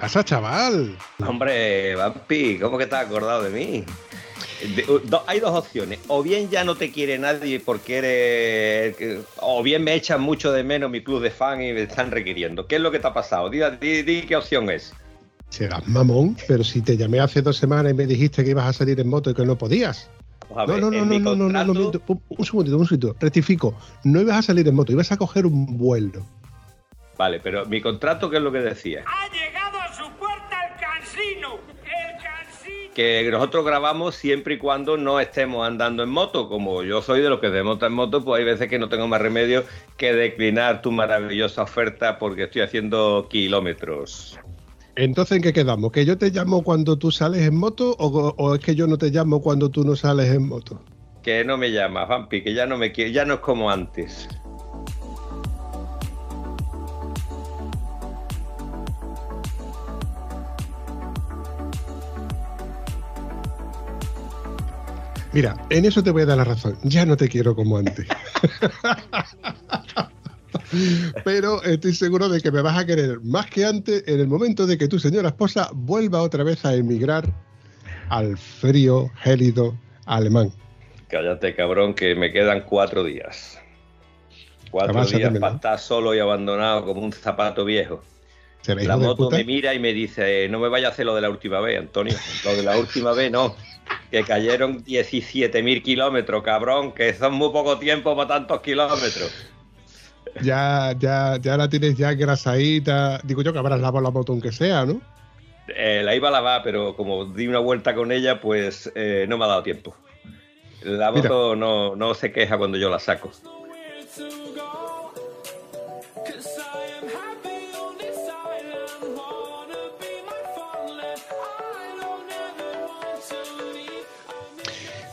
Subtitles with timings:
[0.00, 0.96] Pasa, chaval?
[1.26, 3.84] Hombre, Vampi, ¿cómo que te has acordado de mí?
[5.26, 6.00] hay dos opciones.
[6.08, 9.24] O bien ya no te quiere nadie porque eres.
[9.40, 12.66] O bien me echan mucho de menos mi club de fan y me están requiriendo.
[12.66, 13.50] ¿Qué es lo que te ha pasado?
[13.50, 13.60] Di,
[14.02, 14.92] di, qué opción es.
[15.48, 18.72] Serás mamón, pero si te llamé hace dos semanas y me dijiste que ibas a
[18.72, 20.10] salir en moto y que no podías.
[20.50, 21.92] no, no, no, no, no, no, no, no,
[22.28, 23.16] un segundito, un segundito.
[23.18, 23.74] Rectifico.
[24.04, 26.26] No ibas a salir en moto, ibas a coger un vuelo.
[27.16, 29.02] Vale, pero mi contrato, ¿qué es lo que decía?
[29.04, 29.67] ¡Ha llegado
[31.28, 31.58] cansino!
[31.84, 32.94] ¡El cansino!
[32.94, 36.48] Que nosotros grabamos siempre y cuando no estemos andando en moto.
[36.48, 38.88] Como yo soy de los que se monta en moto, pues hay veces que no
[38.88, 39.64] tengo más remedio
[39.96, 44.38] que declinar tu maravillosa oferta porque estoy haciendo kilómetros.
[44.96, 45.92] Entonces, ¿en qué quedamos?
[45.92, 48.98] ¿Que yo te llamo cuando tú sales en moto o, o es que yo no
[48.98, 50.82] te llamo cuando tú no sales en moto?
[51.22, 54.28] Que no me llamas, Vampi, que ya no me ya no es como antes.
[65.32, 66.78] Mira, en eso te voy a dar la razón.
[66.82, 68.06] Ya no te quiero como antes.
[71.24, 74.66] Pero estoy seguro de que me vas a querer más que antes en el momento
[74.66, 77.24] de que tu señora esposa vuelva otra vez a emigrar
[78.08, 80.52] al frío, gélido alemán.
[81.08, 83.58] Cállate, cabrón, que me quedan cuatro días.
[84.70, 88.02] Cuatro días para estar solo y abandonado como un zapato viejo.
[88.66, 91.30] La moto me mira y me dice, no me vaya a hacer lo de la
[91.30, 92.14] última vez, Antonio.
[92.44, 93.56] Lo de la última vez no
[94.10, 99.32] que cayeron 17.000 kilómetros, cabrón, que son muy poco tiempo para tantos kilómetros.
[100.42, 103.20] Ya, ya, ya la tienes ya grasadita.
[103.24, 105.00] Digo yo que habrás lavado la moto aunque sea, ¿no?
[105.68, 109.36] Eh, la iba a lavar, pero como di una vuelta con ella, pues eh, no
[109.36, 109.94] me ha dado tiempo.
[110.82, 113.30] La moto no, no se queja cuando yo la saco.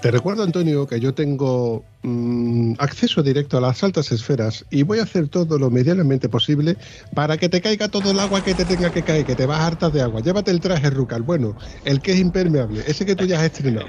[0.06, 5.00] Te recuerdo, Antonio, que yo tengo mm, acceso directo a las altas esferas y voy
[5.00, 6.78] a hacer todo lo medianamente posible
[7.16, 9.62] para que te caiga todo el agua que te tenga que caer, que te vas
[9.62, 10.22] hartas de agua.
[10.22, 13.88] Llévate el traje Rucal, bueno, el que es impermeable, ese que tú ya has estrenado.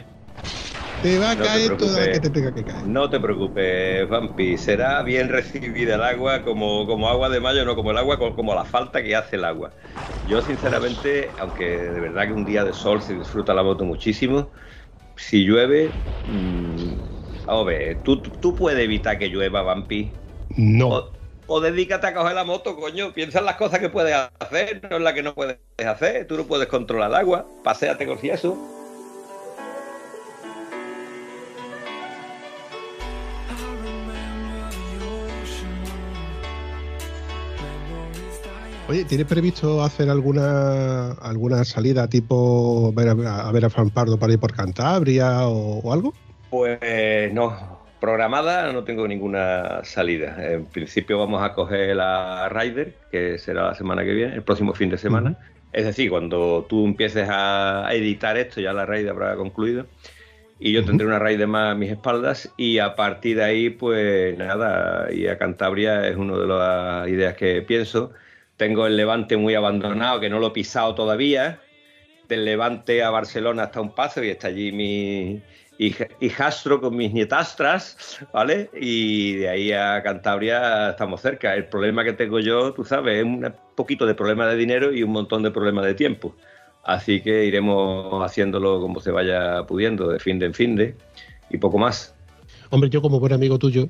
[1.03, 2.87] Te va a caer toda la que te tenga que caer.
[2.87, 4.57] No te preocupes, Vampi.
[4.57, 8.55] Será bien recibida el agua como, como agua de mayo, no como el agua, como
[8.55, 9.71] la falta que hace el agua.
[10.25, 14.51] Yo, sinceramente, aunque de verdad que un día de sol se disfruta la moto muchísimo,
[15.17, 15.93] si llueve,
[16.27, 16.95] mmm,
[17.47, 20.13] a ver, ¿tú, ¿tú puedes evitar que llueva, Vampi?
[20.57, 21.13] No.
[21.47, 23.13] O, dedícate a coger la moto, coño.
[23.13, 26.27] Piensa en las cosas que puedes hacer, no en las que no puedes hacer.
[26.27, 27.47] Tú no puedes controlar el agua.
[27.63, 28.59] Paseate con eso.
[38.89, 44.39] Oye, ¿tienes previsto hacer alguna alguna salida tipo ver a, ver a Pardo para ir
[44.39, 46.15] por Cantabria o, algo?
[46.51, 50.37] Pues no, programada no tengo ninguna salida.
[50.53, 54.73] En principio vamos a coger la Rider, que será la semana que viene, el próximo
[54.73, 55.37] fin de semana.
[55.73, 59.87] Es decir, cuando tú empieces a editar esto, ya la Rider habrá concluido.
[60.61, 64.39] Y yo tendré una Rider más a mis espaldas y a partir de ahí, pues
[64.39, 68.13] nada, y a Cantabria es una de las ideas que pienso
[68.57, 71.61] tengo el Levante muy abandonado, que no lo he pisado todavía.
[72.29, 75.43] Del Levante a Barcelona hasta un paso y está allí mi
[75.79, 78.71] hijastro con mis nietastras, ¿vale?
[78.75, 81.55] Y de ahí a Cantabria estamos cerca.
[81.55, 85.03] El problema que tengo yo, tú sabes, es un poquito de problema de dinero y
[85.03, 86.35] un montón de problemas de tiempo.
[86.83, 90.95] Así que iremos haciéndolo como se vaya pudiendo, de fin de en fin de,
[91.51, 92.15] y poco más.
[92.71, 93.89] Hombre, yo como buen amigo tuyo,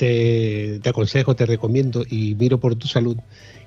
[0.00, 3.18] te, te aconsejo, te recomiendo y miro por tu salud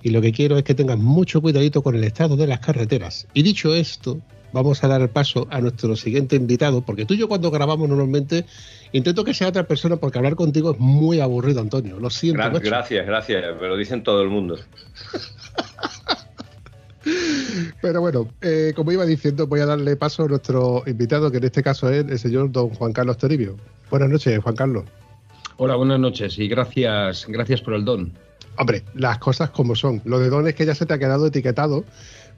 [0.01, 3.27] y lo que quiero es que tengas mucho cuidadito con el estado de las carreteras.
[3.35, 4.19] Y dicho esto,
[4.51, 7.87] vamos a dar el paso a nuestro siguiente invitado, porque tú y yo cuando grabamos
[7.87, 8.45] normalmente
[8.93, 11.99] intento que sea otra persona porque hablar contigo es muy aburrido, Antonio.
[11.99, 12.39] Lo siento.
[12.39, 14.57] Gracias, gracias, gracias, pero lo dicen todo el mundo.
[17.81, 21.43] Pero bueno, eh, como iba diciendo, voy a darle paso a nuestro invitado, que en
[21.43, 23.57] este caso es el señor don Juan Carlos Toribio.
[23.89, 24.85] Buenas noches, Juan Carlos.
[25.57, 28.11] Hola, buenas noches y gracias, gracias por el don.
[28.57, 30.01] Hombre, las cosas como son.
[30.03, 31.85] Lo de don es que ya se te ha quedado etiquetado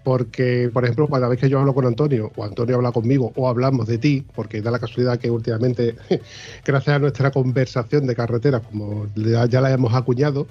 [0.03, 3.49] porque, por ejemplo, cada vez que yo hablo con Antonio, o Antonio habla conmigo, o
[3.49, 5.95] hablamos de ti, porque da la casualidad que últimamente,
[6.65, 10.45] gracias a nuestra conversación de carretera, como ya la hemos acuñado,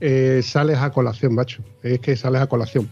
[0.00, 1.62] eh, sales a colación, macho.
[1.82, 2.90] Es que sales a colación.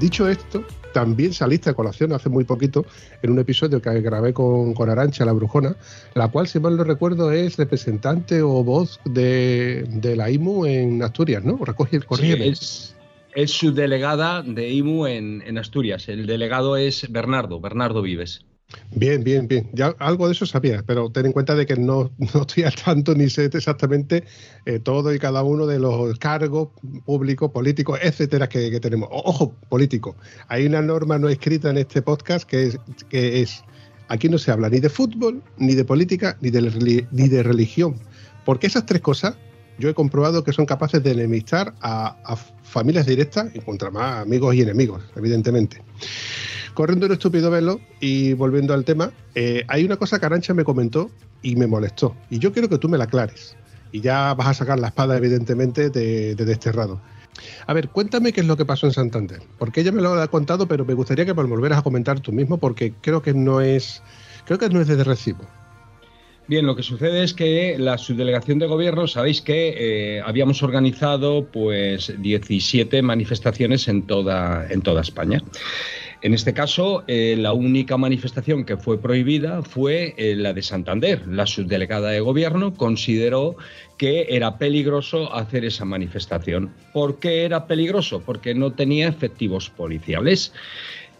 [0.00, 0.64] Dicho esto,
[0.94, 2.86] también saliste a colación hace muy poquito
[3.20, 5.76] en un episodio que grabé con, con Arancha, la brujona,
[6.14, 9.86] la cual, si mal no recuerdo, es representante o voz de,
[10.16, 11.62] la IMU en Asturias, ¿no?
[11.62, 12.96] Recoge, sí, es,
[13.34, 16.08] es su delegada de IMU en, en Asturias.
[16.08, 18.46] El delegado es Bernardo, Bernardo Vives.
[18.94, 19.70] Bien, bien, bien.
[19.72, 23.14] Ya algo de eso sabía, pero ten en cuenta de que no, estoy al tanto
[23.14, 24.24] ni sé exactamente
[24.66, 26.68] eh, todo y cada uno de los cargos
[27.04, 29.08] públicos, políticos, etcétera, que, tenemos.
[29.12, 30.16] ojo, político.
[30.48, 32.78] Hay una norma no escrita en este podcast que es,
[33.08, 33.64] que es
[34.08, 37.96] aquí no se habla ni de fútbol, ni de política, ni de, ni de religión.
[38.44, 39.36] Porque esas tres cosas
[39.78, 44.54] yo he comprobado que son capaces de enemistar a familias directas y contra más amigos
[44.54, 45.82] y enemigos, evidentemente.
[46.74, 50.64] Corriendo un estúpido velo y volviendo al tema, eh, hay una cosa que Arancha me
[50.64, 51.10] comentó
[51.42, 52.16] y me molestó.
[52.30, 53.56] Y yo quiero que tú me la aclares.
[53.92, 57.00] Y ya vas a sacar la espada, evidentemente, de, desterrado.
[57.66, 59.42] A ver, cuéntame qué es lo que pasó en Santander.
[59.58, 62.32] Porque ella me lo ha contado, pero me gustaría que me volvieras a comentar tú
[62.32, 64.02] mismo, porque creo que no es,
[64.44, 65.46] creo que no es de recibo.
[66.50, 69.74] Bien, lo que sucede es que la subdelegación de gobierno, sabéis que
[70.16, 75.42] eh, habíamos organizado pues 17 manifestaciones en toda, en toda España.
[76.22, 81.26] En este caso, eh, la única manifestación que fue prohibida fue eh, la de Santander.
[81.26, 83.56] La subdelegada de gobierno consideró
[83.96, 86.74] que era peligroso hacer esa manifestación.
[86.92, 88.20] ¿Por qué era peligroso?
[88.20, 90.52] Porque no tenía efectivos policiales.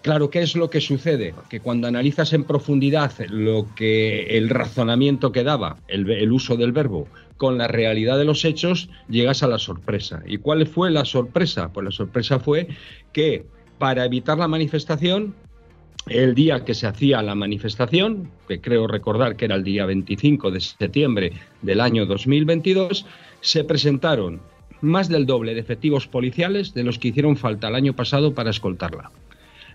[0.03, 1.35] Claro, ¿qué es lo que sucede?
[1.49, 6.73] Que cuando analizas en profundidad lo que el razonamiento que daba, el, el, uso del
[6.73, 7.09] verbo,
[7.39, 10.23] con la realidad de los hechos, llegas a la sorpresa.
[10.27, 11.73] ¿Y cuál fue la sorpresa?
[11.73, 12.69] Pues la sorpresa fue
[13.15, 13.47] que
[13.81, 15.35] para evitar la manifestación,
[16.07, 20.51] el día que se hacía la manifestación, que creo recordar que era el día 25
[20.51, 21.33] de septiembre
[21.63, 23.07] del año 2022,
[23.41, 24.43] se presentaron
[24.83, 28.51] más del doble de efectivos policiales de los que hicieron falta el año pasado para
[28.51, 29.11] escoltarla.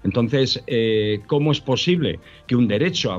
[0.04, 3.18] Entonces, eh, ¿cómo es posible que un derecho,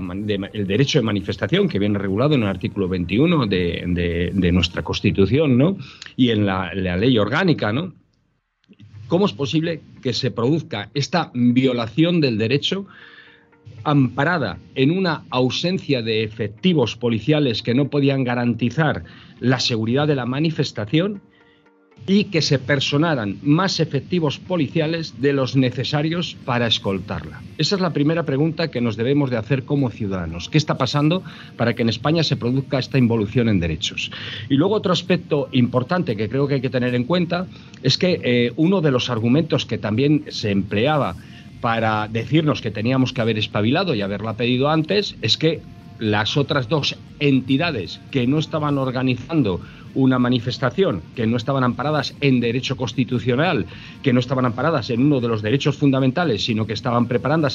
[0.53, 5.79] el derecho de manifestación, que viene regulado en el artículo 21 de, nuestra Constitución, ¿no?
[6.17, 7.93] Y en la, la ley orgánica, ¿no?
[9.09, 12.87] ¿Cómo es posible que se produzca esta violación del derecho
[13.85, 19.05] amparada en una ausencia de efectivos policiales que no podían garantizar
[19.39, 21.21] la seguridad de la manifestación
[22.07, 27.43] y que se personaran más efectivos policiales de los necesarios para escoltarla?
[27.59, 30.49] Esa es la primera pregunta que nos debemos de hacer como ciudadanos.
[30.49, 31.23] ¿Qué está pasando
[31.57, 34.11] para que en España se produzca esta involución en derechos?
[34.49, 37.47] Y luego otro aspecto importante que creo que hay que tener en cuenta
[37.83, 41.17] es que eh, uno de los argumentos que también se empleaba
[41.61, 45.61] para decirnos que teníamos que haber espabilado y haberla pedido antes es que
[45.99, 49.61] las otras dos entidades que no estaban organizando
[49.97, 53.67] una manifestación, que no estaban amparadas en derecho constitucional,
[54.03, 57.49] que no estaban amparadas en uno de los derechos fundamentales, sino que estaban preparando,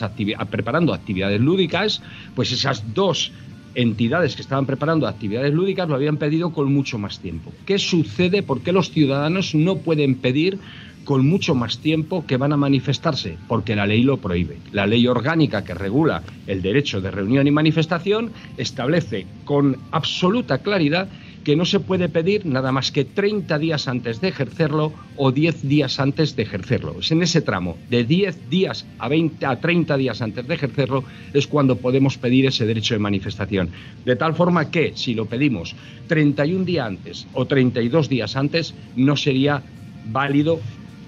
[0.94, 2.02] actividades lúdicas,
[2.36, 3.32] pues esas dos
[3.76, 7.54] entidades que estaban preparando actividades lúdicas lo habían pedido con mucho más tiempo.
[7.66, 8.44] ¿Qué sucede?
[8.44, 10.60] ¿Por qué los ciudadanos no pueden pedir
[11.06, 14.58] con mucho más tiempo que van a manifestarse, porque la ley lo prohíbe.
[14.72, 21.08] La ley orgánica que regula el derecho de reunión y manifestación establece con absoluta claridad
[21.44, 25.68] que no se puede pedir nada más que 30 días antes de ejercerlo o 10
[25.68, 26.98] días antes de ejercerlo.
[27.00, 31.04] Es en ese tramo, de 10 días a, 20, a 30 días antes de ejercerlo,
[31.34, 33.70] es cuando podemos pedir ese derecho de manifestación.
[34.06, 35.76] De tal forma que si lo pedimos
[36.08, 39.62] 31 días antes o 32 días antes, no sería
[40.06, 40.60] válido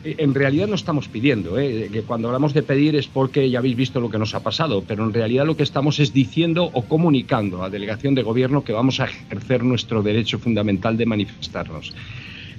[0.03, 1.89] en realidad no estamos pidiendo, ¿eh?
[1.91, 4.83] que cuando hablamos de pedir es porque ya habéis visto lo que nos ha pasado,
[4.85, 8.73] pero en realidad lo que estamos es diciendo o comunicando a delegación de gobierno que
[8.73, 11.93] vamos a ejercer nuestro derecho fundamental de manifestarnos.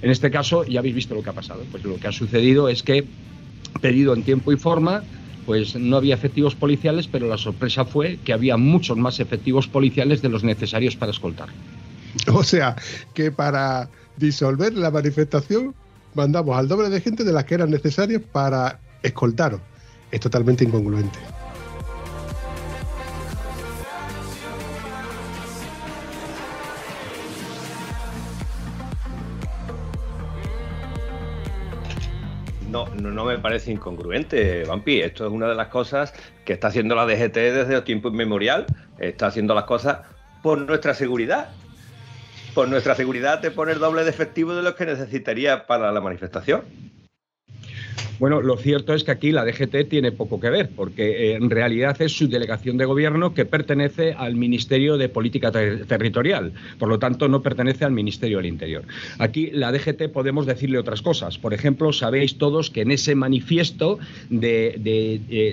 [0.01, 2.67] En este caso ya habéis visto lo que ha pasado, pues lo que ha sucedido
[2.67, 3.05] es que
[3.79, 5.03] pedido en tiempo y forma,
[5.45, 10.21] pues no había efectivos policiales, pero la sorpresa fue que había muchos más efectivos policiales
[10.21, 11.49] de los necesarios para escoltar.
[12.33, 12.75] O sea,
[13.13, 15.75] que para disolver la manifestación
[16.15, 19.61] mandamos al doble de gente de las que eran necesarias para escoltaros.
[20.11, 21.19] Es totalmente incongruente.
[32.95, 35.01] no, no, me parece incongruente, Vampi.
[35.01, 38.65] Esto es una de las cosas que está haciendo la DGT desde tiempo inmemorial.
[38.97, 39.99] Está haciendo las cosas
[40.43, 41.49] por nuestra seguridad.
[42.55, 46.63] Por nuestra seguridad de poner doble de efectivo de lo que necesitaría para la manifestación.
[48.17, 51.49] Bueno, lo cierto es que aquí la DGT tiene poco que ver, porque eh, en
[51.49, 56.97] realidad es su delegación de gobierno que pertenece al Ministerio de Política Territorial, por lo
[56.97, 58.83] tanto no pertenece al Ministerio del Interior.
[59.19, 61.37] Aquí la DGT podemos decirle otras cosas.
[61.37, 64.75] Por ejemplo, sabéis todos que en ese manifiesto de,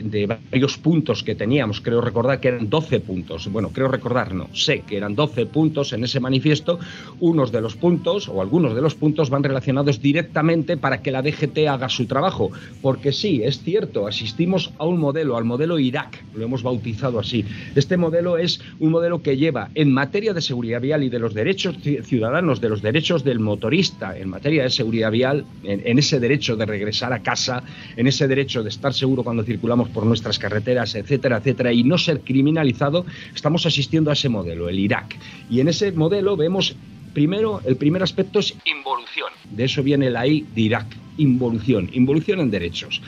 [0.05, 4.49] de varios puntos que teníamos, creo recordar que eran 12 puntos, bueno, creo recordar, no,
[4.55, 6.79] sé que eran 12 puntos en ese manifiesto,
[7.19, 11.23] unos de los puntos o algunos de los puntos van relacionados directamente para que la
[11.23, 16.23] DGT haga su trabajo porque sí, es cierto, asistimos a un modelo, al modelo Irak,
[16.35, 17.45] lo hemos bautizado así.
[17.75, 21.35] Este modelo es un modelo que lleva en materia de seguridad vial y de los
[21.35, 26.57] derechos ciudadanos, de los derechos del motorista en materia de seguridad vial, en, ese derecho
[26.57, 27.63] de regresar a casa,
[27.97, 31.99] en ese derecho de estar seguro cuando circulamos por nuestras carreteras, etcétera, etcétera, y no
[31.99, 33.05] ser criminalizado,
[33.35, 35.17] estamos asistiendo a ese modelo, el Irak.
[35.51, 36.77] Y en ese modelo vemos
[37.13, 39.31] Primero, el primer aspecto es involución.
[39.51, 40.87] De eso viene la I de Irak.
[41.19, 43.03] Involución, involución en derechos.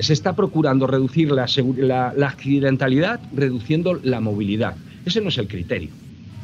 [0.00, 1.44] Se está procurando reducir la,
[2.26, 4.76] accidentalidad reduciendo la movilidad.
[5.06, 5.88] Ese no es el criterio.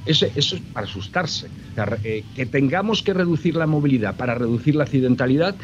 [0.06, 1.48] Eso, es para asustarse.
[2.02, 5.54] Eh, que tengamos que reducir la movilidad para reducir la accidentalidad,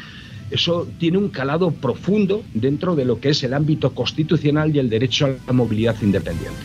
[0.51, 4.89] eso tiene un calado profundo dentro de lo que es el ámbito constitucional y el
[4.89, 6.61] derecho a la movilidad independiente.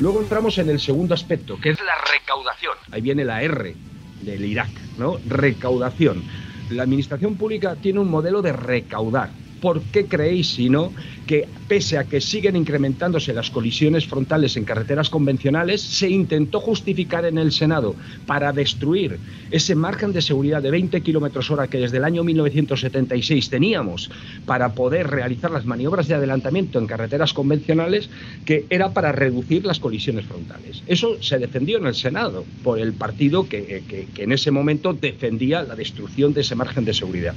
[0.00, 2.72] Luego entramos en el segundo aspecto, que es la recaudación.
[2.90, 3.74] Ahí viene la R
[4.22, 5.18] del Irak, ¿no?
[5.28, 6.24] Recaudación.
[6.70, 9.28] La administración pública tiene un modelo de recaudar.
[9.60, 10.92] ¿Por qué creéis, si no,
[11.26, 17.24] que pese a que siguen incrementándose las colisiones frontales en carreteras convencionales, se intentó justificar
[17.24, 17.94] en el Senado
[18.26, 19.18] para destruir
[19.50, 24.10] ese margen de seguridad de 20 kilómetros hora que desde el año 1976 teníamos
[24.46, 28.10] para poder realizar las maniobras de adelantamiento en carreteras convencionales,
[28.44, 30.82] que era para reducir las colisiones frontales.
[30.86, 35.62] Eso se defendió en el Senado por el partido que, que en ese momento defendía
[35.62, 37.34] la destrucción de ese margen de seguridad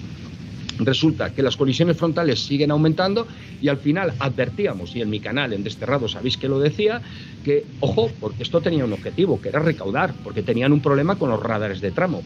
[0.79, 3.27] resulta que las colisiones frontales siguen aumentando
[3.61, 7.01] y al final advertíamos, y en mi canal en Desterrado sabéis que lo decía,
[7.43, 11.29] que ojo, porque esto tenía un objetivo, que era recaudar, porque tenían un problema con
[11.29, 12.21] los radares de tramo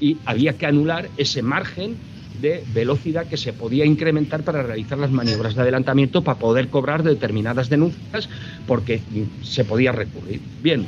[0.00, 1.96] y había que anular ese margen
[2.32, 7.02] de velocidad que se podía incrementar para realizar las maniobras de adelantamiento para poder cobrar
[7.02, 8.28] determinadas denuncias
[8.66, 9.00] porque
[9.42, 10.40] se podía recurrir.
[10.60, 10.86] Bien,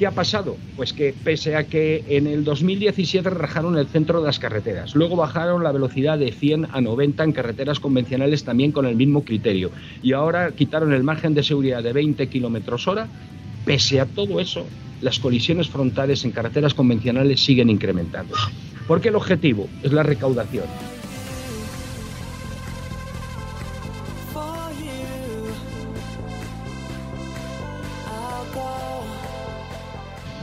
[0.00, 0.56] ¿Qué ha pasado?
[0.76, 5.14] Pues que pese a que en el 2017 rajaron el centro de las carreteras, luego
[5.14, 9.70] bajaron la velocidad de 100 a 90 en carreteras convencionales también con el mismo criterio,
[10.02, 13.08] y ahora quitaron el margen de seguridad de 20 kilómetros hora,
[13.66, 14.64] pese a todo eso,
[15.02, 18.48] las colisiones frontales en carreteras convencionales siguen incrementándose.
[18.88, 20.64] Porque el objetivo es la recaudación.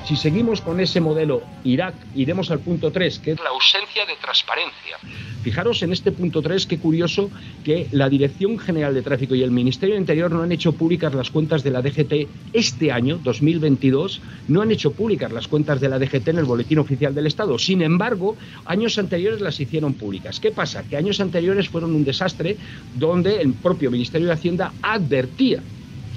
[0.08, 4.16] Si seguimos con ese modelo Irak, iremos al punto 3, que es la ausencia de
[4.22, 4.96] transparencia.
[5.44, 7.30] Fijaros en este punto 3, qué curioso
[7.66, 11.14] que la Dirección General de Tráfico y el Ministerio de Interior no han hecho públicas
[11.14, 15.90] las cuentas de la DGT este año, 2022, no han hecho públicas las cuentas de
[15.90, 17.60] la DGT en el Boletín Oficial del Estado.
[17.60, 20.40] Sin embargo, años anteriores las hicieron públicas.
[20.40, 20.84] ¿Qué pasa?
[20.84, 22.56] Que años anteriores fueron un desastre
[22.96, 25.62] donde el propio Ministerio de Hacienda advertía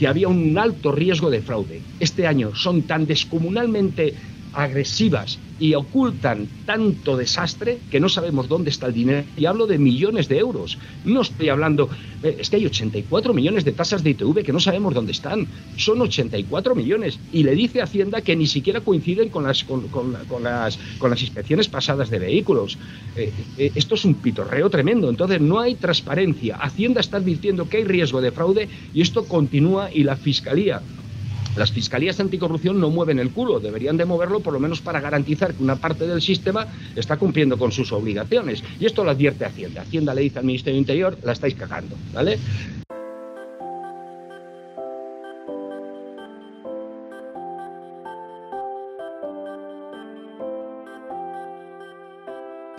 [0.00, 1.78] que había un alto riesgo de fraude.
[1.99, 4.14] Este año son tan descomunalmente
[4.52, 9.25] agresivas y ocultan tanto desastre que no sabemos dónde está el dinero.
[9.37, 10.78] Y hablo de millones de euros.
[11.04, 11.90] No estoy hablando,
[12.23, 15.47] eh, es que hay 84 millones de tasas de ITV que no sabemos dónde están.
[15.76, 17.19] Son 84 millones.
[17.30, 19.85] Y le dice Hacienda que ni siquiera coinciden con las, con,
[20.42, 22.78] las, con las inspecciones pasadas de vehículos.
[23.14, 25.11] Eh, eh, esto es un pitorreo tremendo.
[25.11, 26.57] Entonces no hay transparencia.
[26.57, 30.80] Hacienda está advirtiendo que hay riesgo de fraude y esto continúa y la Fiscalía
[31.57, 35.54] las fiscalías anticorrupción no mueven el culo, deberían de moverlo por lo menos para garantizar
[35.54, 36.66] que una parte del sistema
[36.97, 38.62] está cumpliendo con sus obligaciones.
[38.78, 39.83] Y esto lo advierte Hacienda.
[39.83, 42.38] Hacienda le dice al Ministerio del Interior, la estáis cagando, ¿vale?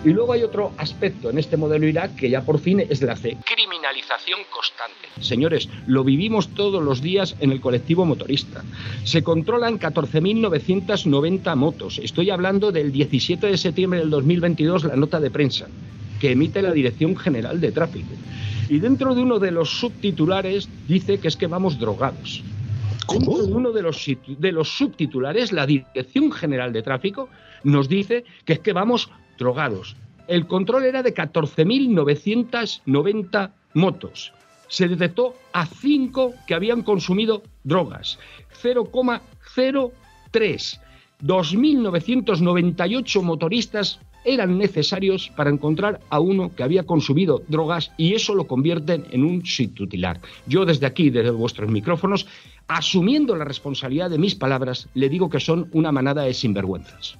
[0.03, 3.15] Y luego hay otro aspecto en este modelo Irak que ya por fin es la
[3.15, 5.10] C, criminalización constante.
[5.20, 8.63] Señores, lo vivimos todos los días en el colectivo motorista.
[9.03, 12.00] Se controlan 14.990 motos.
[12.00, 15.67] Estoy hablando del 17 de septiembre del 2022, la nota de prensa
[16.20, 18.13] que emite la Dirección General de Tráfico.
[18.70, 22.43] Y dentro de uno de los subtitulares dice que es que vamos drogados.
[23.12, 27.27] Dentro de uno de los, de los subtitulares, la Dirección General de Tráfico
[27.63, 29.98] nos dice que es que vamos drogados.
[30.28, 34.32] El control era de 14.990 motos.
[34.68, 38.18] Se detectó a 5 que habían consumido drogas.
[38.62, 40.80] 0,03.
[41.22, 48.48] 2.998 motoristas eran necesarios para encontrar a uno que había consumido drogas y eso lo
[48.48, 50.20] convierten en un subtitular.
[50.48, 52.28] Yo desde aquí, desde vuestros micrófonos,
[52.68, 57.18] asumiendo la responsabilidad de mis palabras, le digo que son una manada de sinvergüenzas.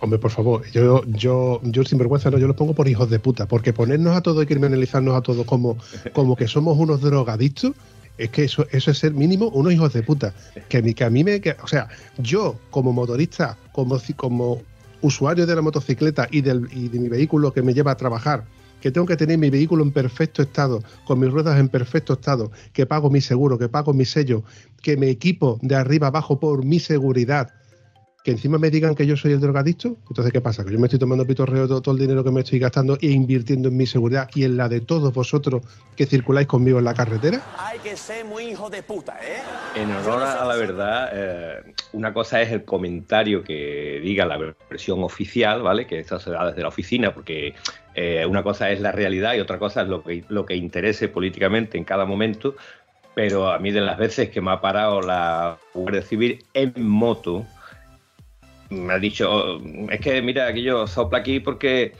[0.00, 3.46] Hombre, por favor, yo, yo, yo sinvergüenza no, yo los pongo por hijos de puta,
[3.46, 5.76] porque ponernos a todos y criminalizarnos a todos como,
[6.14, 7.72] como que somos unos drogadictos,
[8.16, 10.34] es que eso, eso es ser mínimo unos hijos de puta.
[10.68, 11.40] Que, que a mí me.
[11.62, 11.88] o sea,
[12.18, 14.62] yo como motorista, como, como
[15.02, 18.44] usuario de la motocicleta y, del, y de mi vehículo que me lleva a trabajar,
[18.80, 22.50] que tengo que tener mi vehículo en perfecto estado, con mis ruedas en perfecto estado,
[22.72, 24.44] que pago mi seguro, que pago mi sello,
[24.82, 27.52] que me equipo de arriba abajo por mi seguridad,
[28.22, 30.64] que encima me digan que yo soy el drogadicto, entonces ¿qué pasa?
[30.64, 33.06] Que yo me estoy tomando pitorreo todo, todo el dinero que me estoy gastando e
[33.06, 35.62] invirtiendo en mi seguridad y en la de todos vosotros
[35.96, 37.42] que circuláis conmigo en la carretera.
[37.58, 39.40] Hay que ser muy hijo de puta, ¿eh?
[39.74, 44.36] En honor a la verdad, eh, una cosa es el comentario que diga la
[44.68, 45.86] versión oficial, ¿vale?
[45.86, 47.54] Que esto se da desde la oficina, porque
[47.94, 51.08] eh, una cosa es la realidad y otra cosa es lo que, lo que interese
[51.08, 52.54] políticamente en cada momento.
[53.14, 57.44] Pero a mí de las veces que me ha parado la Guardia Civil en moto,
[58.70, 61.92] me ha dicho, es que mira, que yo sopla aquí porque,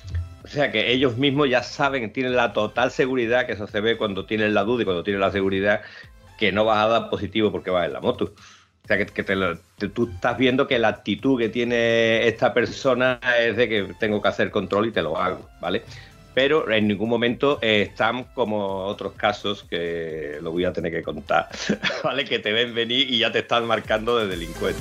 [0.44, 3.96] o sea, que ellos mismos ya saben, tienen la total seguridad, que eso se ve
[3.96, 5.82] cuando tienen la duda y cuando tienen la seguridad,
[6.38, 8.32] que no vas a dar positivo porque vas en la moto.
[8.84, 13.68] O sea, que, tú estás viendo que la actitud que tiene esta persona es de
[13.68, 15.82] que tengo que hacer control y te lo hago, ¿vale?
[16.34, 21.48] Pero en ningún momento están como otros casos que lo voy a tener que contar,
[22.04, 22.24] ¿vale?
[22.24, 24.80] Que te ven venir y ya te están marcando de delincuente.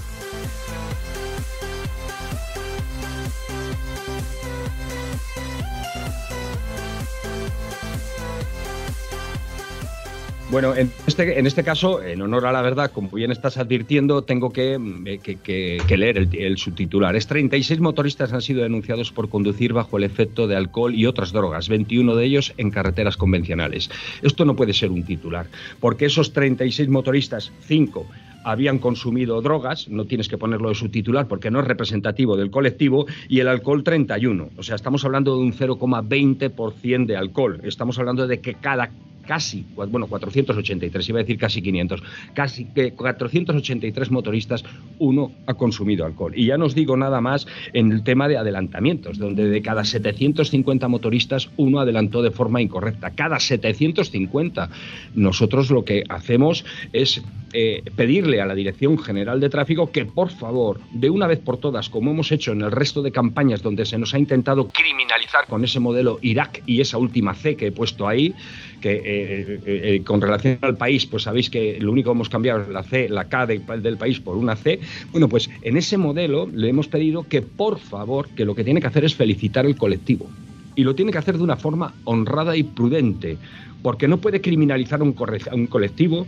[10.51, 14.23] Bueno, en este, en este caso, en honor a la verdad, como bien estás advirtiendo,
[14.23, 17.15] tengo que, mm, eh, leer el, subtitular.
[17.15, 21.33] Es 36 motoristas han sido denunciados por conducir bajo el efecto de alcohol y otras
[21.33, 23.91] drogas, 21 de ellos en carreteras convencionales.
[24.23, 25.45] Esto no puede ser un titular,
[25.79, 28.07] porque esos 36 motoristas, 5
[28.43, 33.05] habían consumido drogas, no tienes que ponerlo de subtitular porque no es representativo del colectivo,
[33.27, 34.49] y el alcohol 31.
[34.57, 37.61] O sea, estamos hablando de un 0,20% de alcohol.
[37.63, 38.89] Estamos hablando de que cada
[39.29, 42.01] casi, bueno, 483, iba a decir casi 500,
[42.33, 44.65] casi que 483 motoristas,
[44.97, 46.33] uno ha consumido alcohol.
[46.35, 49.85] Y ya no os digo nada más en el tema de adelantamientos, donde de cada
[49.85, 53.11] 750 motoristas, uno adelantó de forma incorrecta.
[53.11, 54.71] Cada 750.
[55.13, 57.21] Nosotros lo que hacemos es
[57.53, 61.57] eh, pedirle a la Dirección General de Tráfico que, por favor, de una vez por
[61.57, 65.47] todas, como hemos hecho en el resto de campañas donde se nos ha intentado criminalizar
[65.47, 68.33] con ese modelo Irak y esa última C que he puesto ahí,
[68.79, 72.29] que eh, eh, eh, con relación al país, pues sabéis que lo único que hemos
[72.29, 74.79] cambiado es la C, la K del país por una C.
[75.11, 78.81] Bueno, pues en ese modelo le hemos pedido que por favor, que lo que tiene
[78.81, 80.29] que hacer es felicitar al colectivo.
[80.75, 83.37] Y lo tiene que hacer de una forma honrada y prudente,
[83.81, 85.15] porque no puede criminalizar a un,
[85.53, 86.25] un colectivo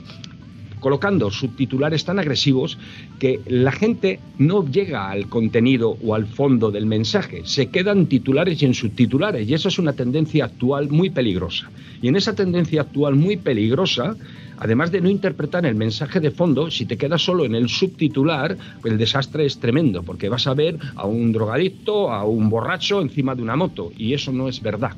[0.81, 2.77] colocando subtitulares tan agresivos
[3.19, 8.61] que la gente no llega al contenido o al fondo del mensaje, se quedan titulares
[8.61, 11.71] y en subtitulares, y eso es una tendencia actual muy peligrosa.
[12.01, 14.17] Y en esa tendencia actual muy peligrosa,
[14.57, 18.57] además de no interpretar el mensaje de fondo, si te quedas solo en el subtitular,
[18.83, 23.35] el desastre es tremendo, porque vas a ver a un drogadicto, a un borracho encima
[23.35, 24.97] de una moto, y eso no es verdad.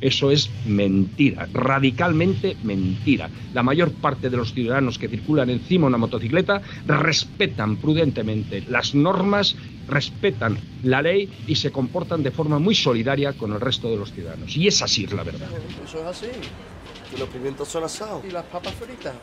[0.00, 3.28] Eso es mentira, radicalmente mentira.
[3.52, 8.94] La mayor parte de los ciudadanos que circulan encima de una motocicleta respetan prudentemente las
[8.94, 9.56] normas,
[9.88, 14.12] respetan la ley y se comportan de forma muy solidaria con el resto de los
[14.12, 14.56] ciudadanos.
[14.56, 15.48] Y es así, la verdad.
[15.84, 16.26] Eso es así.
[17.14, 18.22] Y los pimientos son asados.
[18.28, 19.14] Y las papas fritas.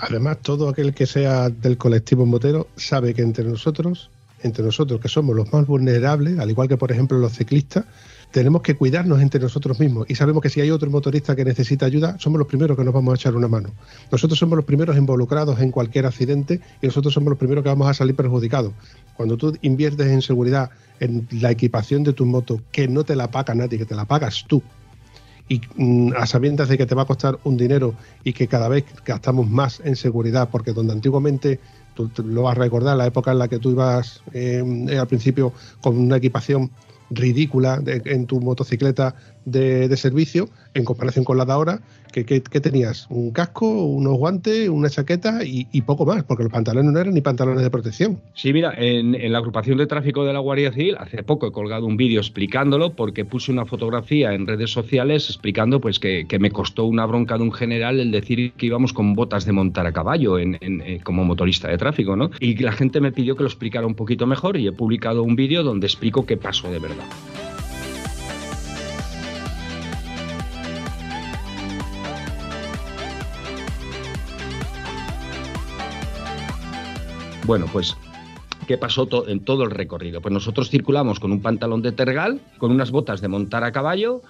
[0.00, 4.10] Además, todo aquel que sea del colectivo motero sabe que entre nosotros,
[4.42, 7.84] entre nosotros que somos los más vulnerables, al igual que por ejemplo los ciclistas,
[8.30, 11.86] tenemos que cuidarnos entre nosotros mismos y sabemos que si hay otro motorista que necesita
[11.86, 13.70] ayuda, somos los primeros que nos vamos a echar una mano.
[14.10, 17.88] Nosotros somos los primeros involucrados en cualquier accidente y nosotros somos los primeros que vamos
[17.88, 18.72] a salir perjudicados.
[19.16, 23.30] Cuando tú inviertes en seguridad, en la equipación de tu moto, que no te la
[23.30, 24.62] paga nadie, que te la pagas tú,
[25.48, 28.68] y mm, a sabiendas de que te va a costar un dinero y que cada
[28.68, 31.58] vez gastamos más en seguridad, porque donde antiguamente
[31.94, 34.62] tú lo vas a recordar, la época en la que tú ibas eh,
[34.98, 36.70] al principio con una equipación
[37.10, 41.80] ridícula en tu motocicleta de, servicio en comparación con la de ahora,
[42.12, 46.98] que, tenías un casco, unos guantes, una chaqueta y, poco más, porque los pantalones no
[46.98, 48.20] eran ni pantalones de protección.
[48.34, 51.86] Sí, mira, en, la agrupación de tráfico de la Guardia Civil, hace poco he colgado
[51.86, 56.86] un vídeo explicándolo porque puse una fotografía en redes sociales explicando pues que, me costó
[56.86, 60.38] una bronca de un general el decir que íbamos con botas de montar a caballo
[60.38, 62.30] en, eh, como motorista de tráfico, ¿no?
[62.40, 65.36] Y la gente me pidió que lo explicara un poquito mejor y he publicado un
[65.36, 67.04] vídeo donde explico qué pasó de verdad.
[77.50, 77.96] Bueno, pues
[78.68, 80.20] ¿qué pasó en todo el recorrido?
[80.20, 84.22] Pues nosotros circulamos con un pantalón de tergal, con unas botas de montar a caballo,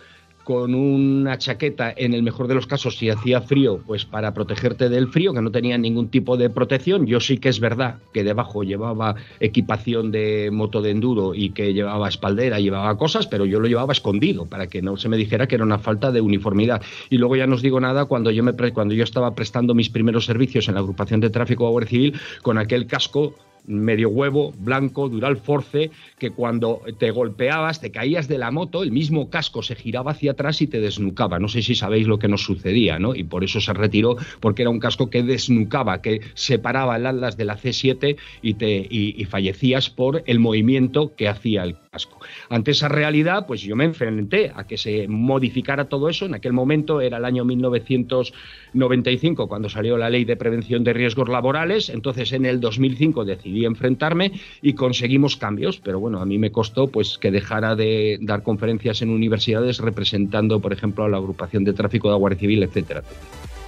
[0.50, 4.88] con una chaqueta, en el mejor de los casos, si hacía frío, pues para protegerte
[4.88, 7.06] del frío, que no tenía ningún tipo de protección.
[7.06, 11.72] Yo sí que es verdad que debajo llevaba equipación de moto de enduro y que
[11.72, 15.46] llevaba espaldera, llevaba cosas, pero yo lo llevaba escondido para que no se me dijera
[15.46, 16.82] que era una falta de uniformidad.
[17.10, 19.88] Y luego ya no os digo nada cuando yo, me, cuando yo estaba prestando mis
[19.88, 23.36] primeros servicios en la agrupación de tráfico de Guardia Civil con aquel casco
[23.66, 28.92] medio huevo, blanco, dural force, que cuando te golpeabas, te caías de la moto, el
[28.92, 31.38] mismo casco se giraba hacia atrás y te desnucaba.
[31.38, 33.14] No sé si sabéis lo que nos sucedía, ¿no?
[33.14, 37.36] Y por eso se retiró, porque era un casco que desnucaba, que separaba el atlas
[37.36, 41.76] de la C7 y, te, y fallecías por el movimiento que hacía el
[42.48, 46.26] Ante esa realidad, pues yo me enfrenté a que se modificara todo eso.
[46.26, 51.28] En aquel momento era el año 1995 cuando salió la ley de prevención de riesgos
[51.28, 51.88] laborales.
[51.88, 54.30] Entonces en el 2005 decidí enfrentarme
[54.62, 55.80] y conseguimos cambios.
[55.80, 60.60] Pero bueno, a mí me costó pues que dejara de dar conferencias en universidades representando,
[60.60, 63.59] por ejemplo, a la agrupación de tráfico de Guardia Civil, etcétera, etcétera.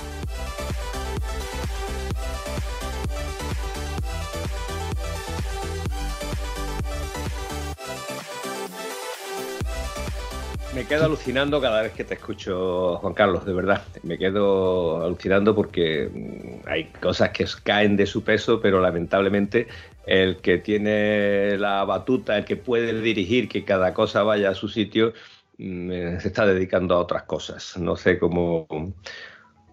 [10.82, 13.86] Me quedo alucinando cada vez que te escucho, Juan Carlos, de verdad.
[14.02, 19.68] Me quedo alucinando porque mm, hay cosas que caen de su peso, pero lamentablemente
[20.08, 24.66] el que tiene la batuta, el que puede dirigir que cada cosa vaya a su
[24.66, 25.12] sitio,
[25.58, 27.76] mm, eh, se está dedicando a otras cosas.
[27.78, 28.66] No sé cómo.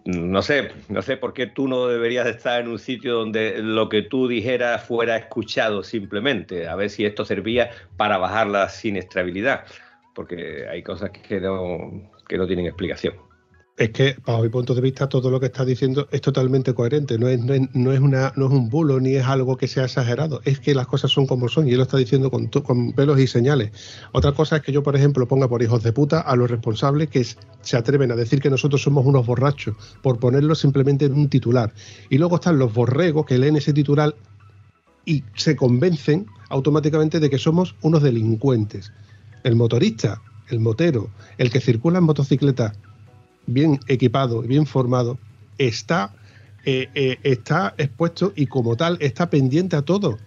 [0.05, 3.89] No sé, no sé por qué tú no deberías estar en un sitio donde lo
[3.89, 9.65] que tú dijeras fuera escuchado simplemente, a ver si esto servía para bajar la siniestrabilidad
[10.19, 13.13] porque hay cosas que no, que no tienen explicación.
[13.77, 17.17] Es que, bajo mi punto de vista, todo lo que estás diciendo es totalmente coherente.
[17.17, 20.41] No es, no es, una, no es un bulo ni es algo que sea exagerado.
[20.43, 23.17] Es que las cosas son como son y él lo está diciendo con, con pelos
[23.17, 23.71] y señales.
[24.11, 27.07] Otra cosa es que yo, por ejemplo, ponga por hijos de puta a los responsables
[27.07, 31.29] que se atreven a decir que nosotros somos unos borrachos por ponerlo simplemente en un
[31.29, 31.71] titular.
[32.09, 34.13] Y luego están los borregos que leen ese titular
[35.05, 38.91] y se convencen automáticamente de que somos unos delincuentes
[39.43, 42.73] el motorista, el motero, el que circula en motocicleta
[43.45, 45.17] bien equipado y bien formado,
[45.57, 46.13] está,
[46.65, 50.17] eh, eh, está expuesto y como tal está pendiente a todo.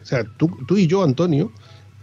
[0.00, 1.52] O sea, tú, tú y yo, Antonio,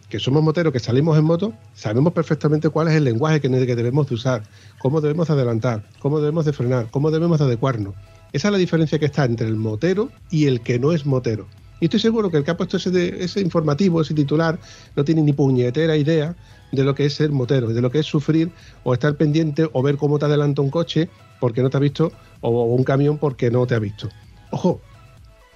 [0.10, 3.76] que somos moteros, que salimos en moto, sabemos perfectamente cuál es el lenguaje que, que
[3.76, 4.44] debemos de usar,
[4.80, 7.94] cómo debemos adelantar, cómo debemos de frenar, cómo debemos de adecuarnos.
[8.34, 11.48] Esa es la diferencia que está entre el motero y el que no es motero.
[11.80, 14.60] Y estoy seguro que el que ha puesto ese, ese informativo, ese titular,
[14.96, 16.36] no tiene ni puñetera idea
[16.72, 18.52] de lo que es ser motero, de lo que es sufrir
[18.84, 21.10] o estar pendiente o ver cómo te adelanta un coche
[21.40, 22.12] porque no te ha visto
[22.42, 24.10] o un camión porque no te ha visto.
[24.52, 24.82] Ojo,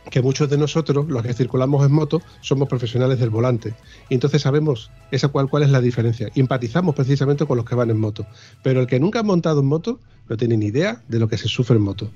[0.09, 3.75] que muchos de nosotros, los que circulamos en moto, somos profesionales del volante.
[4.09, 6.29] Y entonces sabemos esa cual, cuál es la diferencia.
[6.33, 8.25] Y empatizamos precisamente con los que van en moto.
[8.63, 11.37] Pero el que nunca ha montado en moto no tiene ni idea de lo que
[11.37, 12.09] se sufre en moto.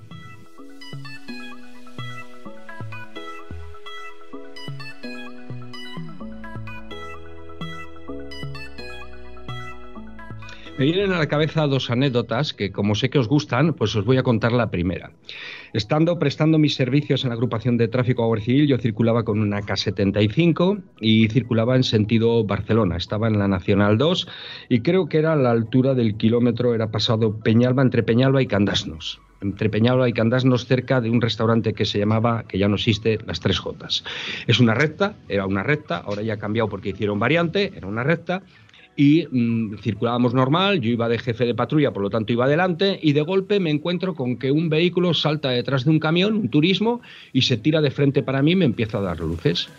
[10.78, 14.04] Me vienen a la cabeza dos anécdotas que, como sé que os gustan, pues os
[14.04, 15.12] voy a contar la primera.
[15.72, 19.62] Estando prestando mis servicios en la agrupación de tráfico a civil, yo circulaba con una
[19.62, 22.98] K75 y circulaba en sentido Barcelona.
[22.98, 24.28] Estaba en la Nacional 2
[24.68, 28.48] y creo que era a la altura del kilómetro, era pasado Peñalba, entre Peñalba y
[28.48, 32.76] Candasnos entre Peñalba y Candasnos, cerca de un restaurante que se llamaba, que ya no
[32.76, 34.04] existe, Las Tres Jotas.
[34.48, 38.04] Es una recta, era una recta, ahora ya ha cambiado porque hicieron variante, era una
[38.04, 38.42] recta,
[38.96, 43.00] y mm, circulábamos normal, yo iba de jefe de patrulla, por lo tanto iba adelante,
[43.02, 46.50] y de golpe me encuentro con que un vehículo salta detrás de un camión, un
[46.50, 47.02] turismo,
[47.34, 49.70] y se tira de frente para mí y me empieza a dar luces.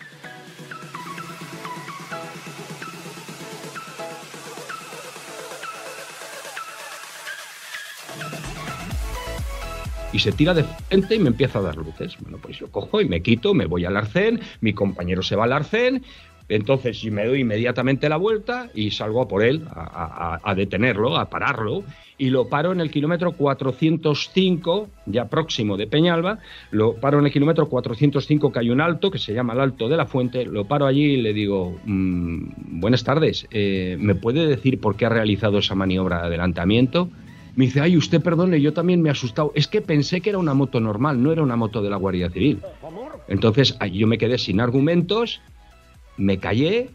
[10.13, 12.17] y se tira de frente y me empieza a dar luces.
[12.21, 15.45] Bueno, pues yo cojo y me quito, me voy al arcén, mi compañero se va
[15.45, 16.05] al arcén,
[16.49, 21.29] Entonces yo me doy inmediatamente la vuelta y salgo a por él, a, detenerlo, a
[21.29, 21.83] pararlo,
[22.19, 26.39] y lo paro en el kilómetro 405, ya próximo de Peñalba,
[26.71, 29.89] lo paro en el kilómetro 405 que hay un alto, que se llama el Alto
[29.89, 34.47] de la Fuente, lo paro allí y le digo, mm, buenas tardes, eh, ¿me puede
[34.47, 37.11] decir por qué ha realizado esa maniobra de adelantamiento?
[37.57, 39.51] Me dice, ay, usted perdone, yo también me he asustado.
[39.55, 42.29] Es que pensé que era una moto normal, no era una moto de la Guardia
[42.29, 42.61] Civil.
[43.29, 45.41] Entonces, yo me quedé sin argumentos,
[46.17, 46.91] me callé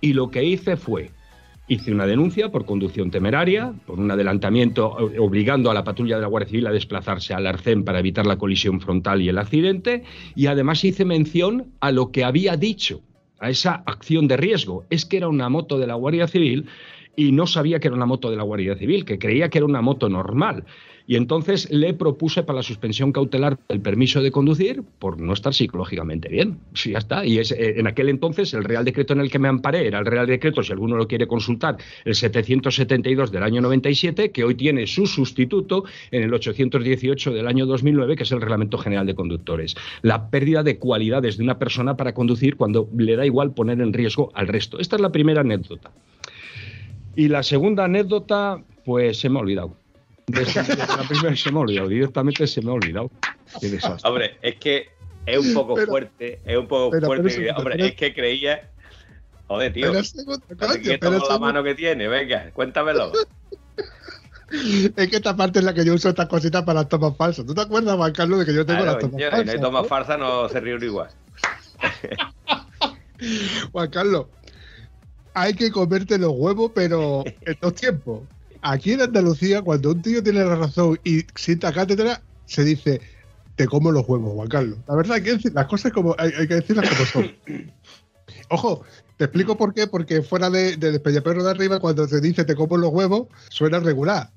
[0.00, 1.10] y lo que hice fue,
[1.68, 6.28] hice una denuncia por conducción temeraria, por un adelantamiento obligando a la patrulla de la
[6.28, 10.02] Guardia Civil a desplazarse al arcén para evitar la colisión frontal y el accidente,
[10.34, 13.02] y además hice mención a lo que había dicho,
[13.38, 14.86] a esa acción de riesgo.
[14.90, 16.66] Es que era una moto de la Guardia Civil
[17.14, 19.66] y no sabía que era una moto de la Guardia Civil, que creía que era
[19.66, 20.64] una moto normal.
[21.08, 25.54] Y entonces le propuse para la suspensión cautelar el permiso de conducir por no estar
[25.54, 26.58] psicológicamente bien.
[26.74, 27.24] Sí, ya está.
[27.24, 30.00] Y es, eh, en aquel entonces el Real Decreto en el que me amparé era
[30.00, 34.54] el Real Decreto, si alguno lo quiere consultar, el 772 del año 97, que hoy
[34.54, 39.14] tiene su sustituto en el 818 del año 2009, que es el Reglamento General de
[39.14, 39.76] Conductores.
[40.02, 43.94] La pérdida de cualidades de una persona para conducir cuando le da igual poner en
[43.94, 44.78] riesgo al resto.
[44.78, 45.90] Esta es la primera anécdota.
[47.16, 49.87] Y la segunda anécdota, pues se me ha olvidado
[50.28, 53.10] la primera se me ha olvidado, directamente se me ha olvidado.
[54.04, 54.88] Hombre, es que
[55.26, 57.50] es un poco fuerte, es un poco fuerte.
[57.52, 58.70] hombre, es que creía.
[59.46, 59.92] Joder, tío.
[61.00, 63.12] Pero la mano que tiene, venga, cuéntamelo.
[64.50, 67.44] Es que esta parte es la que yo uso estas cositas para las tomas falsas.
[67.44, 69.46] ¿Tú te acuerdas, Juan Carlos, de que yo tengo las tomas falsas?
[69.46, 71.10] No hay tomas falsas, no se ríe igual.
[73.72, 74.26] Juan Carlos,
[75.34, 78.22] hay que comerte los huevos, pero en dos tiempos
[78.68, 83.00] aquí en Andalucía, cuando un tío tiene la razón y sienta cátedra, se dice,
[83.56, 84.78] te como los huevos, Juan Carlos.
[84.86, 87.32] La verdad, hay que decir las cosas como hay, que decirlas como son.
[88.50, 88.84] Ojo,
[89.16, 92.54] te explico por qué, porque fuera de, de Despeñaperro de arriba, cuando se dice te
[92.54, 94.30] como los huevos, suena regular.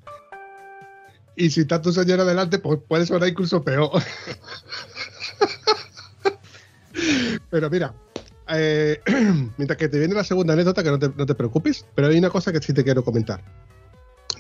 [1.36, 3.92] Y si está tu señora adelante, pues puede sonar incluso peor.
[7.50, 7.94] Pero mira,
[8.50, 9.02] eh,
[9.58, 12.18] mientras que te viene la segunda anécdota, que no te, no te preocupes, pero hay
[12.18, 13.42] una cosa que sí te quiero comentar.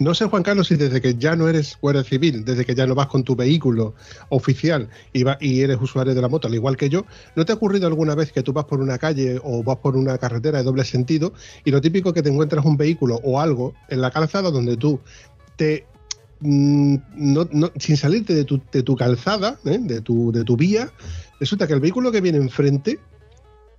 [0.01, 2.87] No sé, Juan Carlos, si desde que ya no eres guardia civil, desde que ya
[2.87, 3.93] no vas con tu vehículo
[4.29, 7.85] oficial y, eres usuario de la moto, al igual que yo, ¿no te ha ocurrido
[7.85, 10.85] alguna vez que tú vas por una calle o vas por una carretera de doble
[10.85, 11.33] sentido
[11.63, 14.99] y lo típico que te encuentras un vehículo o algo en la calzada donde tú
[15.55, 15.85] te
[16.39, 16.95] mm,
[17.77, 19.77] sin salirte de tu, calzada, ¿eh?
[19.79, 20.91] de, tu, de tu vía,
[21.39, 22.99] resulta que el vehículo que viene enfrente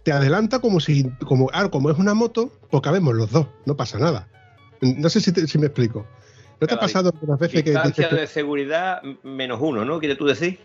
[0.04, 3.76] te adelanta como si, como, ah, como es una moto, pues cabemos los dos, no
[3.76, 4.28] pasa nada.
[4.82, 6.06] No sé si, me explico.
[6.60, 7.70] ¿No te ha pasado algunas veces que...
[7.70, 9.98] Distancia de seguridad menos uno, ¿no?
[9.98, 10.58] ¿Quieres tú decir?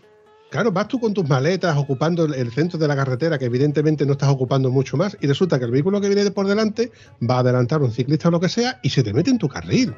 [0.50, 4.12] Claro, vas tú con tus maletas ocupando el centro de la carretera, que evidentemente no
[4.12, 6.90] estás ocupando mucho más, y resulta que el vehículo que viene por delante
[7.28, 9.48] va a adelantar un ciclista o lo que sea y se te mete en tu
[9.48, 9.94] carril.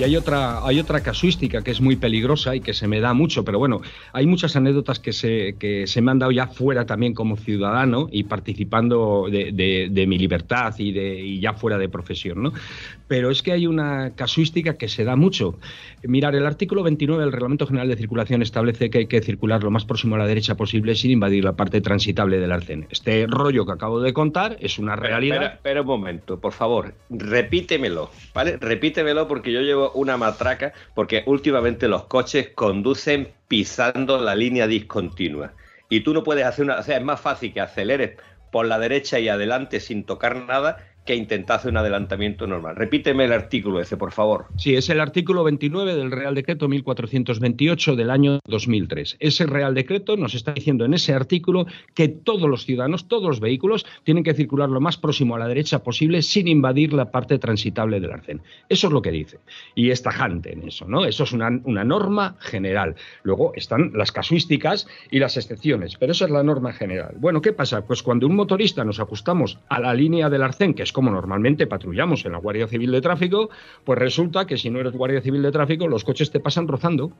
[0.00, 3.12] Y hay otra, hay otra casuística que es muy peligrosa y que se me da
[3.12, 3.82] mucho, pero bueno,
[4.14, 8.08] hay muchas anécdotas que se, que se me han dado ya fuera también como ciudadano
[8.10, 12.54] y participando de, mi libertad y, de, y ya fuera de profesión, ¿no?
[13.10, 15.58] Pero es que hay una casuística que se da mucho.
[16.04, 19.72] Mirar, el artículo 29 del Reglamento General de Circulación establece que hay que circular lo
[19.72, 22.86] más próximo a la derecha posible sin invadir la parte transitable del arcén.
[22.88, 25.42] Este rollo que acabo de contar es una realidad.
[25.54, 28.58] Espera, un momento, por favor, repítemelo, ¿vale?
[28.58, 35.54] Repítemelo porque yo llevo una matraca, porque últimamente los coches conducen pisando la línea discontinua.
[35.88, 36.78] Y tú no puedes hacer una.
[36.78, 38.12] O sea, es más fácil que aceleres
[38.52, 42.76] por la derecha y adelante sin tocar nada que intentase un adelantamiento normal.
[42.76, 44.46] Repíteme el artículo ese, por favor.
[44.56, 49.16] Sí, es el artículo 29 del Real Decreto 1428 del año 2003.
[49.18, 53.40] Ese Real Decreto nos está diciendo en ese artículo que todos los ciudadanos, todos los
[53.40, 57.38] vehículos, tienen que circular lo más próximo a la derecha posible sin invadir la parte
[57.38, 58.42] transitable del arcén.
[58.68, 59.38] Eso es lo que dice.
[59.74, 61.04] Y es tajante en eso, ¿no?
[61.04, 62.94] Eso es una, una norma general.
[63.22, 67.14] Luego están las casuísticas y las excepciones, pero esa es la norma general.
[67.18, 67.86] Bueno, ¿qué pasa?
[67.86, 72.24] Pues cuando un motorista nos ajustamos a la línea del arcén, que como normalmente patrullamos
[72.24, 73.50] en la Guardia Civil de Tráfico,
[73.84, 77.12] pues resulta que si no eres Guardia Civil de Tráfico, los coches te pasan rozando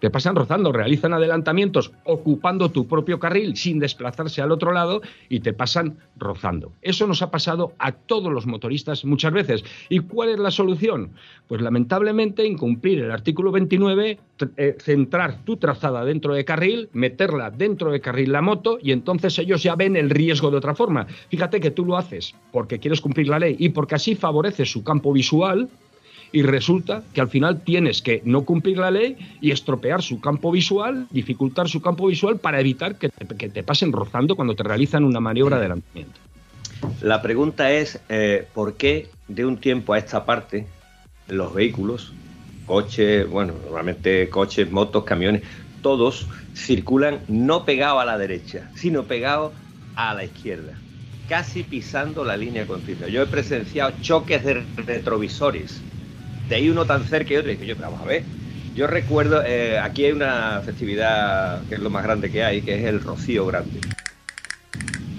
[0.00, 5.40] te pasan rozando, realizan adelantamientos ocupando tu propio carril sin desplazarse al otro lado y
[5.40, 6.72] te pasan rozando.
[6.82, 9.64] Eso nos ha pasado a todos los motoristas muchas veces.
[9.88, 11.10] ¿Y cuál es la solución?
[11.46, 14.18] Pues lamentablemente incumplir el artículo 29,
[14.56, 19.38] eh, centrar tu trazada dentro de carril, meterla dentro de carril la moto y entonces
[19.38, 21.06] ellos ya ven el riesgo de otra forma.
[21.28, 24.82] Fíjate que tú lo haces porque quieres cumplir la ley y porque así favoreces su
[24.82, 25.68] campo visual
[26.32, 30.50] y resulta que al final tienes que no cumplir la ley y estropear su campo
[30.50, 35.20] visual, dificultar su campo visual para evitar que te, pasen rozando cuando te realizan una
[35.20, 36.20] maniobra de adelantamiento.
[37.02, 40.66] La pregunta es, eh, ¿por qué de un tiempo a esta parte
[41.28, 42.12] los vehículos,
[42.66, 45.42] coches, bueno, normalmente coches, motos, camiones,
[45.82, 49.52] todos circulan no pegados a la derecha, sino pegados
[49.96, 50.72] a la izquierda,
[51.28, 53.08] casi pisando la línea continua.
[53.08, 55.80] Yo he presenciado choques de retrovisores,
[56.50, 58.24] de ahí uno tan cerca y otro, y yo, vamos a ver.
[58.74, 62.74] Yo recuerdo, eh, aquí hay una festividad que es lo más grande que hay, que
[62.74, 63.78] es el Rocío Grande.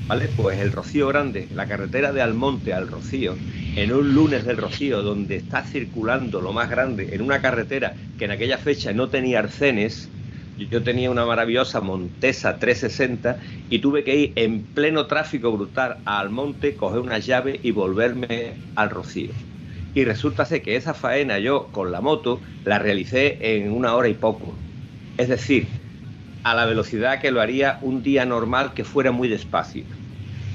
[0.07, 0.27] ¿Vale?
[0.35, 3.37] Pues el Rocío Grande, la carretera de Almonte al Rocío,
[3.77, 8.25] en un lunes del Rocío, donde está circulando lo más grande, en una carretera que
[8.25, 10.09] en aquella fecha no tenía arcenes,
[10.57, 13.37] yo tenía una maravillosa Montesa 360
[13.69, 18.55] y tuve que ir en pleno tráfico brutal al monte, coger una llave y volverme
[18.75, 19.31] al Rocío.
[19.93, 24.07] Y resulta ser que esa faena yo con la moto la realicé en una hora
[24.07, 24.53] y poco.
[25.17, 25.67] Es decir,
[26.43, 29.83] a la velocidad que lo haría un día normal que fuera muy despacio.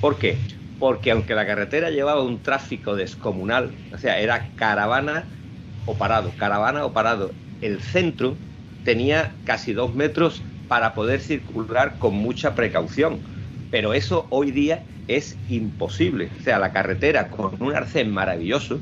[0.00, 0.36] ¿Por qué?
[0.78, 5.24] Porque aunque la carretera llevaba un tráfico descomunal, o sea, era caravana
[5.84, 8.36] o parado, caravana o parado, el centro
[8.84, 13.20] tenía casi dos metros para poder circular con mucha precaución.
[13.70, 16.30] Pero eso hoy día es imposible.
[16.38, 18.80] O sea, la carretera con un arcén maravilloso,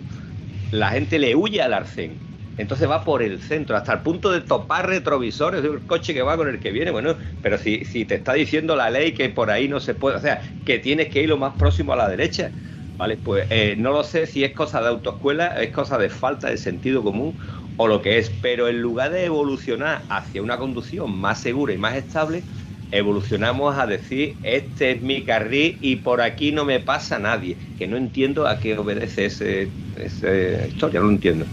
[0.75, 2.25] la gente le huye al arcén.
[2.57, 6.23] Entonces va por el centro, hasta el punto de topar retrovisores de un coche que
[6.23, 6.91] va con el que viene.
[6.93, 10.17] Bueno, pero si, si te está diciendo la ley que por ahí no se puede,
[10.17, 12.55] o sea, que tienes que ir lo más próximo a la derecha.
[12.97, 16.49] Vale, pues eh, no lo sé si es cosa de autoescuela, es cosa de falta
[16.49, 17.37] de sentido común
[17.77, 21.79] o lo que es, pero en lugar de evolucionar hacia una conducción más segura y
[21.79, 22.47] más estable,
[22.91, 27.89] evolucionamos a decir, este es mi carril y por aquí no me pasa nadie, que
[27.89, 31.51] no entiendo a qué obedece ese, esa historia, no lo entiendo.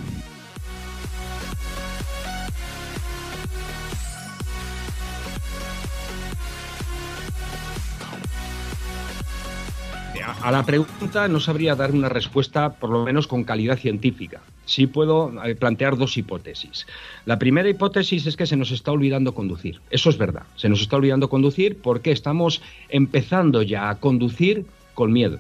[10.43, 14.41] A la pregunta no sabría dar una respuesta, por lo menos con calidad científica.
[14.65, 16.87] Sí puedo eh, plantear dos hipótesis.
[17.25, 19.81] La primera hipótesis es que se nos está olvidando conducir.
[19.91, 20.43] Eso es verdad.
[20.55, 25.37] Se nos está olvidando conducir porque estamos empezando ya a conducir con miedo.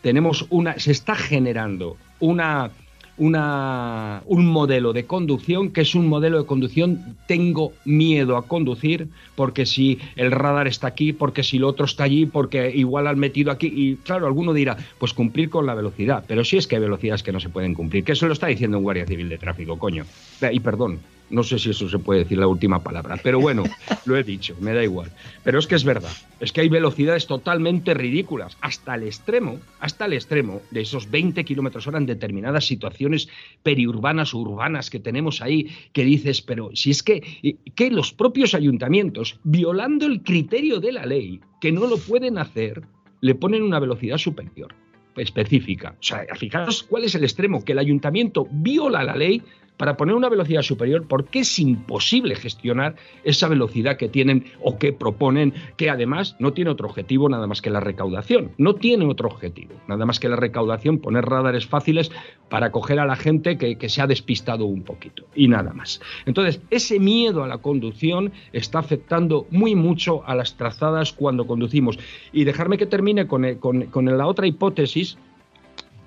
[0.00, 2.70] Tenemos una, se está generando una
[3.18, 9.08] una, un modelo de conducción que es un modelo de conducción tengo miedo a conducir
[9.34, 13.18] porque si el radar está aquí, porque si lo otro está allí, porque igual han
[13.18, 16.76] metido aquí y claro, alguno dirá, pues cumplir con la velocidad, pero si es que
[16.76, 19.28] hay velocidades que no se pueden cumplir, que eso lo está diciendo un guardia civil
[19.28, 20.04] de tráfico, coño.
[20.50, 20.98] Y perdón,
[21.32, 23.64] no sé si eso se puede decir la última palabra, pero bueno,
[24.04, 25.10] lo he dicho, me da igual.
[25.42, 30.04] Pero es que es verdad, es que hay velocidades totalmente ridículas, hasta el extremo, hasta
[30.04, 33.28] el extremo de esos 20 kilómetros hora en determinadas situaciones
[33.62, 38.54] periurbanas o urbanas que tenemos ahí, que dices, pero si es que, que los propios
[38.54, 42.82] ayuntamientos, violando el criterio de la ley, que no lo pueden hacer,
[43.20, 44.74] le ponen una velocidad superior
[45.16, 45.94] específica.
[46.00, 49.42] O sea, fijaros cuál es el extremo, que el ayuntamiento viola la ley
[49.82, 54.92] para poner una velocidad superior porque es imposible gestionar esa velocidad que tienen o que
[54.92, 58.52] proponen, que además no tiene otro objetivo nada más que la recaudación.
[58.58, 62.12] No tiene otro objetivo, nada más que la recaudación, poner radares fáciles
[62.48, 66.00] para coger a la gente que, se ha despistado un poquito y nada más.
[66.26, 71.98] Entonces, ese miedo a la conducción está afectando muy mucho a las trazadas cuando conducimos.
[72.32, 75.18] Y dejarme que termine con, con la otra hipótesis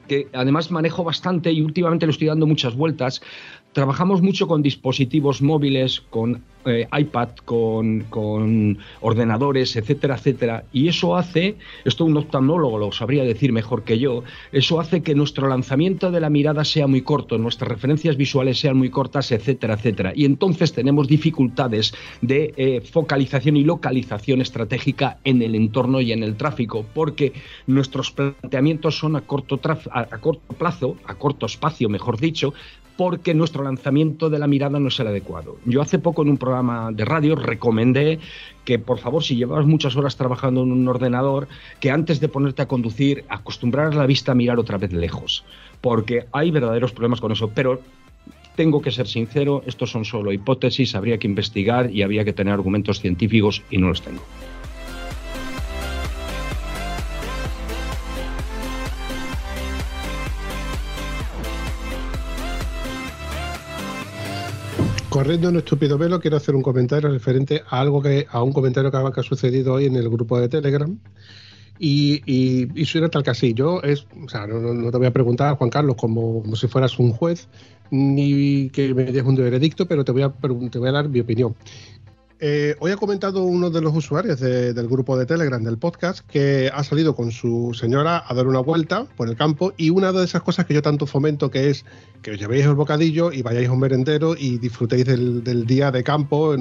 [0.08, 3.22] que además manejo bastante y últimamente le estoy dando muchas vueltas,
[3.76, 10.64] trabajamos mucho con dispositivos móviles, con eh, iPad, con, ordenadores, etcétera, etcétera.
[10.72, 14.24] Y eso hace, esto un oftalmólogo lo sabría decir mejor que yo,
[14.54, 18.78] eso hace que nuestro lanzamiento de la mirada sea muy corto, nuestras referencias visuales sean
[18.78, 20.14] muy cortas, etcétera, etcétera.
[20.16, 26.24] Y entonces tenemos dificultades de eh, focalización y localización estratégica en el entorno y en
[26.24, 27.34] el tráfico, porque
[27.68, 29.60] nuestros planteamientos son a corto,
[29.92, 32.54] a corto plazo, a corto espacio, mejor dicho,
[32.98, 35.58] porque nuestro lanzamiento de la mirada no es el adecuado.
[35.66, 38.20] Yo hace poco en un programa de radio recomendé
[38.64, 41.48] que por favor si llevabas muchas horas trabajando en un ordenador,
[41.80, 45.44] que antes de ponerte a conducir, acostumbrar la vista a mirar otra vez lejos,
[45.82, 47.82] porque hay verdaderos problemas con eso, pero
[48.56, 52.54] tengo que ser sincero, estos son solo hipótesis, habría que investigar y habría que tener
[52.54, 54.22] argumentos científicos y no los tengo.
[65.16, 68.92] Corriendo un estúpido velo, quiero hacer un comentario referente a algo que, a un comentario
[68.92, 71.00] que ha sucedido hoy en el grupo de Telegram.
[71.80, 73.54] Y, y, suena tal que así.
[73.54, 77.00] Yo es, o sea, no, te voy a preguntar, Juan Carlos, como, como, si fueras
[77.00, 77.48] un juez,
[77.92, 80.34] ni que me des un veredicto, pero te voy a,
[80.70, 81.56] te voy a dar mi opinión.
[82.42, 86.70] Eh, hoy ha comentado uno de los usuarios del grupo de Telegram del podcast que
[86.74, 90.26] ha salido con su señora a dar una vuelta por el campo y una de
[90.26, 91.86] esas cosas que yo tanto fomento que es
[92.22, 96.04] que os llevéis el bocadillo y vayáis a un merendero y disfrutéis del, día de
[96.04, 96.54] campo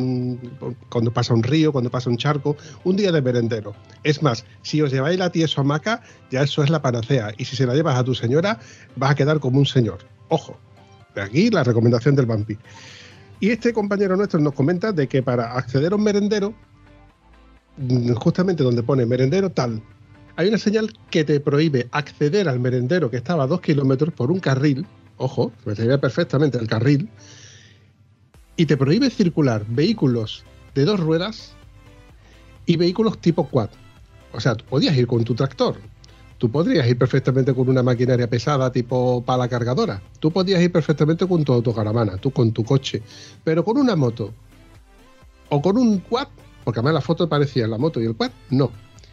[0.90, 3.74] cuando pasa un río, cuando pasa un charco, un día de merendero.
[4.04, 7.56] Es más, si os lleváis la tieso hamaca, ya eso es la panacea y si
[7.56, 8.60] se la llevas a tu señora
[8.94, 9.98] vas a quedar como un señor.
[10.28, 10.56] Ojo,
[11.16, 12.58] de aquí la recomendación del vampi.
[13.40, 16.54] Y este compañero nuestro nos comenta de que para acceder a un merendero,
[17.76, 19.82] mm, justamente donde pone merendero tal,
[20.36, 24.30] hay una señal que te prohíbe acceder al merendero que estaba a dos kilómetros por
[24.30, 27.08] un carril, ojo, se ve perfectamente el carril,
[28.56, 31.52] y te prohíbe circular vehículos de dos ruedas
[32.66, 33.70] y vehículos tipo quad.
[34.32, 35.76] O sea, tú podías ir con tu tractor,
[36.44, 40.02] Tú podrías ir perfectamente con una maquinaria pesada tipo pala cargadora.
[40.20, 43.00] Tú podrías ir perfectamente con tu autocaravana, tú con tu coche.
[43.42, 44.30] Pero con una moto
[45.48, 46.28] o con un quad,
[46.62, 48.70] porque además la foto parecía la moto y el quad, no.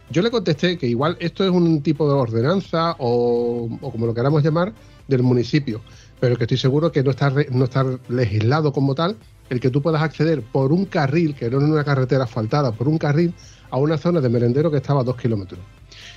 [0.10, 4.44] Yo le contesté que igual esto es un tipo de ordenanza o, como lo queramos
[4.44, 4.74] llamar
[5.08, 5.80] del municipio,
[6.20, 9.16] pero que estoy seguro que no está, no está legislado como tal
[9.50, 12.90] el que tú puedas acceder por un carril, que no es una carretera asfaltada, por
[12.90, 13.34] un carril
[13.70, 15.62] a una zona de merendero que estaba a dos kilómetros.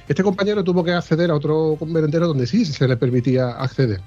[0.09, 4.01] Este compañero tuvo que acceder a otro merendero donde sí se le permitía acceder.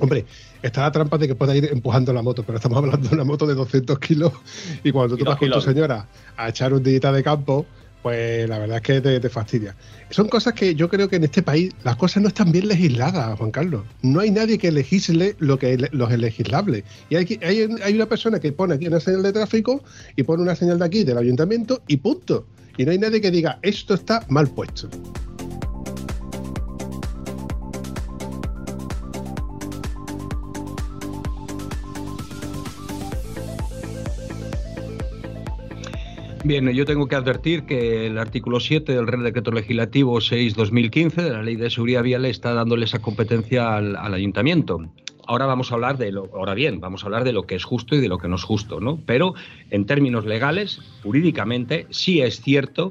[0.00, 0.24] Hombre,
[0.62, 3.24] está la trampa de que pueda ir empujando la moto, pero estamos hablando de una
[3.24, 4.32] moto de 200 kilos
[4.82, 7.66] y cuando tú vas con tu señora a echar un día de campo,
[8.02, 9.76] pues la verdad es que te, fastidia.
[10.10, 13.38] Son cosas que yo creo que en este país las cosas no están bien legisladas,
[13.38, 13.84] Juan Carlos.
[14.00, 16.84] No hay nadie que legisle lo que es, los legislable.
[17.10, 19.84] Y hay, hay, hay una persona que pone aquí una señal de tráfico
[20.16, 22.46] y pone una señal de aquí del ayuntamiento y punto
[22.76, 24.88] y no hay nadie que diga esto está mal puesto.
[36.44, 41.30] Bien, yo tengo que advertir que el artículo 7 del Real Decreto Legislativo 6-2015 de
[41.30, 44.92] la Ley de Seguridad Vial está dándole esa competencia al, al ayuntamiento
[45.26, 47.64] ahora vamos a hablar de lo, ahora bien, vamos a hablar de lo que es
[47.64, 49.00] justo y de lo que no es justo, ¿no?
[49.06, 49.34] Pero
[49.70, 52.90] en términos legales, jurídicamente, sí es cierto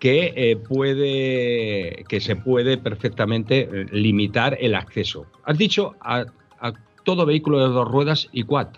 [0.00, 5.26] que eh, puede que se puede perfectamente eh, limitar el acceso.
[5.44, 6.24] Has dicho a,
[7.04, 8.68] todo vehículo de dos ruedas y quad.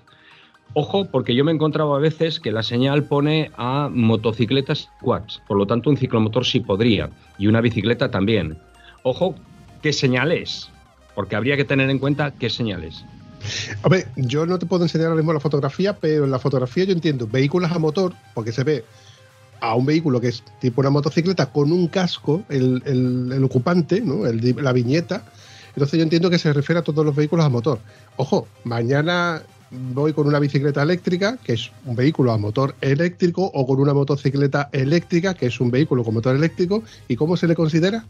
[0.75, 5.43] Ojo, porque yo me he encontrado a veces que la señal pone a motocicletas quads,
[5.47, 8.57] por lo tanto un ciclomotor sí podría y una bicicleta también.
[9.03, 9.35] Ojo,
[9.83, 10.72] ¿qué señal es?
[11.15, 13.05] Porque habría que tener en cuenta qué señales.
[13.83, 16.85] A ver, yo no te puedo enseñar ahora mismo la fotografía, pero en la fotografía
[16.85, 18.85] yo entiendo vehículos a motor, porque se ve
[19.61, 24.25] a un vehículo que es tipo una motocicleta con un casco, el, ocupante, ¿no?
[24.25, 25.25] la viñeta.
[25.69, 27.79] Entonces yo entiendo que se refiere a todos los vehículos a motor.
[28.17, 33.67] Ojo, mañana voy con una bicicleta eléctrica, que es un vehículo a motor eléctrico, o
[33.67, 36.83] con una motocicleta eléctrica, que es un vehículo con motor eléctrico.
[37.09, 38.05] ¿Y cómo se le considera?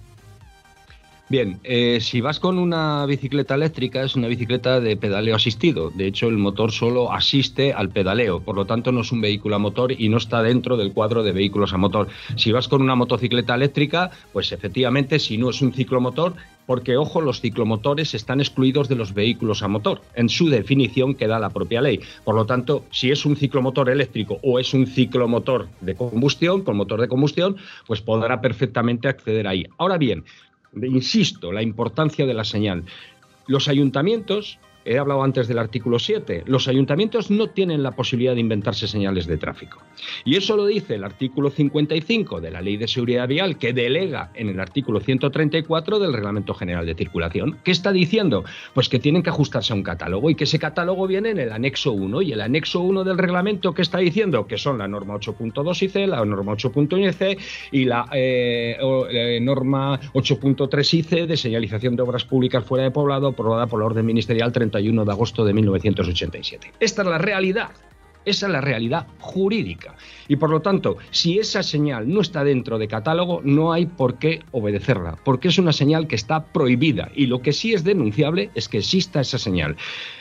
[1.29, 5.91] Bien, eh, si vas con una bicicleta eléctrica es una bicicleta de pedaleo asistido.
[5.91, 9.57] De hecho, el motor solo asiste al pedaleo, por lo tanto no es un vehículo
[9.57, 12.09] a motor y no está dentro del cuadro de vehículos a motor.
[12.37, 16.35] Si vas con una motocicleta eléctrica, pues efectivamente, si no es un ciclomotor,
[16.67, 21.27] porque ojo, los ciclomotores están excluidos de los vehículos a motor, en su definición que
[21.27, 22.01] da la propia ley.
[22.25, 26.77] Por lo tanto, si es un ciclomotor eléctrico o es un ciclomotor de combustión, con
[26.77, 27.57] motor de combustión,
[27.87, 29.67] pues podrá perfectamente acceder ahí.
[29.79, 30.25] Ahora bien,
[30.75, 32.85] insisto, la importancia de la señal.
[33.47, 38.41] Los ayuntamientos he hablado antes del artículo 7, los ayuntamientos no tienen la posibilidad de
[38.41, 39.83] inventarse señales de tráfico.
[40.25, 44.31] Y eso lo dice el artículo 55 de la Ley de Seguridad Vial, que delega
[44.35, 47.59] en el artículo 134 del Reglamento General de Circulación.
[47.65, 48.45] ¿Qué está diciendo?
[48.75, 51.53] Pues que tienen que ajustarse a un catálogo y que ese catálogo viene en el
[51.53, 52.23] anexo 1.
[52.23, 54.47] Y el anexo 1 del reglamento, ¿qué está diciendo?
[54.47, 57.41] Que son la norma 8.2 IC, la norma 8.1 IC
[57.73, 63.29] y la eh, eh, norma 8.3 IC de señalización de obras públicas fuera de poblado,
[63.29, 66.73] aprobada por la orden ministerial 30 de agosto de 1987.
[66.81, 67.71] Esta es la realidad.
[68.25, 69.97] Esa es la realidad jurídica.
[70.29, 74.19] Y por lo tanto, si esa señal no está dentro de catálogo, no hay por
[74.19, 77.11] qué obedecerla, porque es una señal que está prohibida.
[77.17, 79.77] Y lo que sí es denunciable es que exista esa señal.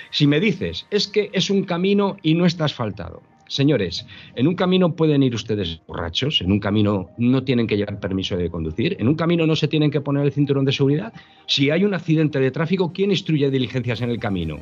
[0.10, 3.22] Si me dices, es que es un camino y no está asfaltado.
[3.52, 8.00] Señores, en un camino pueden ir ustedes borrachos, en un camino no tienen que llevar
[8.00, 11.12] permiso de conducir, en un camino no se tienen que poner el cinturón de seguridad.
[11.48, 14.60] Si hay un accidente de tráfico, ¿quién instruye diligencias en el camino?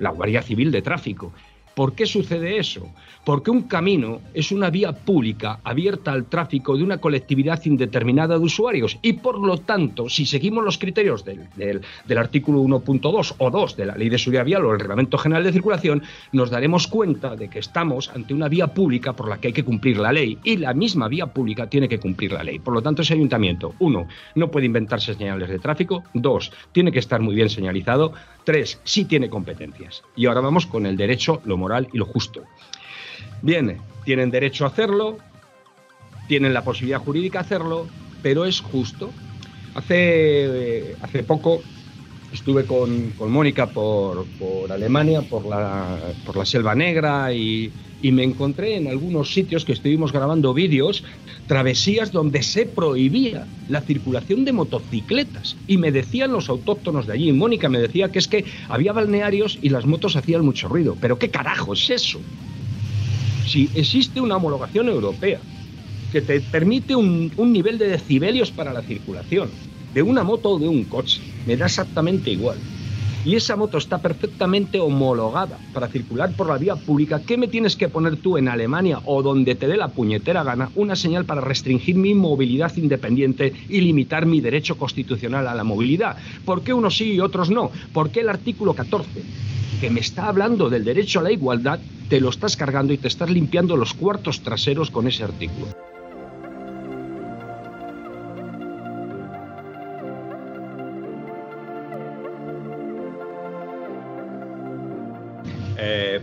[0.00, 1.32] La Guardia Civil de Tráfico.
[1.74, 2.90] ¿Por qué sucede eso?
[3.24, 8.44] Porque un camino es una vía pública abierta al tráfico de una colectividad indeterminada de
[8.44, 13.76] usuarios y por lo tanto, si seguimos los criterios del, del artículo 1.2 o 2
[13.76, 16.02] de la Ley de Seguridad Vial o el Reglamento General de Circulación,
[16.32, 19.64] nos daremos cuenta de que estamos ante una vía pública por la que hay que
[19.64, 22.58] cumplir la ley y la misma vía pública tiene que cumplir la ley.
[22.58, 26.98] Por lo tanto, ese ayuntamiento, uno, no puede inventarse señales de tráfico, dos, tiene que
[26.98, 28.12] estar muy bien señalizado,
[28.44, 30.02] tres, sí tiene competencias.
[30.16, 32.42] Y ahora vamos con el derecho, lo moral y lo justo.
[33.40, 35.18] Bien, tienen derecho a hacerlo,
[36.28, 37.88] tienen la posibilidad jurídica de hacerlo,
[38.22, 39.12] pero es justo.
[39.74, 41.62] Hace, hace poco
[42.32, 44.26] estuve con, Mónica por,
[44.70, 47.72] Alemania, por la, por la Selva Negra y,
[48.02, 51.04] y me encontré en algunos sitios que estuvimos grabando vídeos,
[51.46, 55.56] travesías donde se prohibía la circulación de motocicletas.
[55.68, 59.58] Y me decían los autóctonos de allí, Mónica me decía que es que había balnearios
[59.62, 60.98] y las motos hacían mucho ruido.
[61.00, 62.18] Pero ¿qué carajo es eso?
[63.46, 65.40] Si existe una homologación europea
[66.10, 69.48] que te permite un, un nivel de decibelios para la circulación,
[69.94, 72.58] de una moto o de un coche, me da exactamente igual
[73.24, 77.76] y esa moto está perfectamente homologada para circular por la vía pública, ¿qué me tienes
[77.76, 81.40] que poner tú en Alemania o donde te dé la puñetera gana una señal para
[81.40, 86.16] restringir mi movilidad independiente y limitar mi derecho constitucional a la movilidad?
[86.44, 87.70] ¿Por qué unos sí y otros no?
[87.92, 89.08] ¿Por qué el artículo 14,
[89.80, 93.08] que me está hablando del derecho a la igualdad, te lo estás cargando y te
[93.08, 95.68] estás limpiando los cuartos traseros con ese artículo?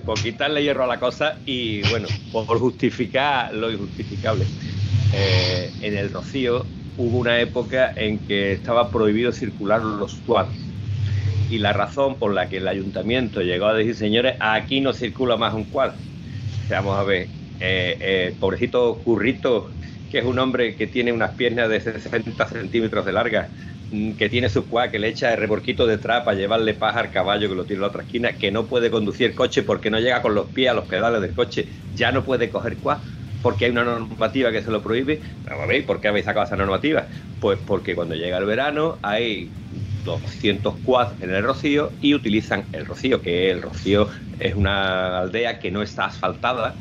[0.05, 4.45] Por quitarle hierro a la cosa y, bueno, por justificar lo injustificable.
[5.13, 6.65] Eh, en el Rocío
[6.97, 10.49] hubo una época en que estaba prohibido circular los quads.
[11.49, 15.35] Y la razón por la que el ayuntamiento llegó a decir, señores, aquí no circula
[15.35, 15.93] más un quad.
[16.69, 17.27] Vamos a ver,
[17.59, 19.71] eh, eh, pobrecito Currito,
[20.09, 23.49] que es un hombre que tiene unas piernas de 60 centímetros de larga,
[23.91, 27.09] Mm, que tiene su cuá, que le echa el reborquito detrás para llevarle paja al
[27.09, 29.99] caballo que lo tiene en la otra esquina, que no puede conducir coche porque no
[29.99, 32.99] llega con los pies a los pedales del coche, ya no puede coger cuá
[33.41, 35.21] porque hay una normativa que se lo prohíbe.
[35.87, 37.07] ¿por qué habéis sacado esa normativa?
[37.39, 39.49] Pues porque cuando llega el verano hay
[40.03, 45.59] 200 quads en el Rocío y utilizan el Rocío, que el Rocío es una aldea
[45.59, 46.75] que no está asfaltada,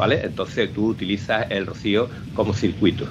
[0.00, 0.22] ¿vale?
[0.24, 3.06] Entonces tú utilizas el Rocío como circuito.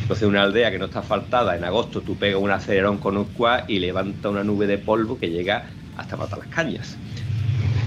[0.00, 3.26] Entonces, una aldea que no está asfaltada, en agosto tú pegas un acelerón con un
[3.26, 5.66] quad y levanta una nube de polvo que llega
[5.98, 6.96] hasta matar las cañas.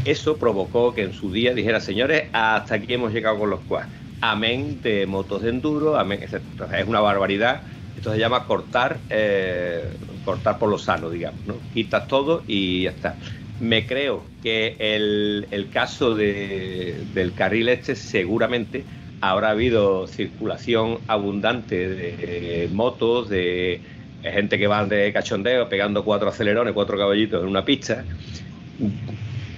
[0.06, 3.88] Eso provocó que en su día dijera, señores, hasta aquí hemos llegado con los quads.
[4.22, 6.42] Amén de motos de enduro, amén, etc.
[6.74, 7.62] es una barbaridad.
[7.96, 9.84] Esto se llama cortar, eh,
[10.24, 11.40] cortar por lo sano, digamos.
[11.48, 11.56] ¿no?
[11.74, 13.16] Quitas todo y ya está.
[13.60, 18.84] Me creo que el, caso del carril este seguramente
[19.20, 23.82] habrá habido circulación abundante de motos, de
[24.24, 28.04] gente que van de cachondeo pegando cuatro acelerones, cuatro caballitos en una pista,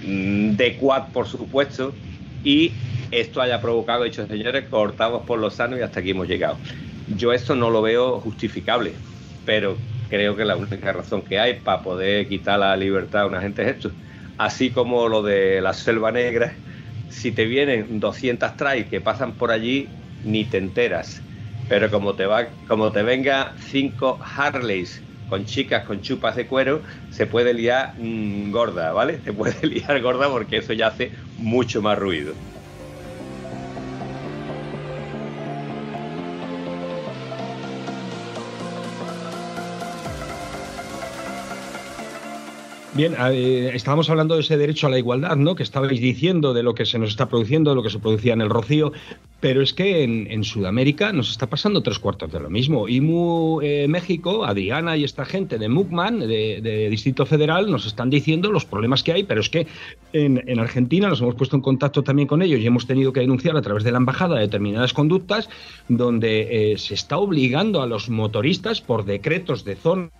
[0.02, 1.92] mm, de quad por supuesto,
[2.44, 2.72] y
[3.10, 6.56] esto haya provocado, dicho señores, cortados por los sanos y hasta aquí hemos llegado.
[7.16, 8.92] Yo esto no lo veo justificable,
[9.44, 9.76] pero
[10.10, 13.62] creo que la única razón que hay para poder quitar la libertad a una gente
[13.62, 13.92] es esto.
[14.36, 16.52] Así como lo de la selva negra,
[17.08, 19.88] si te vienen 200 trails que pasan por allí,
[20.24, 21.22] ni te enteras.
[21.68, 26.82] Pero como te, va, como te venga 5 Harleys con chicas con chupas de cuero,
[27.12, 29.20] se puede liar mm, gorda, ¿vale?
[29.22, 32.34] Se puede liar gorda porque eso ya hace mucho más ruido.
[43.00, 45.54] Bien, eh, estábamos hablando de ese derecho a la igualdad, ¿no?
[45.54, 48.34] Que estabais diciendo de lo que se nos está produciendo, de lo que se producía
[48.34, 48.92] en el Rocío,
[49.40, 52.88] pero es que en, Sudamérica nos está pasando tres cuartos de lo mismo.
[52.88, 52.98] Y
[53.62, 58.66] eh, México, Adriana y esta gente de MUCMAN, de, Distrito Federal, nos están diciendo los
[58.66, 59.66] problemas que hay, pero es que
[60.12, 63.56] en, Argentina nos hemos puesto en contacto también con ellos y hemos tenido que denunciar
[63.56, 65.48] a través de la embajada determinadas conductas
[65.88, 70.10] donde eh, se está obligando a los motoristas por decretos de zona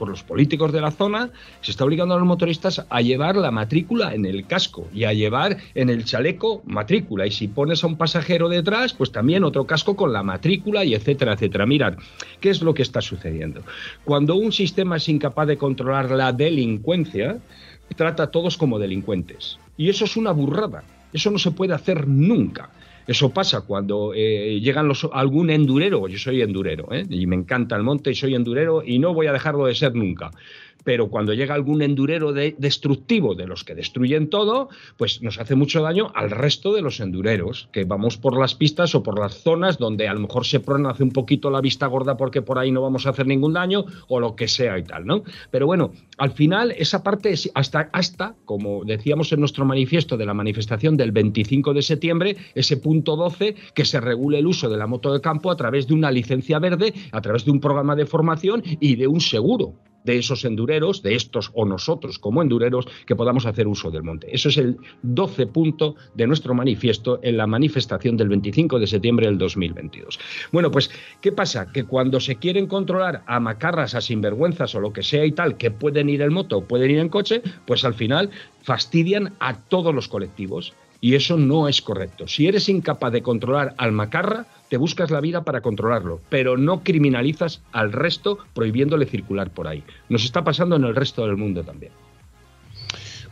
[0.00, 1.28] por los políticos de la zona,
[1.60, 5.12] se está obligando a los motoristas a llevar la matrícula en el casco y a
[5.12, 7.26] llevar en el chaleco matrícula.
[7.26, 10.94] Y si pones a un pasajero detrás, pues también otro casco con la matrícula y
[10.94, 11.66] etcétera, etcétera.
[11.66, 11.98] Mirad,
[12.40, 13.60] ¿qué es lo que está sucediendo?
[14.06, 17.36] Cuando un sistema es incapaz de controlar la delincuencia,
[17.94, 19.58] trata a todos como delincuentes.
[19.76, 20.82] Y eso es una burrada.
[21.12, 22.70] Eso no se puede hacer nunca.
[23.06, 27.04] Eso pasa cuando eh, llegan los, algún endurero, yo soy endurero, ¿eh?
[27.08, 29.94] y me encanta el monte y soy endurero y no voy a dejarlo de ser
[29.94, 30.30] nunca.
[30.84, 35.82] Pero cuando llega algún endurero destructivo de los que destruyen todo, pues nos hace mucho
[35.82, 39.78] daño al resto de los endureros, que vamos por las pistas o por las zonas
[39.78, 42.70] donde a lo mejor se prona hace un poquito la vista gorda porque por ahí
[42.70, 45.22] no vamos a hacer ningún daño o lo que sea y tal, ¿no?
[45.50, 50.26] Pero bueno, al final esa parte es hasta, hasta como decíamos en nuestro manifiesto de
[50.26, 54.76] la manifestación del 25 de septiembre, ese punto 12, que se regule el uso de
[54.76, 57.96] la moto de campo a través de una licencia verde, a través de un programa
[57.96, 59.74] de formación y de un seguro
[60.04, 64.28] de esos endureros, de estos o nosotros como endureros, que podamos hacer uso del monte.
[64.34, 69.26] Eso es el 12 punto de nuestro manifiesto en la manifestación del 25 de septiembre
[69.26, 70.18] del 2022.
[70.52, 70.90] Bueno, pues,
[71.20, 71.70] ¿qué pasa?
[71.72, 75.56] Que cuando se quieren controlar a macarras, a sinvergüenzas o lo que sea y tal,
[75.56, 78.30] que pueden ir en moto pueden ir en coche, pues al final
[78.62, 80.72] fastidian a todos los colectivos.
[81.00, 82.28] Y eso no es correcto.
[82.28, 86.82] Si eres incapaz de controlar al macarra, te buscas la vida para controlarlo, pero no
[86.82, 89.84] criminalizas al resto prohibiéndole circular por ahí.
[90.08, 91.92] Nos está pasando en el resto del mundo también.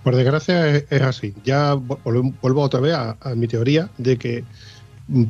[0.02, 1.34] Por desgracia es, así.
[1.44, 4.44] Ya vuelvo otra vez a, mi teoría de que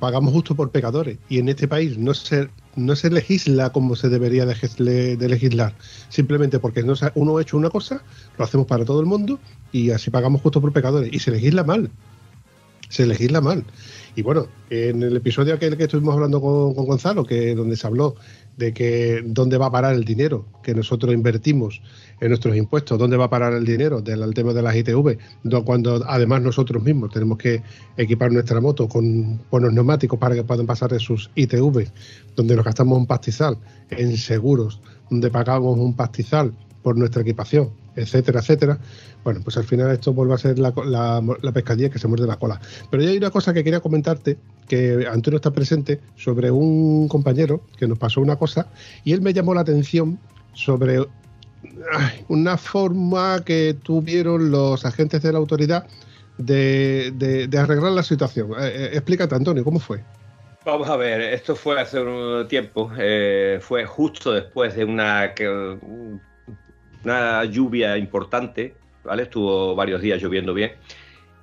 [0.00, 4.08] pagamos justo por pecadores y en este país no se, no se legisla como se
[4.08, 5.74] debería de, legislar.
[6.08, 8.02] Simplemente porque no, uno ha hecho una cosa,
[8.38, 9.38] lo hacemos para todo el mundo
[9.72, 11.12] y así pagamos justo por pecadores.
[11.12, 11.90] Y se legisla mal.
[12.88, 13.64] Se legisla mal.
[14.18, 18.16] Y bueno, en el episodio aquel que estuvimos hablando con, Gonzalo, que donde se habló
[18.56, 21.80] de que dónde va a parar el dinero que nosotros invertimos
[22.20, 25.18] en nuestros impuestos, dónde va a parar el dinero del tema de las ITV,
[25.64, 27.62] cuando además nosotros mismos tenemos que
[27.96, 31.86] equipar nuestra moto con buenos neumáticos para que puedan pasar de sus ITV,
[32.34, 33.56] donde nos gastamos un pastizal
[33.90, 34.80] en seguros,
[35.10, 38.80] donde pagamos un pastizal por nuestra equipación, etcétera, etcétera.
[39.28, 40.72] Bueno, pues al final esto vuelve a ser la,
[41.52, 42.58] pescadilla que se muerde la cola.
[42.90, 47.60] Pero ya hay una cosa que quería comentarte, que Antonio está presente, sobre un compañero
[47.76, 48.68] que nos pasó una cosa
[49.04, 50.18] y él me llamó la atención
[50.54, 51.06] sobre
[52.28, 55.86] una forma que tuvieron los agentes de la autoridad
[56.38, 58.52] de, arreglar la situación.
[58.52, 60.02] Eh, eh, explícate, Antonio, ¿cómo fue?
[60.64, 65.34] Vamos a ver, esto fue hace un tiempo, eh, fue justo después de una,
[67.04, 68.74] una lluvia importante
[69.18, 70.72] Estuvo varios días lloviendo bien.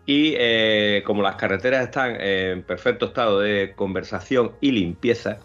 [0.05, 5.39] Y eh, como las carreteras están en perfecto estado de conversación y limpieza,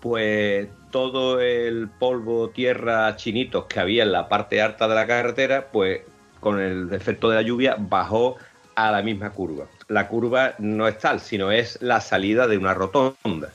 [0.00, 5.68] pues todo el polvo, tierra, chinitos que había en la parte alta de la carretera,
[5.72, 6.02] pues
[6.40, 8.36] con el efecto de la lluvia bajó
[8.74, 9.66] a la misma curva.
[9.88, 13.52] La curva no es tal, sino es la salida de una rotonda.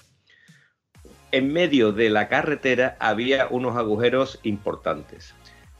[1.32, 5.34] En medio de la carretera había unos agujeros importantes.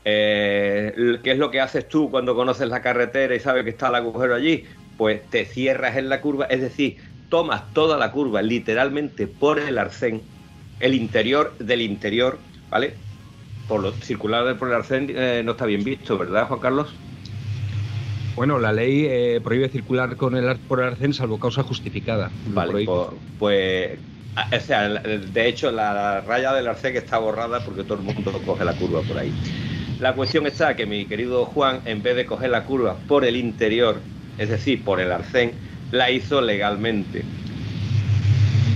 [0.04, 3.90] Eh, ¿Qué es lo que haces tú cuando conoces la carretera y sabes que está
[3.90, 4.66] el agujero allí?
[4.98, 6.98] Pues te cierras en la curva, es decir,
[7.30, 10.22] tomas toda la curva literalmente por el arcén,
[10.80, 12.40] el interior del interior,
[12.70, 12.96] ¿vale?
[13.68, 16.94] Por lo circular por el arcén eh, no está bien visto, ¿verdad, Juan Carlos?
[18.36, 22.30] Bueno, la ley eh, prohíbe circular con el, por el arcén salvo causa justificada.
[22.46, 24.00] Vale, pues, pues
[24.52, 28.64] o sea, de hecho la raya del arcén está borrada porque todo el mundo coge
[28.64, 29.32] la curva por ahí.
[30.02, 33.36] La cuestión está que mi querido Juan, en vez de coger la curva por el
[33.36, 33.98] interior,
[34.40, 35.52] es decir, por el arcén,
[35.92, 37.22] la hizo legalmente.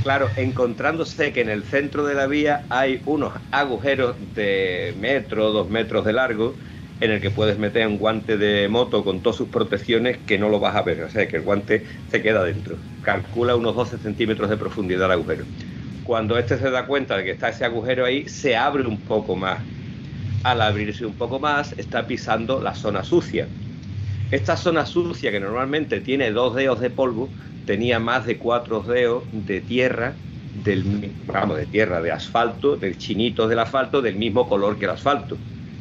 [0.04, 5.68] Claro, encontrándose que en el centro de la vía hay unos agujeros de metro, dos
[5.68, 6.54] metros de largo,
[7.02, 10.50] en el que puedes meter un guante de moto con todas sus protecciones que no
[10.50, 12.78] lo vas a ver, o sea que el guante se queda dentro.
[13.02, 15.46] Calcula unos 12 centímetros de profundidad el agujero.
[16.04, 19.36] Cuando este se da cuenta de que está ese agujero ahí, se abre un poco
[19.36, 19.58] más
[20.46, 23.48] al abrirse un poco más, está pisando la zona sucia.
[24.30, 27.30] Esta zona sucia, que normalmente tiene dos dedos de polvo,
[27.66, 30.14] tenía más de cuatro dedos de tierra,
[30.64, 34.92] del, vamos, de tierra, de asfalto, del chinito del asfalto, del mismo color que el
[34.92, 35.36] asfalto.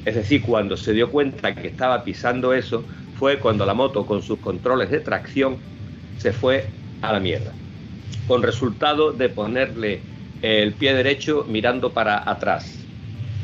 [0.06, 2.82] Es decir, cuando se dio cuenta que estaba pisando eso,
[3.18, 5.58] fue cuando la moto con sus controles de tracción
[6.16, 6.64] se fue
[7.02, 7.52] a la mierda.
[8.26, 10.00] Con resultado de ponerle
[10.40, 12.83] el pie derecho mirando para atrás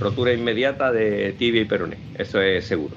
[0.01, 2.97] rotura inmediata de tibia y peroné, eso es seguro.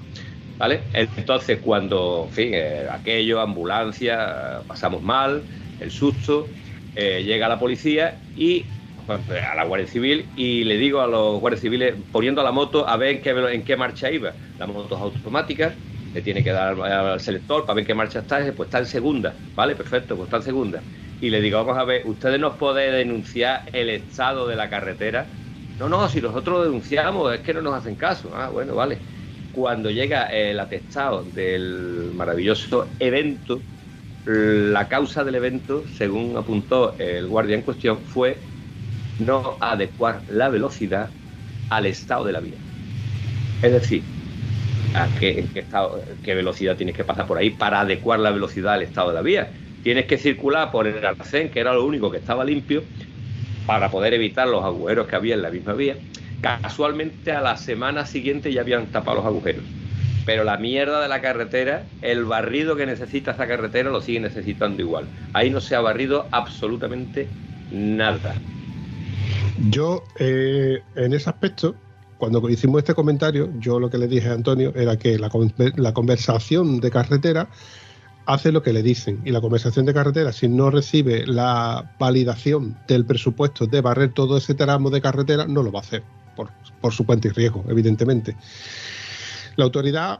[0.58, 0.90] ¿Vale?
[0.94, 5.44] Entonces, cuando, en fin, eh, aquello, ambulancia, pasamos mal,
[5.80, 6.48] el susto,
[6.96, 8.66] eh, llega la policía y
[9.08, 12.96] a la Guardia Civil y le digo a los guardias civiles, poniendo la moto, a
[12.98, 14.38] ver en qué, en qué marcha iba.
[14.58, 15.82] La moto es automática,
[16.14, 19.42] le tiene que dar al selector para ver qué marcha está, pues está en segunda,
[19.56, 19.76] ¿vale?
[19.76, 20.86] Perfecto, pues está en segunda.
[21.20, 25.34] Y le digo, vamos a ver, ¿ustedes nos pueden denunciar el estado de la carretera?
[25.80, 28.32] No, no, si nosotros denunciamos es que no nos hacen caso.
[28.36, 28.98] Ah, bueno, vale.
[29.54, 33.60] Cuando llega el atestado del maravilloso evento,
[34.26, 38.38] la causa del evento, según apuntó el guardia en cuestión, fue
[39.20, 41.10] no adecuar la velocidad
[41.70, 42.58] al estado de la vía.
[43.62, 44.04] Es decir,
[44.96, 49.10] a qué, estado, velocidad tienes que pasar por ahí para adecuar la velocidad al estado
[49.10, 49.52] de la vía.
[49.84, 52.84] Tienes que circular por el arcén, que era lo único que estaba limpio,
[53.66, 55.96] para poder evitar los agujeros que había en la misma vía.
[56.42, 59.64] Casualmente a la semana siguiente ya habían tapado los agujeros.
[60.26, 64.82] Pero la mierda de la carretera, el barrido que necesita esa carretera lo sigue necesitando
[64.82, 65.06] igual.
[65.34, 67.28] Ahí no se ha barrido absolutamente
[67.72, 68.36] nada.
[69.70, 71.76] Yo, eh, en ese aspecto,
[72.18, 75.30] cuando hicimos este comentario, yo lo que le dije a Antonio era que la,
[75.76, 77.50] la, conversación de carretera
[78.26, 79.22] hace lo que le dicen.
[79.26, 84.38] Y la conversación de carretera, si no recibe la validación del presupuesto de barrer todo
[84.38, 86.04] ese tramo de carretera, no lo va a hacer,
[86.36, 86.50] por,
[86.82, 88.36] por su cuenta y riesgo, evidentemente.
[89.56, 90.20] La autoridad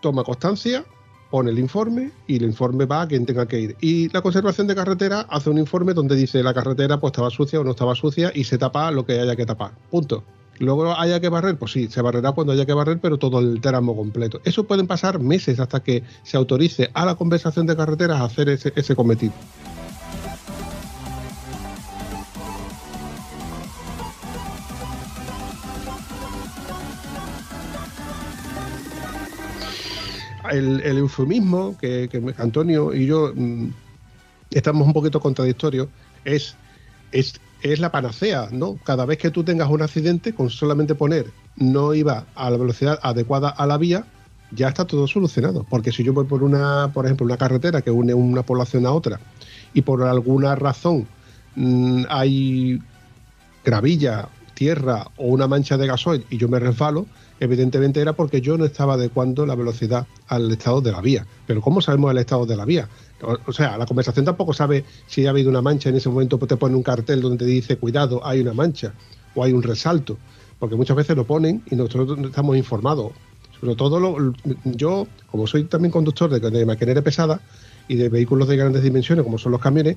[0.00, 0.84] toma constancia,
[1.30, 3.76] pone el informe y el informe va a quien tenga que ir.
[3.80, 7.60] Y la conservación de carretera hace un informe donde dice la carretera pues estaba sucia
[7.60, 9.72] o no estaba sucia y se tapa lo que haya que tapar.
[9.90, 10.24] Punto.
[10.58, 13.60] Luego haya que barrer, pues sí, se barrerá cuando haya que barrer, pero todo el
[13.60, 14.40] tramo completo.
[14.44, 18.48] Eso pueden pasar meses hasta que se autorice a la conversación de carreteras a hacer
[18.48, 19.32] ese, ese cometido.
[30.50, 33.68] el, eufemismo que, Antonio y yo mm,
[34.50, 35.88] estamos un poquito contradictorios
[36.24, 36.56] es,
[37.12, 38.78] es, es la panacea, ¿no?
[38.84, 43.00] Cada vez que tú tengas un accidente, con solamente poner no iba a la velocidad
[43.02, 44.04] adecuada a la vía,
[44.50, 45.64] ya está todo solucionado.
[45.70, 48.92] Porque si yo voy por una, por ejemplo, una carretera que une una población a
[48.92, 49.18] otra
[49.72, 51.08] y por alguna razón
[51.56, 52.82] mm, hay
[53.64, 57.06] gravilla, tierra o una mancha de gasoil y yo me resbalo,
[57.40, 61.26] evidentemente era porque yo no estaba adecuando la velocidad al estado de la vía.
[61.46, 62.88] Pero ¿cómo sabemos el estado de la vía?
[63.46, 66.48] O, sea, la conversación tampoco sabe si ha habido una mancha en ese momento, pues
[66.48, 68.92] te pone un cartel donde te dice, cuidado, hay una mancha
[69.34, 70.18] o hay un resalto,
[70.58, 73.12] porque muchas veces lo ponen y nosotros estamos informados.
[73.60, 77.40] Sobre todo, lo, yo, como soy también conductor de, de maquinaria pesada
[77.88, 79.96] y de vehículos de grandes dimensiones, como son los camiones,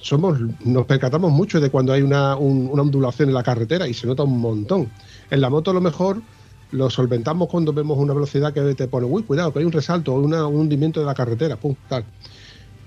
[0.00, 4.06] somos, nos percatamos mucho de cuando hay una, una ondulación en la carretera y se
[4.06, 4.88] nota un montón.
[5.30, 6.22] En la moto a lo mejor
[6.70, 10.14] lo solventamos cuando vemos una velocidad que te pone, uy, cuidado, que hay un resalto
[10.14, 12.04] o un hundimiento de la carretera, pum, tal.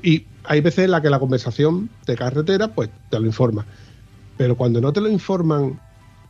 [0.03, 3.65] Y hay veces en la que la conversación de carretera, pues te lo informa.
[4.37, 5.79] Pero cuando no te lo informan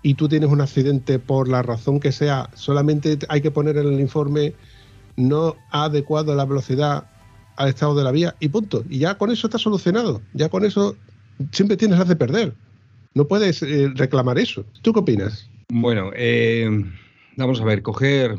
[0.02, 3.88] y tú tienes un accidente por la razón que sea, solamente hay que poner en
[3.88, 4.54] el informe
[5.16, 7.06] no ha adecuado la velocidad
[7.58, 8.84] al estado de la vía y punto.
[8.89, 10.22] Y ya con eso está solucionado.
[10.34, 10.95] Ya con eso
[11.52, 12.54] siempre tienes las de perder.
[13.14, 14.66] No puedes eh, reclamar eso.
[14.82, 15.47] ¿Tú qué opinas?
[15.70, 16.70] Bueno, eh,
[17.38, 18.38] Vamos a ver, coger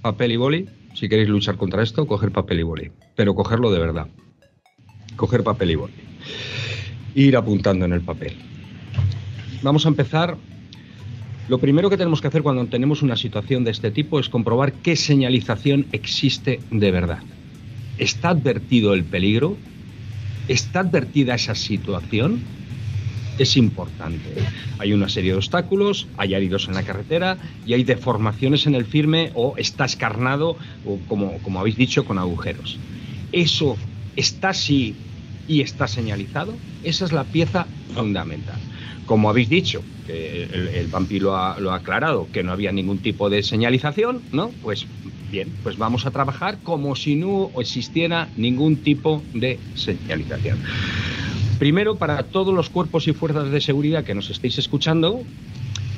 [0.00, 0.68] papel y boli.
[0.94, 2.92] Si queréis luchar contra esto, coger papel y boli.
[3.16, 4.06] Pero cogerlo de verdad.
[5.16, 5.94] Coger papel y boli.
[7.14, 8.34] Ir apuntando en el papel.
[9.62, 10.36] Vamos a empezar.
[11.48, 14.72] Lo primero que tenemos que hacer cuando tenemos una situación de este tipo es comprobar
[14.72, 17.22] qué señalización existe de verdad.
[17.98, 19.56] ¿Está advertido el peligro?
[20.48, 22.40] ¿Está advertida esa situación?
[23.38, 24.42] Es importante.
[24.78, 28.84] Hay una serie de obstáculos, hay áridos en la carretera y hay deformaciones en el
[28.84, 32.78] firme o está escarnado, o como, como habéis dicho, con agujeros.
[33.32, 33.76] Eso
[34.16, 34.94] está así
[35.48, 36.54] y está señalizado.
[36.82, 38.58] Esa es la pieza fundamental.
[39.06, 42.98] Como habéis dicho, que el, el lo ha, lo ha aclarado, que no había ningún
[42.98, 44.50] tipo de señalización, ¿no?
[44.62, 44.86] Pues
[45.30, 50.58] bien, pues vamos a trabajar como si no existiera ningún tipo de señalización.
[51.58, 55.20] Primero, para todos los cuerpos y fuerzas de seguridad que nos estéis escuchando,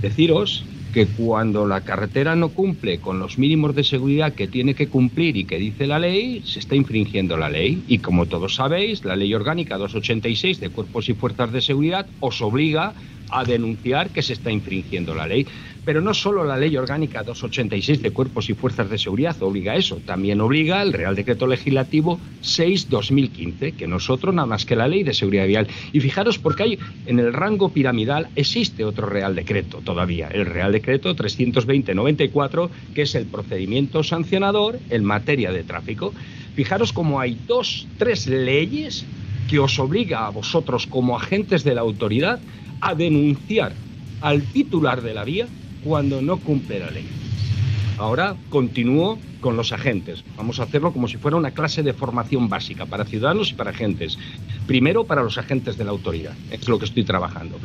[0.00, 4.86] deciros que cuando la carretera no cumple con los mínimos de seguridad que tiene que
[4.86, 7.82] cumplir y que dice la ley, se está infringiendo la ley.
[7.88, 12.40] Y como todos sabéis, la ley orgánica 286 de cuerpos y fuerzas de seguridad os
[12.40, 12.94] obliga
[13.30, 15.46] a denunciar que se está infringiendo la ley.
[15.88, 19.76] Pero no solo la Ley Orgánica 286 de Cuerpos y Fuerzas de Seguridad obliga a
[19.76, 25.02] eso, también obliga el Real Decreto Legislativo 6-2015, que nosotros nada más que la Ley
[25.02, 25.66] de Seguridad Vial.
[25.94, 30.72] Y fijaros porque hay en el rango piramidal existe otro Real Decreto todavía, el Real
[30.72, 36.12] Decreto 320-94, que es el procedimiento sancionador en materia de tráfico.
[36.54, 39.06] Fijaros como hay dos, tres leyes
[39.48, 42.40] que os obliga a vosotros como agentes de la autoridad
[42.80, 43.72] a denunciar
[44.20, 45.46] al titular de la vía
[45.84, 47.06] cuando no cumple la ley.
[47.98, 50.24] Ahora continúo con los agentes.
[50.36, 53.70] Vamos a hacerlo como si fuera una clase de formación básica para ciudadanos y para
[53.70, 54.18] agentes.
[54.66, 57.58] Primero para los agentes de la autoridad, es lo que estoy trabajando.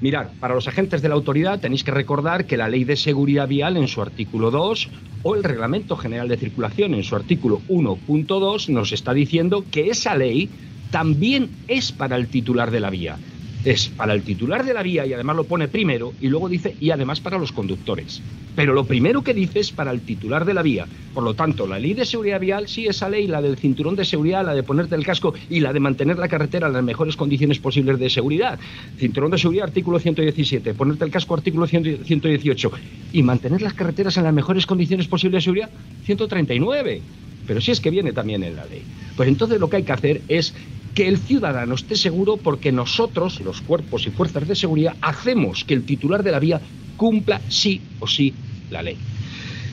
[0.00, 3.48] Mirad, para los agentes de la autoridad tenéis que recordar que la Ley de Seguridad
[3.48, 4.88] Vial en su artículo 2
[5.22, 10.16] o el Reglamento General de Circulación en su artículo 1.2 nos está diciendo que esa
[10.16, 10.48] ley
[10.90, 13.16] también es para el titular de la vía
[13.64, 16.76] es para el titular de la vía y además lo pone primero y luego dice
[16.80, 18.22] y además para los conductores.
[18.56, 20.86] Pero lo primero que dice es para el titular de la vía.
[21.14, 24.04] Por lo tanto, la ley de seguridad vial, sí, esa ley, la del cinturón de
[24.04, 27.16] seguridad, la de ponerte el casco y la de mantener la carretera en las mejores
[27.16, 28.58] condiciones posibles de seguridad.
[28.98, 30.74] Cinturón de seguridad, artículo 117.
[30.74, 32.72] Ponerte el casco, artículo 118.
[33.12, 35.70] Y mantener las carreteras en las mejores condiciones posibles de seguridad,
[36.04, 37.02] 139
[37.50, 38.82] pero si es que viene también en la ley.
[39.16, 40.54] Pues entonces lo que hay que hacer es
[40.94, 45.74] que el ciudadano esté seguro porque nosotros, los cuerpos y fuerzas de seguridad, hacemos que
[45.74, 46.60] el titular de la vía
[46.96, 48.34] cumpla sí o sí
[48.70, 48.96] la ley.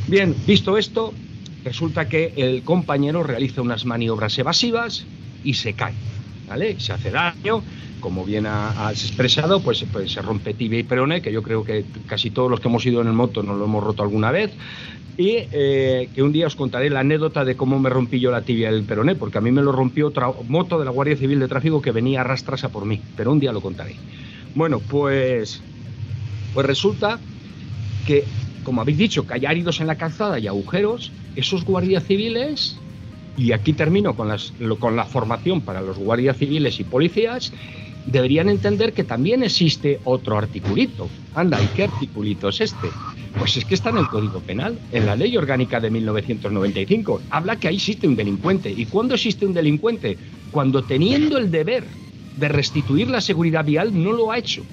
[0.08, 1.14] Bien, visto esto,
[1.64, 5.06] resulta que el compañero realiza unas maniobras evasivas
[5.44, 5.94] y se cae,
[6.48, 6.80] ¿vale?
[6.80, 7.62] Se hace daño,
[8.00, 11.86] como bien has expresado, pues, pues, se rompe tibia y peroné, que yo creo que
[12.08, 14.52] casi todos los que hemos ido en el moto nos lo hemos roto alguna vez,
[15.18, 18.44] y eh, que un día os contaré la anécdota de cómo me rompí yo la
[18.44, 21.40] tibia del peroné, porque a mí me lo rompió otra moto de la Guardia Civil
[21.40, 23.96] de Tráfico que venía a a por mí, pero un día lo contaré.
[24.54, 25.62] Bueno, pues,
[26.54, 27.20] pues resulta
[28.06, 28.24] que,
[28.64, 32.78] como habéis dicho, que hay áridos en la calzada y agujeros, esos guardias civiles,
[33.38, 37.54] y aquí termino con, las, con la formación para los guardias civiles y policías,
[38.08, 41.10] deberían entender que también existe otro articulito.
[41.36, 42.88] Anda, ¿y qué articulito es este?
[43.38, 47.22] Pues es que está en el Código Penal, en la Ley Orgánica de 1995.
[47.30, 48.72] Habla que ahí existe un delincuente.
[48.76, 50.18] ¿Y cuándo existe un delincuente?
[50.52, 51.84] Cuando teniendo el deber
[52.38, 54.64] de restituir la seguridad vial no lo ha hecho.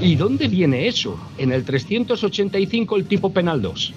[0.00, 1.18] ¿Y dónde viene eso?
[1.38, 3.94] En el 385 el tipo penal 2.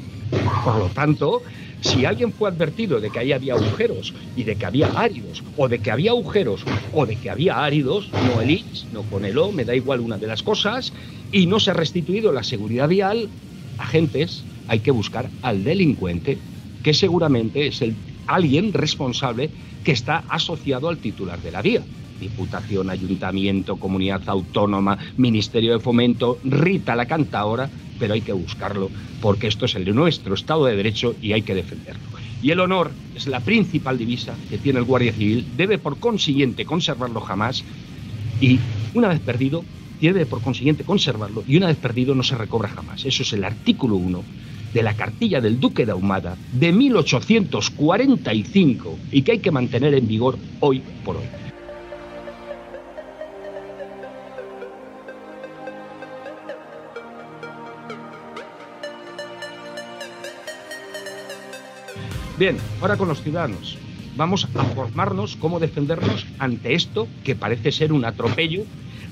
[0.64, 1.42] Por lo tanto,
[1.82, 5.68] si alguien fue advertido de que ahí había agujeros y de que había áridos, o
[5.68, 6.64] de que había agujeros
[6.94, 8.62] o de que había áridos, no el
[8.92, 10.94] no con el O, me da igual una de las cosas,
[11.32, 13.30] y no se ha restituido la seguridad vial,
[13.78, 16.38] agentes, hay que buscar al delincuente,
[16.84, 17.96] que seguramente es el,
[18.28, 19.50] alguien responsable
[19.84, 21.84] que está asociado al titular de la vía.
[22.22, 27.70] Diputación, Ayuntamiento, Comunidad Autónoma, Ministerio de Fomento, Rita la Cantaora,
[28.00, 28.90] pero hay que buscarlo
[29.22, 32.02] porque esto es el de nuestro Estado de Derecho y hay que defenderlo.
[32.42, 36.66] Y el honor es la principal divisa que tiene el Guardia Civil, debe por consiguiente
[36.66, 37.64] conservarlo jamás
[38.40, 38.60] y
[38.94, 39.64] una vez perdido,
[40.00, 43.06] debe por consiguiente conservarlo y una vez perdido no se recobra jamás.
[43.06, 44.24] Eso es el artículo 1
[44.74, 50.08] de la cartilla del Duque de Ahumada de 1845 y que hay que mantener en
[50.08, 51.26] vigor hoy por hoy.
[62.42, 63.78] Bien, ahora con los ciudadanos.
[64.18, 68.64] Vamos a formarnos cómo defendernos ante esto que parece ser un atropello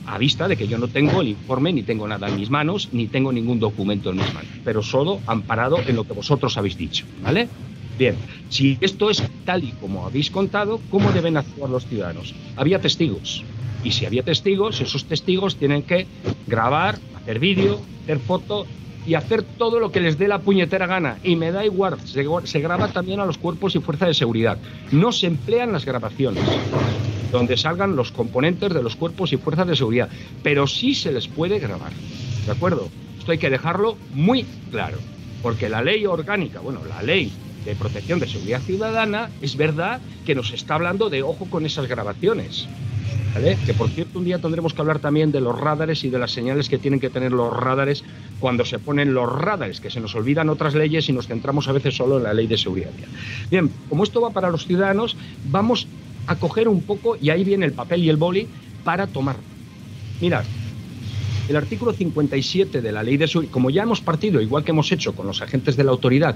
[0.07, 2.89] a vista de que yo no tengo el informe, ni tengo nada en mis manos,
[2.91, 6.75] ni tengo ningún documento en mis manos, pero solo amparado en lo que vosotros habéis
[6.75, 7.47] dicho, ¿vale?
[7.99, 8.15] Bien,
[8.49, 12.33] si esto es tal y como habéis contado, ¿cómo deben actuar los ciudadanos?
[12.55, 13.43] Había testigos,
[13.83, 16.07] y si había testigos, esos testigos tienen que
[16.47, 18.65] grabar, hacer vídeo, hacer foto
[19.09, 21.17] y hacer todo lo que les dé la puñetera gana.
[21.23, 24.59] Y me da igual, se, graba también a los cuerpos y fuerzas de seguridad.
[24.91, 26.43] No se emplean las grabaciones
[27.31, 30.09] donde salgan los componentes de los cuerpos y fuerzas de seguridad,
[30.43, 31.91] pero sí se les puede grabar.
[32.45, 32.87] ¿De acuerdo?
[33.17, 34.99] Esto hay que dejarlo muy claro,
[35.41, 37.31] porque la ley orgánica, bueno, la ley
[37.65, 41.87] de protección de seguridad ciudadana, es verdad que nos está hablando de ojo con esas
[41.87, 42.67] grabaciones.
[43.65, 46.31] Que por cierto, un día tendremos que hablar también de los radares y de las
[46.31, 48.03] señales que tienen que tener los radares
[48.39, 51.71] cuando se ponen los radares, que se nos olvidan otras leyes y nos centramos a
[51.71, 52.91] veces solo en la ley de seguridad.
[53.49, 55.87] Bien, como esto va para los ciudadanos, vamos
[56.25, 58.49] a coger un poco, y ahí viene el papel y el boli,
[58.83, 59.37] para tomar.
[60.19, 60.45] Mirad,
[61.49, 64.91] el artículo 57 de la ley de seguridad, como ya hemos partido, igual que hemos
[64.91, 66.35] hecho con los agentes de la autoridad,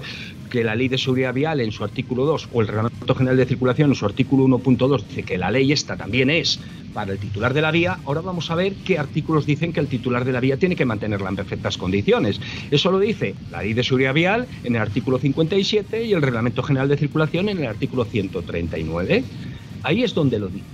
[0.50, 3.46] que la ley de seguridad vial en su artículo 2 o el reglamento general de
[3.46, 6.58] circulación en su artículo 1.2 dice que la ley esta también es
[6.92, 9.86] para el titular de la vía, ahora vamos a ver qué artículos dicen que el
[9.86, 12.40] titular de la vía tiene que mantenerla en perfectas condiciones.
[12.70, 16.62] Eso lo dice la ley de seguridad vial en el artículo 57 y el reglamento
[16.62, 19.24] general de circulación en el artículo 139.
[19.82, 20.64] Ahí es donde lo dice.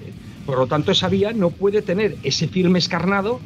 [0.47, 3.41] Por lo tanto, esa vía no puede tener ese firme escarnado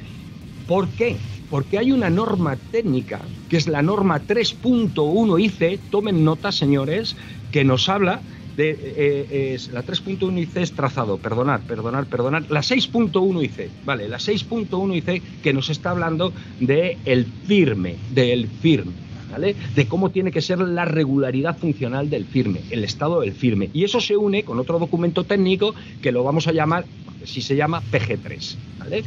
[0.67, 1.17] ¿Por qué?
[1.51, 7.17] Porque hay una norma técnica, que es la norma 3.1 IC, tomen nota, señores,
[7.53, 8.21] que nos habla
[8.57, 14.19] de eh, la 3.1 IC es trazado, perdonar, perdonar, perdonar, la 6.1 IC, vale, la
[14.19, 18.93] 6.1 IC que nos está hablando de el firme, del firme,
[19.31, 19.57] ¿vale?
[19.75, 23.71] De cómo tiene que ser la regularidad funcional del firme, el estado del firme.
[23.73, 26.85] Y eso se une con otro documento técnico que lo vamos a llamar,
[27.25, 29.05] si se llama PG3, ¿vale?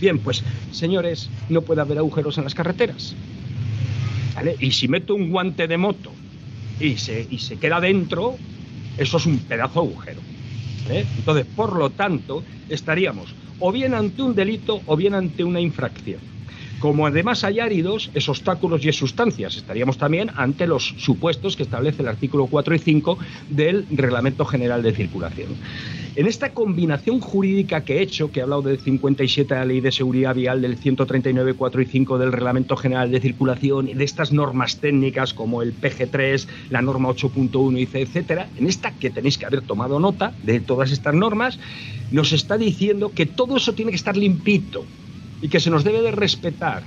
[0.00, 0.42] Bien, pues
[0.72, 3.14] señores, no puede haber agujeros en las carreteras.
[4.58, 6.12] Y si meto un guante de moto
[6.78, 8.36] y se queda dentro,
[8.96, 10.20] eso es un pedazo de agujero.
[10.88, 16.20] Entonces, por lo tanto, estaríamos o bien ante un delito o bien ante una infracción.
[16.80, 19.54] Como además hay áridos, es obstáculos y es sustancias.
[19.56, 23.18] Estaríamos también ante los supuestos que establece el artículo 4 y 5
[23.50, 25.50] del Reglamento General de Circulación.
[26.16, 29.80] En esta combinación jurídica que he hecho, que he hablado del 57 de la Ley
[29.80, 34.04] de Seguridad Vial, del 139, 4 y 5 del Reglamento General de Circulación, y de
[34.04, 39.10] estas normas técnicas como el PG3, la norma 8.1 y C, etcétera, en esta que
[39.10, 41.60] tenéis que haber tomado nota de todas estas normas,
[42.10, 44.84] nos está diciendo que todo eso tiene que estar limpito,
[45.40, 46.82] y que se nos debe de respetar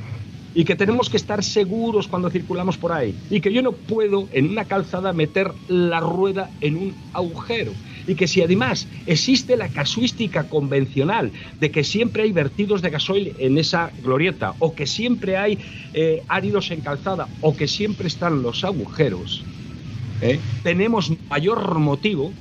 [0.55, 4.27] y que tenemos que estar seguros cuando circulamos por ahí y que yo no puedo
[4.31, 7.71] en una calzada meter la rueda en un agujero
[8.07, 13.33] y que si además existe la casuística convencional de que siempre hay vertidos de gasoil
[13.39, 15.59] en esa glorieta o que siempre hay
[15.93, 19.43] eh, áridos en calzada o que siempre están los agujeros,
[20.21, 20.39] ¿eh?
[20.63, 22.33] tenemos mayor motivo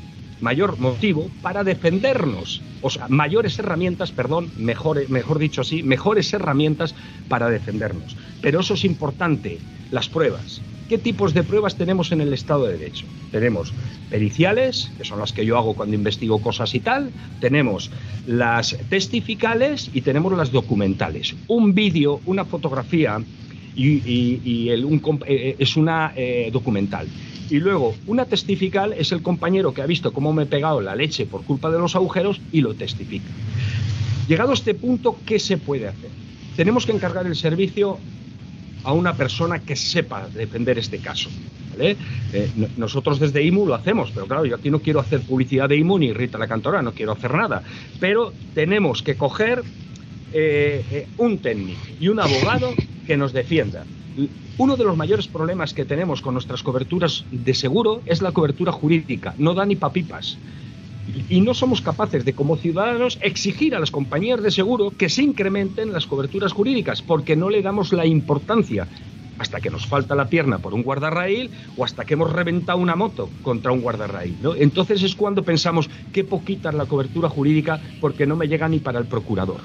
[0.43, 6.97] mayor motivo para defendernos, o sea, mayores herramientas, perdón, mejor, mejor dicho así, mejores herramientas
[7.29, 8.17] para defendernos.
[8.41, 9.61] Pero eso es importante,
[9.93, 10.61] las pruebas.
[10.93, 13.07] ¿Qué tipos de pruebas tenemos en el Estado de Derecho?
[13.31, 13.73] Tenemos
[14.11, 17.91] periciales, que son las que yo hago cuando investigo cosas y tal, tenemos
[18.27, 21.35] las testificales y tenemos las documentales.
[21.49, 23.23] Un vídeo, una fotografía
[23.75, 24.85] y, eh,
[25.27, 27.09] eh, es una eh, documental.
[27.49, 30.95] Y luego, una testifical es el compañero que ha visto cómo me he pegado la
[30.95, 33.31] leche por culpa de los agujeros y lo testifica.
[34.29, 36.11] Llegado a este punto, ¿qué se puede hacer?
[36.55, 37.99] Tenemos que encargar el servicio
[38.85, 41.31] a una persona que sepa defender este caso.
[41.79, 41.97] Eh,
[42.77, 45.99] nosotros desde IMU lo hacemos, pero claro, yo aquí no quiero hacer publicidad de IMU
[45.99, 47.63] ni Rita la Cantora, no quiero hacer nada.
[48.01, 49.63] Pero tenemos que coger
[50.33, 52.73] eh, eh, un técnico y un abogado
[53.07, 53.85] que nos defienda.
[54.59, 58.71] Uno de los mayores problemas que tenemos con nuestras coberturas de seguro es la cobertura
[58.71, 59.35] jurídica.
[59.39, 60.37] No da ni papipas.
[61.29, 65.23] Y no somos capaces de, como ciudadanos, exigir a las compañías de seguro que se
[65.23, 68.87] incrementen las coberturas jurídicas, porque no le damos la importancia
[69.39, 72.95] hasta que nos falta la pierna por un guardarraíl o hasta que hemos reventado una
[72.95, 74.37] moto contra un guardarraíl.
[74.41, 74.55] ¿no?
[74.55, 78.79] Entonces es cuando pensamos qué poquita es la cobertura jurídica porque no me llega ni
[78.79, 79.61] para el procurador.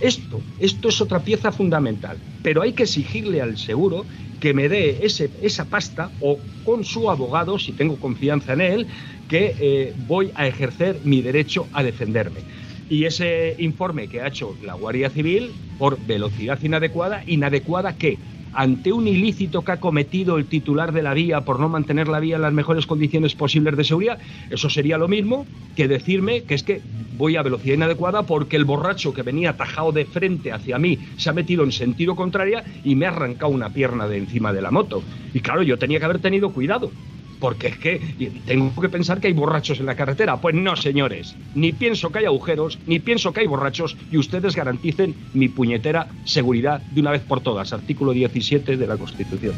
[0.00, 4.06] Esto, esto es otra pieza fundamental, pero hay que exigirle al seguro
[4.40, 8.86] que me dé ese, esa pasta o con su abogado, si tengo confianza en él,
[9.28, 12.40] que eh, voy a ejercer mi derecho a defenderme.
[12.88, 18.18] Y ese informe que ha hecho la Guardia Civil por velocidad inadecuada, inadecuada qué?
[18.56, 22.20] ante un ilícito que ha cometido el titular de la vía por no mantener la
[22.20, 24.18] vía en las mejores condiciones posibles de seguridad,
[24.50, 25.46] eso sería lo mismo
[25.76, 26.80] que decirme que es que
[27.18, 31.28] voy a velocidad inadecuada porque el borracho que venía atajado de frente hacia mí se
[31.28, 34.70] ha metido en sentido contrario y me ha arrancado una pierna de encima de la
[34.70, 35.02] moto.
[35.34, 36.90] Y claro, yo tenía que haber tenido cuidado
[37.38, 38.00] porque es que
[38.46, 40.40] tengo que pensar que hay borrachos en la carretera.
[40.40, 44.56] Pues no, señores, ni pienso que hay agujeros, ni pienso que hay borrachos y ustedes
[44.56, 47.72] garanticen mi puñetera seguridad de una vez por todas.
[47.72, 49.54] Artículo 17 de la Constitución.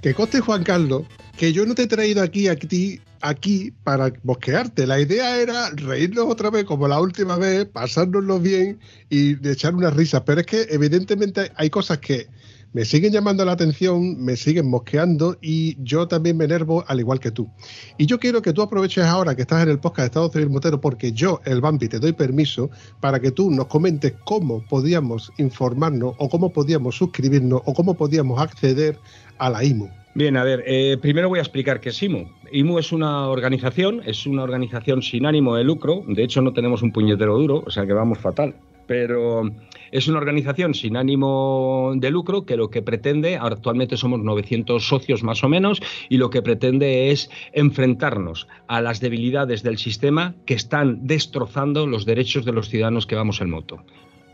[0.00, 1.04] Que coste Juan Carlos
[1.36, 4.86] que yo no te he traído aquí a ti aquí para bosquearte.
[4.86, 9.90] La idea era reírnos otra vez como la última vez, pasárnoslo bien y echar una
[9.90, 10.24] risa.
[10.24, 12.28] Pero es que evidentemente hay cosas que
[12.72, 17.20] me siguen llamando la atención, me siguen mosqueando y yo también me enervo al igual
[17.20, 17.50] que tú.
[17.98, 20.50] Y yo quiero que tú aproveches ahora que estás en el podcast de Estado Civil
[20.50, 22.70] Motero porque yo, el Bambi, te doy permiso
[23.00, 28.40] para que tú nos comentes cómo podíamos informarnos o cómo podíamos suscribirnos o cómo podíamos
[28.40, 28.98] acceder
[29.42, 29.88] a la IMU.
[30.14, 32.28] Bien, a ver, eh, primero voy a explicar qué es IMU.
[32.52, 36.82] IMU es una organización, es una organización sin ánimo de lucro, de hecho no tenemos
[36.82, 38.54] un puñetero duro, o sea que vamos fatal,
[38.86, 39.50] pero
[39.90, 45.24] es una organización sin ánimo de lucro que lo que pretende, actualmente somos 900 socios
[45.24, 50.54] más o menos, y lo que pretende es enfrentarnos a las debilidades del sistema que
[50.54, 53.82] están destrozando los derechos de los ciudadanos que vamos en moto.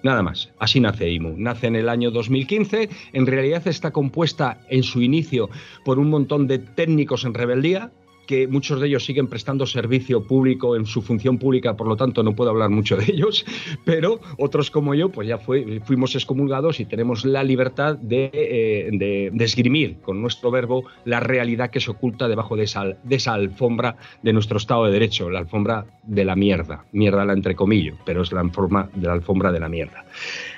[0.02, 1.34] Nada más, así nace IMU.
[1.36, 5.50] Nace en el año 2015, en realidad está compuesta en su inicio
[5.84, 7.90] por un montón de técnicos en rebeldía,
[8.28, 12.22] que muchos de ellos siguen prestando servicio público en su función pública, por lo tanto
[12.22, 13.46] no puedo hablar mucho de ellos,
[13.86, 20.00] pero otros como yo, pues ya fuimos excomulgados y tenemos la libertad de, eh, esgrimir
[20.02, 24.58] con nuestro verbo la realidad que se oculta debajo de esa, de alfombra de nuestro
[24.58, 28.46] Estado de Derecho, la alfombra de la mierda, mierda la entre comillas, pero es la,
[28.50, 30.04] forma de la alfombra de la mierda.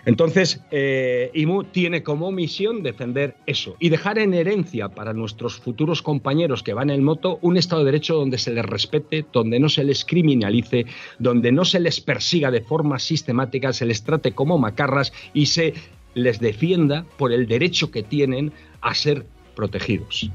[0.05, 6.03] Entonces, eh, IMU tiene como misión defender eso y dejar en herencia para nuestros futuros
[6.03, 9.68] compañeros que van en moto un Estado de Derecho donde se les respete, donde no
[9.68, 10.86] se les criminalice,
[11.18, 15.74] donde no se les persiga de forma sistemática, se les trate como macarras y se
[16.14, 20.30] les defienda por el derecho que tienen a ser protegidos.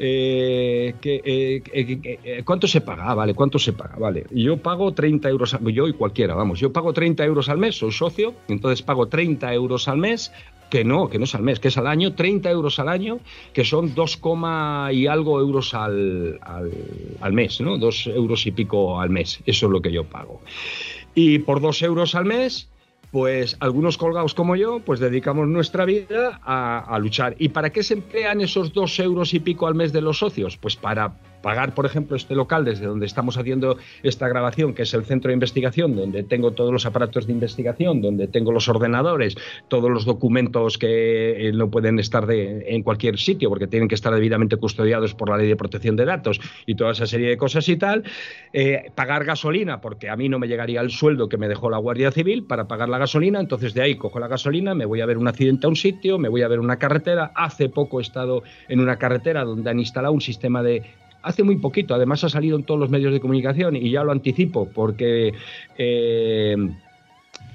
[0.00, 3.10] Eh, eh, eh, ¿Cuánto se paga?
[3.10, 3.96] Ah, vale, ¿cuánto se paga?
[3.96, 7.76] Vale, yo pago 30 euros, yo y cualquiera, vamos, yo pago 30 euros al mes,
[7.76, 10.32] soy socio, entonces pago 30 euros al mes,
[10.70, 13.18] que no, que no es al mes, que es al año, 30 euros al año,
[13.52, 14.20] que son 2,
[14.92, 16.70] y algo euros al, al,
[17.20, 17.78] al mes, ¿no?
[17.78, 20.40] 2 euros y pico al mes, eso es lo que yo pago.
[21.14, 22.68] Y por 2 euros al mes
[23.10, 27.34] pues algunos colgados como yo, pues dedicamos nuestra vida a, a, luchar.
[27.38, 30.56] ¿Y para qué se emplean esos dos euros y pico al mes de los socios?
[30.56, 34.94] Pues para pagar, por ejemplo, este local desde donde estamos haciendo esta grabación, que es
[34.94, 39.36] el centro de investigación, donde tengo todos los aparatos de investigación, donde tengo los ordenadores,
[39.68, 43.94] todos los documentos que eh, no pueden estar de, en cualquier sitio porque tienen que
[43.94, 47.36] estar debidamente custodiados por la ley de protección de datos y toda esa serie de
[47.36, 48.04] cosas y tal,
[48.52, 51.78] eh, pagar gasolina, porque a mí no me llegaría el sueldo que me dejó la
[51.78, 55.06] Guardia Civil para pagar la gasolina, entonces de ahí cojo la gasolina, me voy a
[55.06, 58.02] ver un accidente a un sitio, me voy a ver una carretera, hace poco he
[58.02, 60.82] estado en una carretera donde han instalado un sistema de
[61.28, 64.12] hace muy poquito, además ha salido en todos los medios de comunicación y ya lo
[64.12, 65.34] anticipo porque
[65.76, 66.56] eh,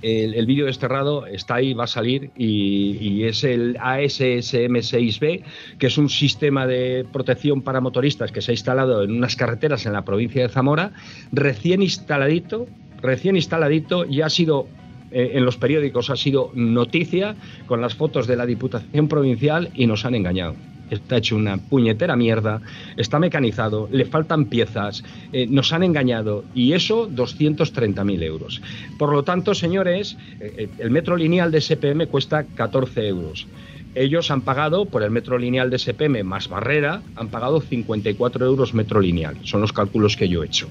[0.03, 5.43] el, vídeo desterrado está ahí, va a salir y, es el ASSM6B,
[5.79, 9.87] que es un sistema de protección para motoristas que se ha instalado en unas carreteras
[9.87, 10.91] en la provincia de Zamora,
[11.31, 12.67] recién instaladito,
[13.01, 14.67] recién instaladito y ha sido
[15.11, 19.87] eh, en los periódicos ha sido noticia con las fotos de la Diputación Provincial y
[19.87, 20.55] nos han engañado
[20.93, 22.61] está hecho una puñetera mierda,
[22.97, 28.61] está mecanizado, le faltan piezas, eh, nos han engañado y eso 230.000 euros.
[28.97, 33.47] Por lo tanto, señores, eh, eh, el metro lineal de SPM cuesta 14 euros.
[33.95, 38.73] Ellos han pagado por el metro lineal de SPM más barrera, han pagado 54 euros
[38.73, 39.37] metro lineal.
[39.43, 40.67] Son los cálculos que yo he hecho.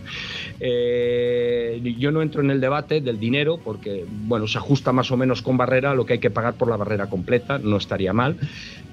[0.60, 5.42] yo no entro en el debate del dinero porque, bueno, se ajusta más o menos
[5.42, 8.36] con barrera lo que hay que pagar por la barrera completa, no estaría mal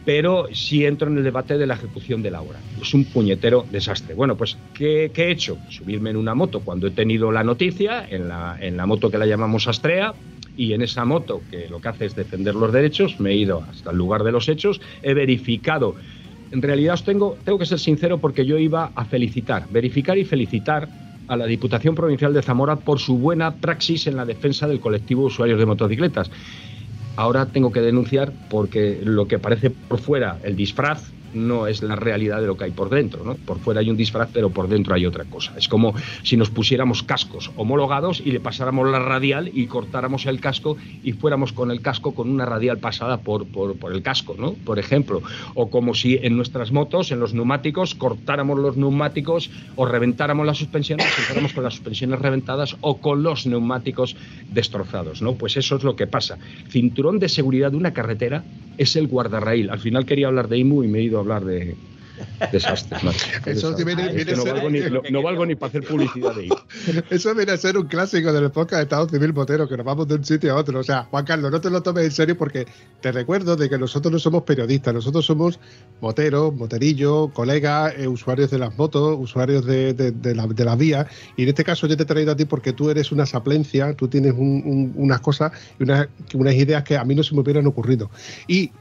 [0.05, 2.57] pero sí entro en el debate de la ejecución de la obra.
[2.81, 4.15] Es un puñetero desastre.
[4.15, 5.59] Bueno, pues, ¿qué, he hecho?
[5.69, 9.17] Subirme en una moto cuando he tenido la noticia, en la, en la moto que
[9.17, 10.15] la llamamos Astrea,
[10.55, 13.63] y en esa moto, que lo que hace es defender los derechos, me he ido
[13.69, 15.95] hasta el lugar de los hechos, he verificado.
[16.51, 20.25] En realidad os tengo, tengo que ser sincero porque yo iba a felicitar, verificar y
[20.25, 20.89] felicitar
[21.27, 25.25] a la Diputación Provincial de Zamora por su buena praxis en la defensa del colectivo
[25.25, 26.31] usuarios de motocicletas
[27.19, 31.95] ahora tengo que denunciar porque lo que parece por fuera el disfraz no es la
[31.95, 33.23] realidad de lo que hay por dentro.
[33.23, 33.35] ¿no?
[33.35, 35.53] Por fuera hay un disfraz, pero por dentro hay otra cosa.
[35.57, 40.39] Es como si nos pusiéramos cascos homologados y le pasáramos la radial y cortáramos el
[40.39, 44.35] casco y fuéramos con el casco con una radial pasada por, por, por el casco,
[44.37, 44.53] ¿no?
[44.53, 45.21] por ejemplo.
[45.55, 50.57] O como si en nuestras motos, en los neumáticos, cortáramos los neumáticos o reventáramos las
[50.57, 54.15] suspensiones, y con las suspensiones reventadas o con los neumáticos
[54.51, 55.21] destrozados.
[55.21, 55.33] ¿no?
[55.33, 56.37] Pues eso es lo que pasa.
[56.69, 58.43] Cinturón de seguridad de una carretera
[58.77, 59.69] es el guardarraíl.
[59.69, 61.77] Al final quería hablar de IMU y me he ido hablar de
[62.51, 63.01] desastres.
[63.45, 63.75] Eso
[65.11, 66.49] no, valgo ni, para hacer publicidad de
[67.09, 70.07] Eso viene a ser un clásico del podcast de Estado Civil Motero, que nos vamos
[70.07, 70.79] de un sitio a otro.
[70.79, 72.65] O sea, Juan Carlos, no te lo tomes en serio porque
[73.01, 75.59] te recuerdo de que nosotros no somos periodistas, nosotros somos
[76.01, 81.07] moteros, moterillos, colegas, eh, usuarios de las motos, usuarios de, de, la, de vía.
[81.37, 83.93] Y en este caso yo te he traído a ti porque tú eres una saplencia,
[83.93, 87.67] tú tienes unas cosas y unas, unas ideas que a mí no se me hubieran
[87.67, 88.09] ocurrido.
[88.47, 88.71] Y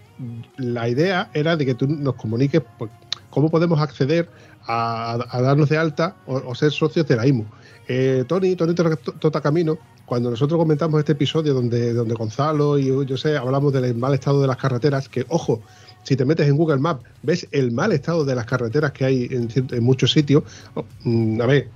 [0.56, 2.90] la idea era de que tú nos comuniques pues,
[3.30, 4.28] cómo podemos acceder
[4.66, 7.46] a, darnos de alta o, ser socios de la IMU.
[7.88, 13.16] Eh, Tony, Tony Tota Camino, cuando nosotros comentamos este episodio donde, donde Gonzalo y yo
[13.16, 15.62] sé, hablamos del mal estado de las carreteras, que ojo,
[16.02, 19.28] si te metes en Google Maps, ves el mal estado de las carreteras que hay
[19.30, 20.42] en, muchos sitios.
[20.74, 21.68] Oh, mm, a ver,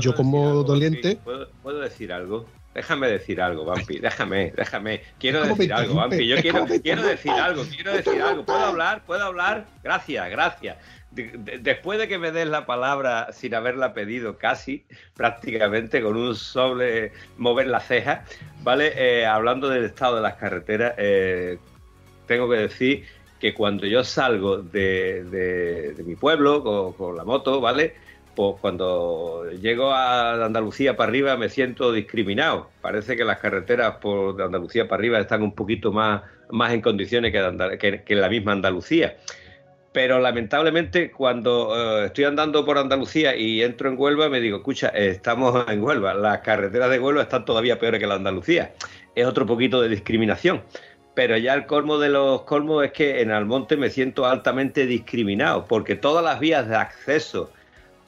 [0.00, 1.18] yo como doliente...
[1.62, 2.46] ¿Puedo decir algo?
[2.74, 5.02] Déjame decir algo, Vampi, déjame, déjame.
[5.20, 6.26] Quiero decir algo, Vampi.
[6.26, 8.44] Yo quiero, quiero decir algo, quiero decir algo.
[8.44, 9.02] ¿Puedo hablar?
[9.06, 9.66] ¿Puedo hablar?
[9.84, 10.76] Gracias, gracias.
[11.12, 14.84] después de que me des la palabra sin haberla pedido casi,
[15.14, 18.24] prácticamente con un sobre mover la ceja,
[18.62, 18.92] ¿vale?
[18.96, 21.58] Eh, hablando del estado de las carreteras, eh,
[22.26, 23.04] tengo que decir
[23.38, 27.94] que cuando yo salgo de, mi pueblo con, con la moto, ¿vale?
[28.34, 32.70] Pues cuando llego a Andalucía para arriba me siento discriminado.
[32.80, 36.80] Parece que las carreteras por de Andalucía para arriba están un poquito más, más en
[36.80, 39.16] condiciones que, la misma Andalucía.
[39.92, 44.88] Pero lamentablemente cuando eh, estoy andando por Andalucía y entro en Huelva me digo, escucha,
[44.88, 48.72] estamos en Huelva, las carreteras de Huelva están todavía peores que la Andalucía.
[49.14, 50.62] Es otro poquito de discriminación
[51.14, 55.64] pero ya el colmo de los colmos es que en Almonte me siento altamente discriminado,
[55.66, 57.52] porque todas las vías de acceso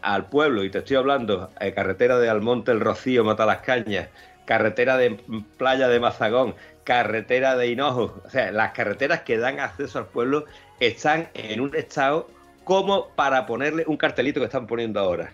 [0.06, 4.08] al pueblo, y te estoy hablando de carretera de Almonte, El Rocío, Mata las Cañas,
[4.44, 5.18] carretera de
[5.58, 6.54] playa de Mazagón,
[6.84, 10.44] carretera de Hinojo, o sea, las carreteras que dan acceso al pueblo
[10.78, 12.30] están en un estado
[12.62, 15.32] como para ponerle un cartelito que están poniendo ahora.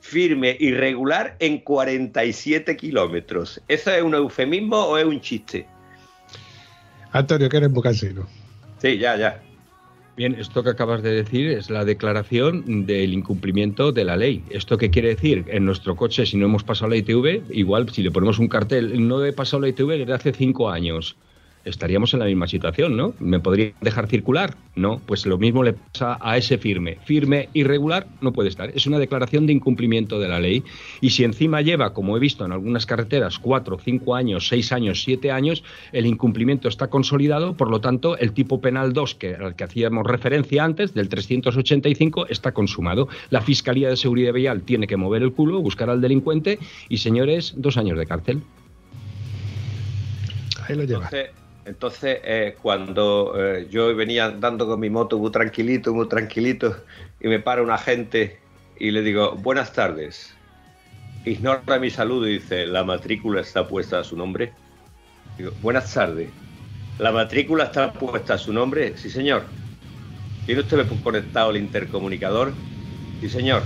[0.00, 3.60] Firme y regular en 47 kilómetros.
[3.68, 5.66] ¿Eso es un eufemismo o es un chiste?
[7.12, 8.26] Antonio, que eres muy cansino.
[8.78, 9.42] Sí, ya, ya.
[10.16, 14.44] Bien, esto que acabas de decir es la declaración del incumplimiento de la ley.
[14.48, 15.44] ¿Esto qué quiere decir?
[15.48, 19.08] En nuestro coche, si no hemos pasado la ITV, igual si le ponemos un cartel,
[19.08, 21.18] no he pasado la ITV desde hace cinco años
[21.64, 23.14] estaríamos en la misma situación, ¿no?
[23.18, 24.56] ¿Me podría dejar circular?
[24.76, 26.98] No, pues lo mismo le pasa a ese firme.
[27.04, 28.70] Firme irregular no puede estar.
[28.74, 30.64] Es una declaración de incumplimiento de la ley.
[31.00, 35.02] Y si encima lleva, como he visto en algunas carreteras, cuatro, cinco años, seis años,
[35.02, 35.62] siete años,
[35.92, 40.06] el incumplimiento está consolidado, por lo tanto, el tipo penal 2, que, al que hacíamos
[40.06, 43.08] referencia antes, del 385, está consumado.
[43.30, 46.58] La Fiscalía de Seguridad Vial tiene que mover el culo, buscar al delincuente
[46.88, 48.42] y, señores, dos años de cárcel.
[50.66, 51.04] Ahí lo lleva.
[51.04, 56.76] Entonces, eh, cuando eh, yo venía andando con mi moto muy tranquilito, muy tranquilito,
[57.20, 58.38] y me para un agente
[58.78, 60.34] y le digo, buenas tardes.
[61.24, 64.52] Ignora mi saludo y dice, ¿la matrícula está puesta a su nombre?
[65.38, 66.28] Digo, buenas tardes.
[66.98, 68.96] ¿La matrícula está puesta a su nombre?
[68.98, 69.44] Sí, señor.
[70.44, 72.52] ¿Tiene usted conectado el intercomunicador?
[73.22, 73.62] Sí, señor.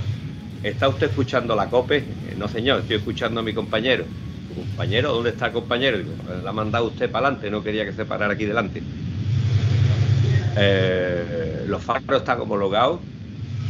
[0.62, 2.04] ¿Está usted escuchando la COPE?
[2.36, 4.04] no, señor, estoy escuchando a mi compañero
[4.58, 5.98] compañero, ¿dónde está el compañero?
[5.98, 6.12] Digo,
[6.42, 8.82] la ha mandado usted para adelante, no quería que se parara aquí delante.
[10.56, 13.00] Eh, los faros están homologados.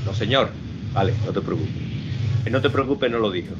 [0.05, 0.51] No, señor.
[0.93, 1.73] Vale, no te preocupes.
[2.51, 3.55] No te preocupes, no lo dijo.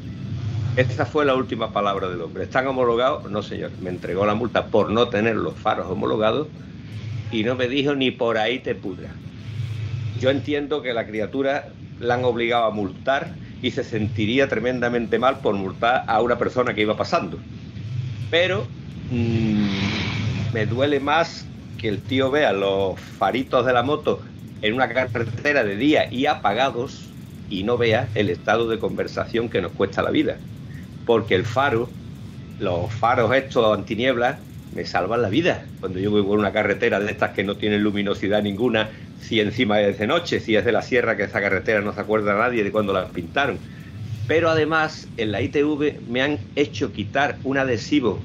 [0.75, 2.43] Esa fue la última palabra del hombre.
[2.43, 3.29] ¿Están homologados?
[3.29, 3.71] No, señor.
[3.81, 6.47] Me entregó la multa por no tener los faros homologados
[7.31, 9.09] y no me dijo ni por ahí te pudra.
[10.19, 11.69] Yo entiendo que la criatura
[11.99, 16.73] la han obligado a multar y se sentiría tremendamente mal por multar a una persona
[16.73, 17.37] que iba pasando.
[18.29, 18.65] Pero
[19.11, 21.45] mm, me duele más
[21.77, 24.21] que el tío vea los faritos de la moto
[24.61, 27.09] en una carretera de día y apagados
[27.49, 30.37] y no vea el estado de conversación que nos cuesta la vida.
[31.05, 31.89] Porque el faro,
[32.59, 34.37] los faros estos antinieblas,
[34.75, 35.65] me salvan la vida.
[35.79, 38.89] Cuando yo voy por una carretera de estas que no tienen luminosidad ninguna,
[39.21, 42.01] si encima es de noche, si es de la sierra, que esa carretera no se
[42.01, 43.59] acuerda a nadie de cuando la pintaron.
[44.27, 48.19] Pero además, en la ITV me han hecho quitar un adhesivo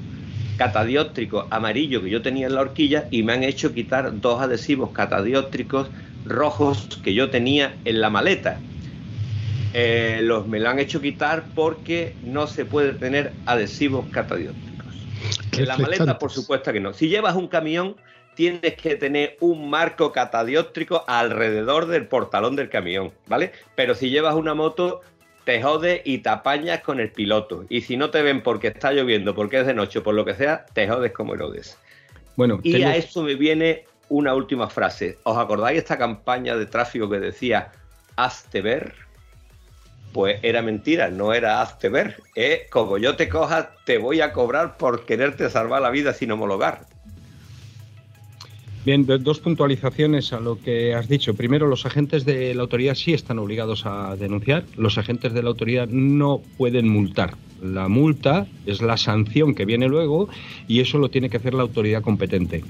[0.57, 4.91] catadióptrico amarillo que yo tenía en la horquilla y me han hecho quitar dos adhesivos
[4.91, 5.89] catadióptricos
[6.25, 8.59] rojos que yo tenía en la maleta.
[9.73, 14.85] Eh, los me lo han hecho quitar porque no se puede tener adhesivos catadióptricos.
[15.51, 16.93] En la maleta, por supuesto que no.
[16.93, 17.95] Si llevas un camión,
[18.35, 23.51] tienes que tener un marco catadióptrico alrededor del portalón del camión, ¿vale?
[23.75, 25.01] Pero si llevas una moto,
[25.45, 27.65] te jodes y te apañas con el piloto.
[27.69, 30.35] Y si no te ven porque está lloviendo, porque es de noche, por lo que
[30.35, 31.77] sea, te jodes como Herodes.
[32.35, 35.17] Bueno, y a eso me viene una última frase.
[35.23, 37.71] ¿Os acordáis esta campaña de tráfico que decía
[38.17, 38.93] hazte ver?
[40.11, 42.21] Pues era mentira, no era hazte ver.
[42.35, 42.67] ¿eh?
[42.69, 46.85] Como yo te coja, te voy a cobrar por quererte salvar la vida sin homologar.
[48.85, 51.33] Bien, dos puntualizaciones a lo que has dicho.
[51.33, 54.63] Primero, los agentes de la autoridad sí están obligados a denunciar.
[54.77, 57.35] Los agentes de la autoridad no pueden multar.
[57.61, 60.29] La multa es la sanción que viene luego
[60.67, 62.63] y eso lo tiene que hacer la autoridad competente.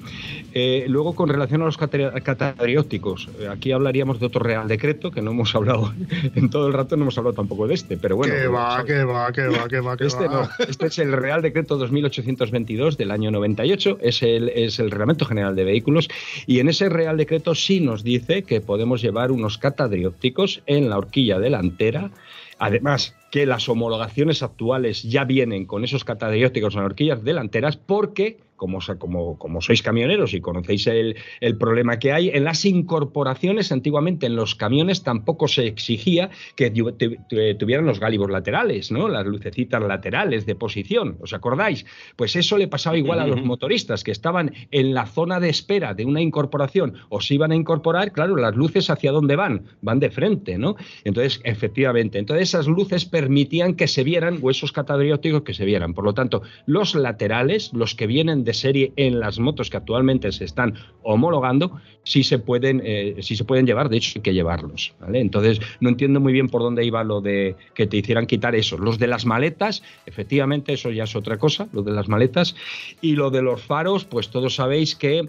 [0.54, 5.22] Eh, luego, con relación a los catadriópticos, eh, aquí hablaríamos de otro Real Decreto que
[5.22, 5.94] no hemos hablado
[6.36, 8.34] en todo el rato, no hemos hablado tampoco de este, pero bueno.
[8.34, 10.50] Que va, que va, que va, que va, que este va.
[10.68, 15.56] este es el Real Decreto 2822 del año 98, es el, es el Reglamento General
[15.56, 16.05] de Vehículos
[16.48, 20.98] y en ese Real Decreto sí nos dice que podemos llevar unos catadriópticos en la
[20.98, 22.12] horquilla delantera.
[22.58, 28.80] Además, que las homologaciones actuales ya vienen con esos catadriópticos en horquillas delanteras porque como,
[28.98, 34.26] como, como sois camioneros y conocéis el, el, problema que hay, en las incorporaciones antiguamente
[34.26, 39.08] en los camiones tampoco se exigía que tuvieran los gálibos laterales, ¿no?
[39.08, 41.86] las lucecitas laterales de posición, ¿os acordáis?
[42.16, 45.94] Pues eso le pasaba igual a los motoristas que estaban en la zona de espera
[45.94, 50.00] de una incorporación o se iban a incorporar, claro, las luces hacia dónde van, van
[50.00, 50.76] de frente, ¿no?
[51.04, 55.94] Entonces, efectivamente, entonces esas luces permitían que se vieran, o esos catadrióticos que se vieran.
[55.94, 60.32] Por lo tanto, los laterales, los que vienen de serie en las motos que actualmente
[60.32, 64.94] se están homologando, sí se pueden, eh, se pueden llevar, de hecho hay que llevarlos.
[65.12, 68.78] Entonces, no entiendo muy bien por dónde iba lo de que te hicieran quitar eso.
[68.78, 72.56] Los de las maletas, efectivamente, eso ya es otra cosa, lo de las maletas.
[73.02, 75.28] Y lo de los faros, pues todos sabéis que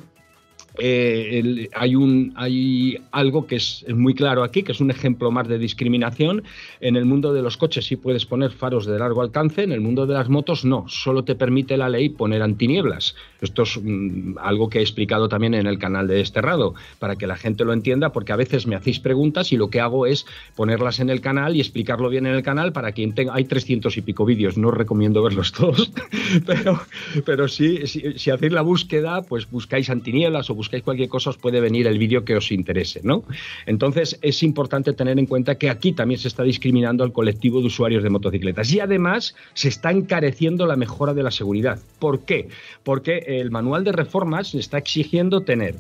[0.79, 5.49] eh, hay, un, hay algo que es, muy claro aquí, que es un ejemplo más
[5.49, 6.45] de discriminación.
[6.81, 9.81] En el mundo de los coches sí puedes poner faros de largo alcance, en el
[9.81, 13.15] mundo de las motos no, solo te permite la ley poner antinieblas.
[13.41, 17.27] Esto es mm, algo que he explicado también en el canal de Desterrado, para que
[17.27, 20.27] la gente lo entienda, porque a veces me hacéis preguntas y lo que hago es
[20.55, 23.35] ponerlas en el canal y explicarlo bien en el canal para quien tenga...
[23.35, 25.93] Hay 300 y pico vídeos, no os recomiendo verlos todos,
[26.47, 26.81] pero,
[27.25, 31.37] pero sí, si, si hacéis la búsqueda, pues buscáis antinieblas o buscáis cualquier cosa, os
[31.37, 33.25] puede venir el vídeo que os interese, ¿no?
[33.67, 37.67] Entonces es importante tener en cuenta que aquí también se está discriminando al colectivo de
[37.67, 41.79] usuarios de motocicletas y además se está encareciendo la mejora de la seguridad.
[41.99, 42.49] ¿Por qué?
[42.83, 45.77] Porque el manual de reformas está exigiendo tener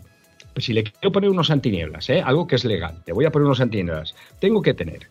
[0.56, 2.22] pues si le quiero poner unos antinieblas, ¿eh?
[2.22, 5.10] algo que es legal, te voy a poner unos antinieblas, tengo que tener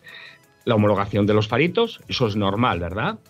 [0.64, 3.20] la homologación de los faritos, eso es normal, ¿verdad?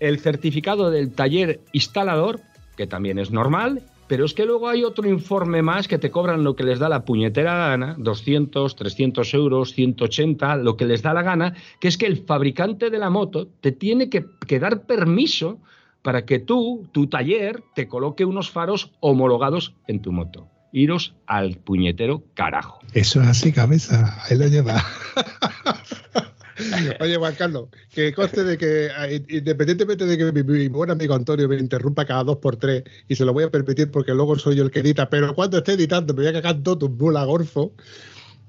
[0.00, 2.40] El certificado del taller instalador,
[2.76, 6.42] que también es normal, pero es que luego hay otro informe más que te cobran
[6.42, 11.14] lo que les da la puñetera gana, 200, 300 euros, 180, lo que les da
[11.14, 14.24] la gana, que es que el fabricante de la moto te tiene que,
[14.58, 15.60] dar permiso
[16.02, 20.48] para que tú, tu taller, te coloque unos faros homologados en tu moto.
[20.72, 22.80] Iros al puñetero carajo.
[22.92, 24.20] Eso es así, cabeza.
[24.24, 24.82] Ahí lo lleva.
[27.00, 31.48] Oye, Juan Carlos, que conste de que eh, independientemente de que mi, buen amigo Antonio
[31.48, 34.56] me interrumpa cada dos por tres, y se lo voy a permitir porque luego soy
[34.56, 37.24] yo el que edita, pero cuando esté editando me voy a cagar todo un bula
[37.24, 37.72] gorfo.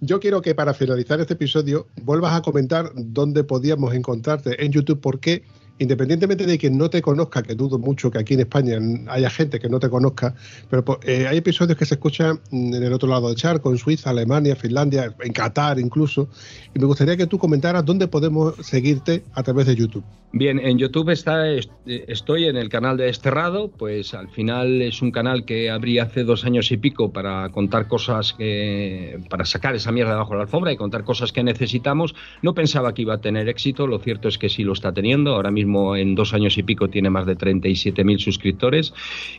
[0.03, 4.99] Yo quiero que para finalizar este episodio vuelvas a comentar dónde podíamos encontrarte en YouTube,
[4.99, 5.43] porque
[5.81, 8.77] independientemente de que no te conozca, que dudo mucho que aquí en España
[9.07, 10.35] haya gente que no te conozca,
[10.69, 14.11] pero eh, hay episodios que se escuchan en el otro lado del charco, en Suiza,
[14.11, 16.29] Alemania, Finlandia, en Qatar incluso,
[16.75, 20.03] y me gustaría que tú comentaras dónde podemos seguirte a través de YouTube.
[20.33, 21.45] Bien, en YouTube está,
[21.85, 26.23] estoy en el canal de Esterrado, pues al final es un canal que abrí hace
[26.23, 30.71] dos años y pico para contar cosas que, para sacar esa mierda bajo la alfombra
[30.71, 32.15] y contar cosas que necesitamos.
[32.41, 35.35] No pensaba que iba a tener éxito, lo cierto es que sí lo está teniendo,
[35.35, 38.93] ahora mismo en dos años y pico tiene más de 37.000 suscriptores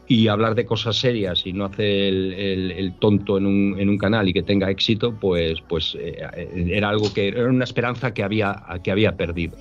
[0.08, 4.28] y hablar de cosas serias y no hacer el, tonto en un, en un, canal
[4.28, 6.16] y que tenga éxito, pues, pues eh,
[6.70, 9.56] era algo que era una esperanza que había, que había perdido.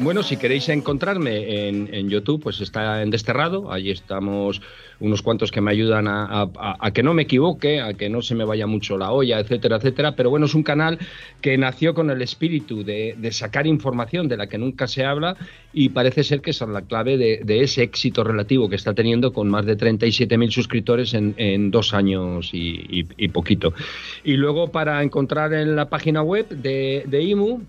[0.00, 3.72] Bueno, si queréis encontrarme en, YouTube, pues está en Desterrado.
[3.72, 4.60] Allí estamos
[4.98, 6.50] unos cuantos que me ayudan a,
[6.92, 10.16] que no me equivoque, a que no se me vaya mucho la olla, etcétera, etcétera.
[10.16, 10.98] Pero bueno, es un canal
[11.40, 15.36] que nació con el espíritu de, sacar información de la que nunca se habla
[15.72, 19.48] y parece ser que es la clave de, ese éxito relativo que está teniendo con
[19.48, 23.72] más de 37.000 suscriptores en, dos años y, poquito.
[24.24, 27.62] Y luego para encontrar en la página web de, de IMU,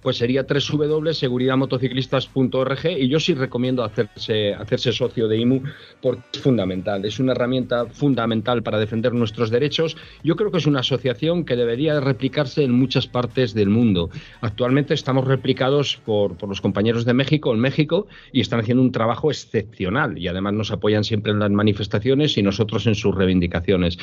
[0.00, 5.62] pues sería www.seguridadmotociclistas.org y yo sí recomiendo hacerse, hacerse socio de IMU
[6.00, 9.96] porque es fundamental, es una herramienta fundamental para defender nuestros derechos.
[10.22, 14.10] Yo creo que es una asociación que debería replicarse en muchas partes del mundo.
[14.40, 18.92] Actualmente estamos replicados por, por los compañeros de México en México y están haciendo un
[18.92, 23.98] trabajo excepcional y además nos apoyan siempre en las manifestaciones y nosotros en sus reivindicaciones.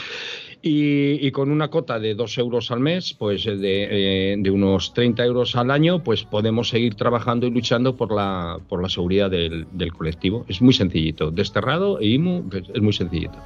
[0.67, 4.95] Y, con una cota de dos euros al mes, pues eh, de, eh, de unos
[4.95, 9.29] 30 euros al año, pues podemos seguir trabajando y luchando por la, por la seguridad
[9.29, 10.43] del, del colectivo.
[10.47, 11.29] Es muy sencillito.
[11.29, 13.37] Desterrado e IMU es muy sencillito.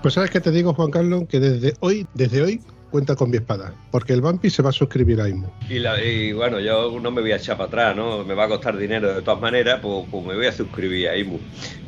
[0.00, 3.36] Pues sabes que te digo, Juan Carlos, que desde hoy, desde hoy cuenta con mi
[3.36, 5.48] espada, porque el Vampi se va a suscribir a IMU.
[5.68, 8.24] Y, bueno, yo no me voy a echar para atrás, ¿no?
[8.24, 11.16] Me va a costar dinero de todas maneras, pues, pues me voy a suscribir a
[11.16, 11.38] IMU.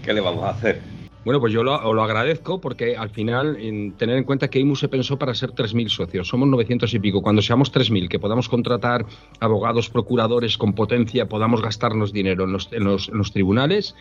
[0.03, 0.81] ¿Qué le vamos a hacer?
[1.23, 4.75] Bueno, pues yo lo, lo agradezco porque al final, en tener en cuenta que IMU
[4.75, 7.21] se pensó para ser 3.000 socios, somos 900 y pico.
[7.21, 9.05] Cuando seamos 3.000, que podamos contratar
[9.39, 13.95] abogados, procuradores con potencia, podamos gastarnos dinero en los, en los, en los tribunales,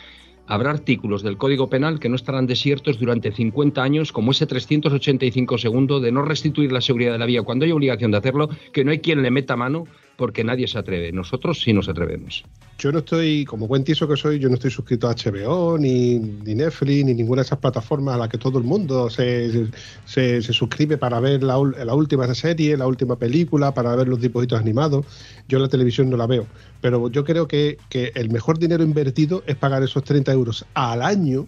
[0.49, 5.59] habrá artículos del Código Penal que no estarán desiertos durante 50 años, como ese 385
[5.59, 8.83] segundo de no restituir la seguridad de la vía cuando hay obligación de hacerlo, que
[8.83, 9.85] no hay quien le meta mano
[10.19, 11.13] porque nadie se atreve.
[11.13, 12.43] Nosotros sí nos atrevemos.
[12.77, 16.19] Yo no estoy, como buen tiso que soy, yo no estoy suscrito a HBO, ni,
[16.19, 19.69] Netflix, ni ninguna de esas plataformas a las que todo el mundo se,
[20.05, 24.59] se, suscribe para ver la, la, última serie, la última película, para ver los dibujitos
[24.59, 25.05] animados.
[25.47, 26.47] Yo la televisión no la veo.
[26.81, 31.01] Pero yo creo que, que el mejor dinero invertido es pagar esos 30 euros al
[31.01, 31.47] año.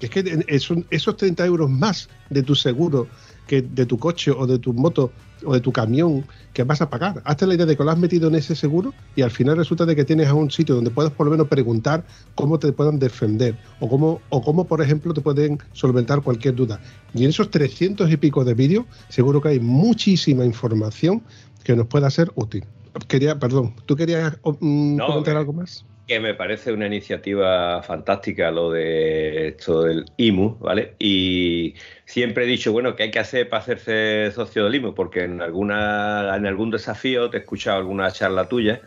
[0.00, 3.06] Es que esos 30 euros más de tu seguro
[3.46, 5.12] que de tu coche o de tu moto
[5.44, 7.22] o de tu camión que vas a pagar.
[7.24, 9.84] Hazte la idea de que lo has metido en ese seguro y al final resulta
[9.84, 12.04] de que tienes a un sitio donde puedes por lo menos preguntar
[12.34, 16.80] cómo te puedan defender o cómo, o cómo por ejemplo, te pueden solventar cualquier duda.
[17.12, 21.22] Y en esos 300 y pico de vídeos, seguro que hay muchísima información
[21.62, 22.64] que nos pueda ser útil.
[23.08, 25.84] Quería, perdón, ¿tú querías mm, comentar algo más?
[26.06, 30.94] Que me parece una iniciativa fantástica lo de esto del IMU, ¿vale?
[30.98, 31.74] Y
[32.04, 34.94] siempre he dicho, bueno, ¿qué hay que hacer para hacerse socio del IMU?
[34.94, 38.82] Porque en alguna en algún desafío te he escuchado alguna charla tuya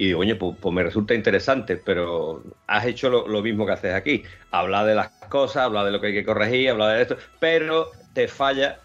[0.00, 3.92] y digo, oye, pues, pues me resulta interesante, pero has hecho lo, mismo que haces
[3.92, 4.22] aquí.
[4.50, 7.90] Habla de las cosas, habla de lo que hay que corregir, habla de esto, pero
[8.14, 8.80] te falla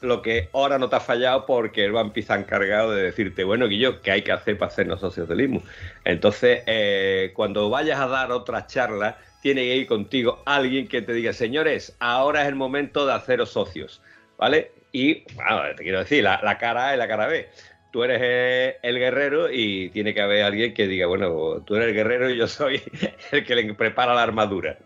[0.00, 3.44] lo que ahora no te ha fallado porque el Vampi se ha encargado de decirte,
[3.44, 5.62] bueno, Guillo, ¿qué hay que hacer para hacernos socios del IMU?
[6.04, 11.12] Entonces, eh, cuando vayas a dar otra charla, tiene que ir contigo alguien que te
[11.12, 14.02] diga, señores, ahora es el momento de haceros socios,
[14.38, 14.72] ¿vale?
[14.92, 17.48] Y, bueno, te quiero decir, la, cara A y la cara B.
[17.92, 21.88] Tú eres eh, el guerrero y tiene que haber alguien que diga, bueno, tú eres
[21.88, 22.82] el guerrero y yo soy
[23.32, 24.78] el que le prepara la armadura.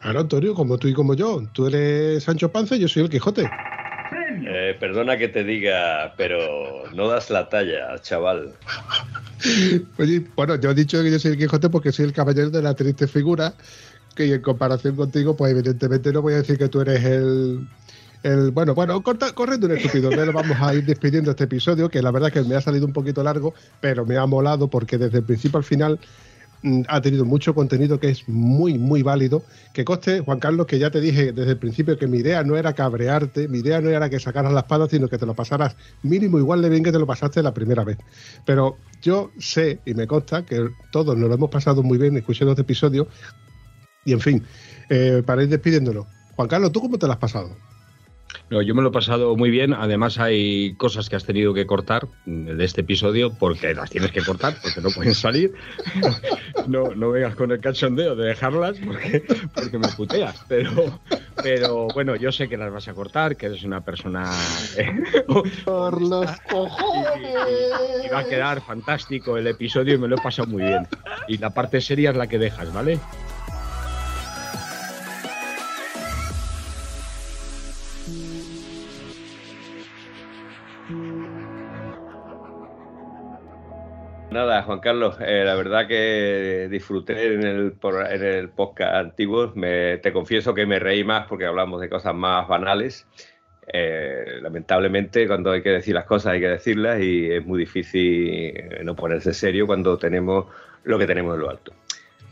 [0.00, 1.42] Claro, Antonio, como tú y como yo.
[1.52, 3.50] Tú eres Sancho Panza y yo soy el Quijote.
[4.30, 8.52] Eh, perdona que te diga, pero no das la talla, chaval.
[9.98, 12.62] Oye, bueno, yo he dicho que yo soy el Quijote porque soy el caballero de
[12.62, 13.54] la triste figura,
[14.14, 17.66] que en comparación contigo, pues evidentemente no voy a decir que tú eres el...
[18.22, 22.02] el bueno, bueno, corta, corriendo un estúpido, pero vamos a ir despidiendo este episodio, que
[22.02, 25.18] la verdad que me ha salido un poquito largo, pero me ha molado porque desde
[25.18, 25.98] el principio al final
[26.88, 29.42] ha tenido mucho contenido que es muy, muy válido.
[29.72, 32.56] Que coste, Juan Carlos, que ya te dije desde el principio que mi idea no
[32.56, 35.76] era cabrearte, mi idea no era que sacaras la espada, sino que te lo pasaras
[36.02, 37.98] mínimo igual de bien que te lo pasaste la primera vez.
[38.44, 42.52] Pero yo sé y me consta que todos nos lo hemos pasado muy bien escuchando
[42.52, 43.08] este episodio.
[44.04, 44.44] Y en fin,
[44.88, 46.06] eh, para ir despidiéndolo.
[46.36, 47.54] Juan Carlos, ¿tú cómo te lo has pasado?
[48.50, 49.72] No, yo me lo he pasado muy bien.
[49.74, 54.22] Además, hay cosas que has tenido que cortar de este episodio porque las tienes que
[54.22, 55.52] cortar, porque no pueden salir.
[56.66, 59.24] No, no vengas con el cachondeo de dejarlas porque,
[59.54, 60.44] porque me puteas.
[60.48, 61.00] Pero,
[61.42, 64.30] pero bueno, yo sé que las vas a cortar, que eres una persona.
[65.64, 67.20] Por los cojones.
[68.04, 70.86] Y, va a quedar fantástico el episodio y me lo he pasado muy bien.
[71.28, 72.98] Y la parte seria es la que dejas, ¿vale?
[84.30, 87.74] Nada, Juan Carlos, eh, la verdad que disfruté en el,
[88.10, 89.50] en el podcast antiguo.
[89.56, 93.08] Me, te confieso que me reí más porque hablamos de cosas más banales.
[93.72, 98.54] Eh, lamentablemente, cuando hay que decir las cosas, hay que decirlas y es muy difícil
[98.84, 100.46] no ponerse serio cuando tenemos
[100.84, 101.72] lo que tenemos en lo alto.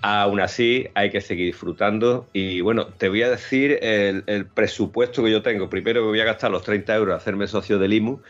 [0.00, 2.28] Aún así, hay que seguir disfrutando.
[2.32, 5.68] Y bueno, te voy a decir el, el presupuesto que yo tengo.
[5.68, 8.20] Primero, me voy a gastar los 30 euros a hacerme socio del IMU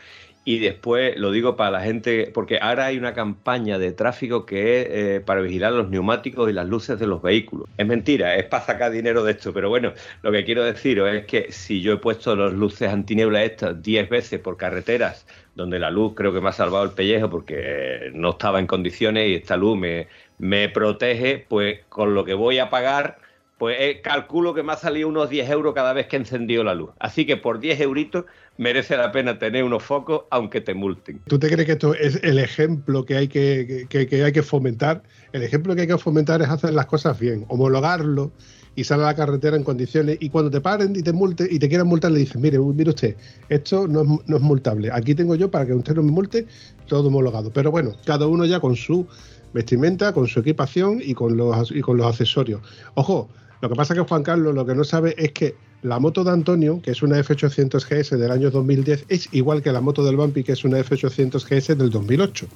[0.49, 4.81] y después lo digo para la gente, porque ahora hay una campaña de tráfico que
[4.81, 7.69] es eh, para vigilar los neumáticos y las luces de los vehículos.
[7.77, 9.93] Es mentira, es para sacar dinero de esto, pero bueno,
[10.23, 14.09] lo que quiero deciros es que si yo he puesto las luces antiniebla estas 10
[14.09, 18.11] veces por carreteras, donde la luz creo que me ha salvado el pellejo porque eh,
[18.15, 20.07] no estaba en condiciones y esta luz me,
[20.39, 23.19] me protege, pues con lo que voy a pagar
[23.59, 26.63] pues eh, calculo que me ha salido unos 10 euros cada vez que he encendido
[26.63, 26.91] la luz.
[26.97, 28.23] Así que por 10 euritos
[28.57, 31.19] merece la pena tener unos focos aunque te multen.
[31.27, 35.03] ¿Tú te crees que esto es el ejemplo que hay que, hay que fomentar?
[35.33, 38.31] El ejemplo que hay que fomentar es hacer las cosas bien, homologarlo
[38.75, 41.59] y salir a la carretera en condiciones y cuando te paren y te multen y
[41.59, 43.17] te quieran multar le dices, mire, mire usted,
[43.49, 44.89] esto no es, no es multable.
[44.93, 46.47] Aquí tengo yo para que usted no me multe
[46.87, 47.51] todo homologado.
[47.51, 49.05] Pero bueno, cada uno ya con su
[49.53, 52.61] vestimenta, con su equipación y con los, y con los accesorios.
[52.93, 53.27] Ojo,
[53.61, 56.23] lo que pasa es que Juan Carlos lo que no sabe es que la moto
[56.23, 60.03] de Antonio, que es una F800 GS del año 2010, es igual que la moto
[60.03, 62.47] del Bumpy, que es una F800 GS del 2008.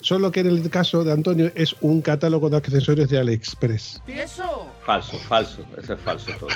[0.00, 4.02] Solo que en el caso de Antonio es un catálogo de accesorios de AliExpress.
[4.08, 4.12] ¿Y?
[4.90, 6.50] Falso, falso, eso es falso todo.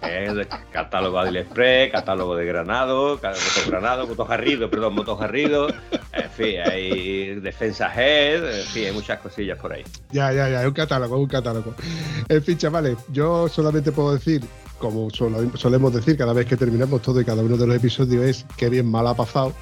[0.00, 3.30] es catálogo de AliExpress, catálogo de Granado, moto
[3.66, 5.68] Granado, moto Jarrido, perdón, moto Jarrido,
[6.14, 9.84] en fin, hay defensa head, en fin, hay muchas cosillas por ahí.
[10.12, 11.74] Ya, ya, ya, es un catálogo, es un catálogo.
[12.26, 14.42] En fin, chavales, yo solamente puedo decir
[14.78, 18.46] como solemos decir cada vez que terminamos todo y cada uno de los episodios, es
[18.56, 19.52] que bien mal ha pasado.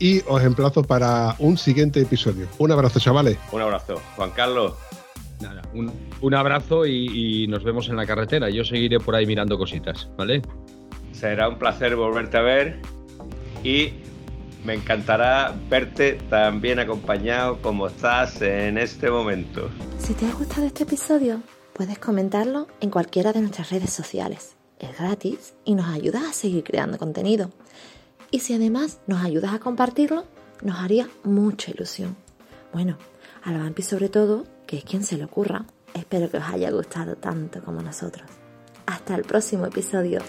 [0.00, 2.48] Y os emplazo para un siguiente episodio.
[2.58, 3.38] Un abrazo, chavales.
[3.52, 4.00] Un abrazo.
[4.16, 4.72] Juan Carlos.
[5.42, 8.48] Nada, un, abrazo y, nos vemos en la carretera.
[8.48, 10.42] Yo seguiré por ahí mirando cositas, ¿vale?
[11.12, 12.80] Será un placer volverte a ver
[13.62, 13.90] y
[14.64, 19.68] me encantará verte tan bien acompañado como estás en este momento.
[19.98, 21.42] Si te ha gustado este episodio,
[21.74, 26.64] puedes comentarlo en cualquiera de nuestras redes sociales es gratis y nos ayudas a seguir
[26.64, 27.50] creando contenido.
[28.30, 30.24] Y si además nos ayudas a compartirlo,
[30.62, 32.16] nos haría mucha ilusión.
[32.72, 32.98] Bueno,
[33.42, 35.66] a la Vampi sobre todo, que es quien se le ocurra.
[35.92, 38.26] Espero que os haya gustado tanto como nosotros.
[38.86, 40.20] Hasta el próximo episodio.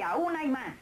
[0.00, 0.74] Todavía, una y más.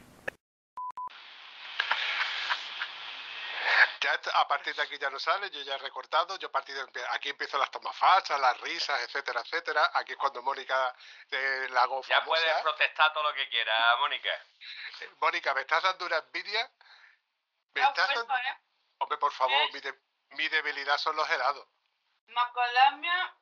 [4.00, 6.74] Ya a partir de aquí ya no sale, yo ya he recortado, yo a partir
[6.74, 9.90] de aquí empiezo las tomas falsas, las risas, etcétera, etcétera.
[9.94, 10.92] Aquí es cuando Mónica
[11.30, 14.30] eh, la hago Ya puedes protestar todo lo que quieras, Mónica.
[15.20, 16.68] Mónica, ¿me estás dando una envidia?
[17.74, 18.58] ¿Me Ah, estás dando- ¿eh?
[18.98, 21.66] Hombre, por favor, mi, de- mi debilidad son los helados.
[22.26, 23.36] Macadamia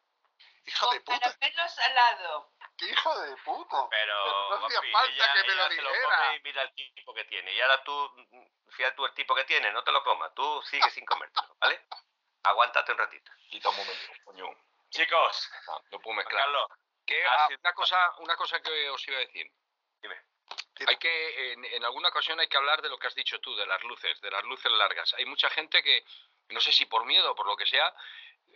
[0.66, 2.52] Hijo de puta, caramelo
[2.86, 3.88] hijo de puta.
[3.90, 6.40] Pero, no hacía falta ella- que me lo dijera.
[6.44, 7.52] mira el tipo que tiene.
[7.54, 8.10] Y ahora tú,
[8.70, 10.32] fíjate tú el tipo que tiene, no te lo comas.
[10.34, 11.86] Tú sigues sin comértelo, ¿vale?
[12.44, 13.30] Aguántate un ratito.
[13.50, 14.46] Quita un momento, coño.
[14.90, 16.42] Chicos, no puedo Juan mezclar.
[16.44, 16.66] Carlos,
[17.06, 19.50] Que, Ah, una, cosa, una cosa que os iba a decir.
[20.00, 20.22] dime.
[20.86, 23.54] Hay que, en, en alguna ocasión hay que hablar de lo que has dicho tú,
[23.56, 25.12] de las luces, de las luces largas.
[25.14, 26.02] Hay mucha gente que,
[26.48, 27.94] no sé si por miedo o por lo que sea,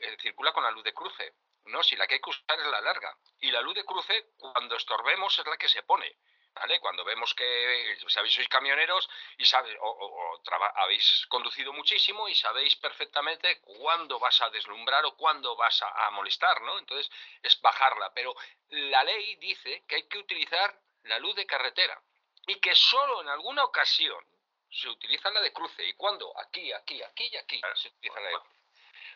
[0.01, 1.35] eh, circula con la luz de cruce.
[1.67, 3.17] No, si la que hay que usar es la larga.
[3.41, 6.17] Y la luz de cruce, cuando estorbemos, es la que se pone.
[6.55, 6.79] ¿Vale?
[6.79, 9.09] Cuando vemos que sabéis, sois camioneros
[9.39, 10.41] y sabe, o,
[10.77, 16.63] habéis conducido muchísimo y sabéis perfectamente cuándo vas a deslumbrar o cuándo vas a, molestar,
[16.63, 16.79] ¿no?
[16.79, 17.11] Entonces
[17.43, 18.15] es bajarla.
[18.15, 18.37] Pero
[18.69, 22.01] la ley dice que hay que utilizar la luz de carretera
[22.47, 24.25] y que solo en alguna ocasión
[24.71, 25.85] se utiliza la de cruce.
[25.85, 26.33] ¿Y cuándo?
[26.39, 28.54] Aquí, aquí, aquí y aquí se utiliza la de cruce.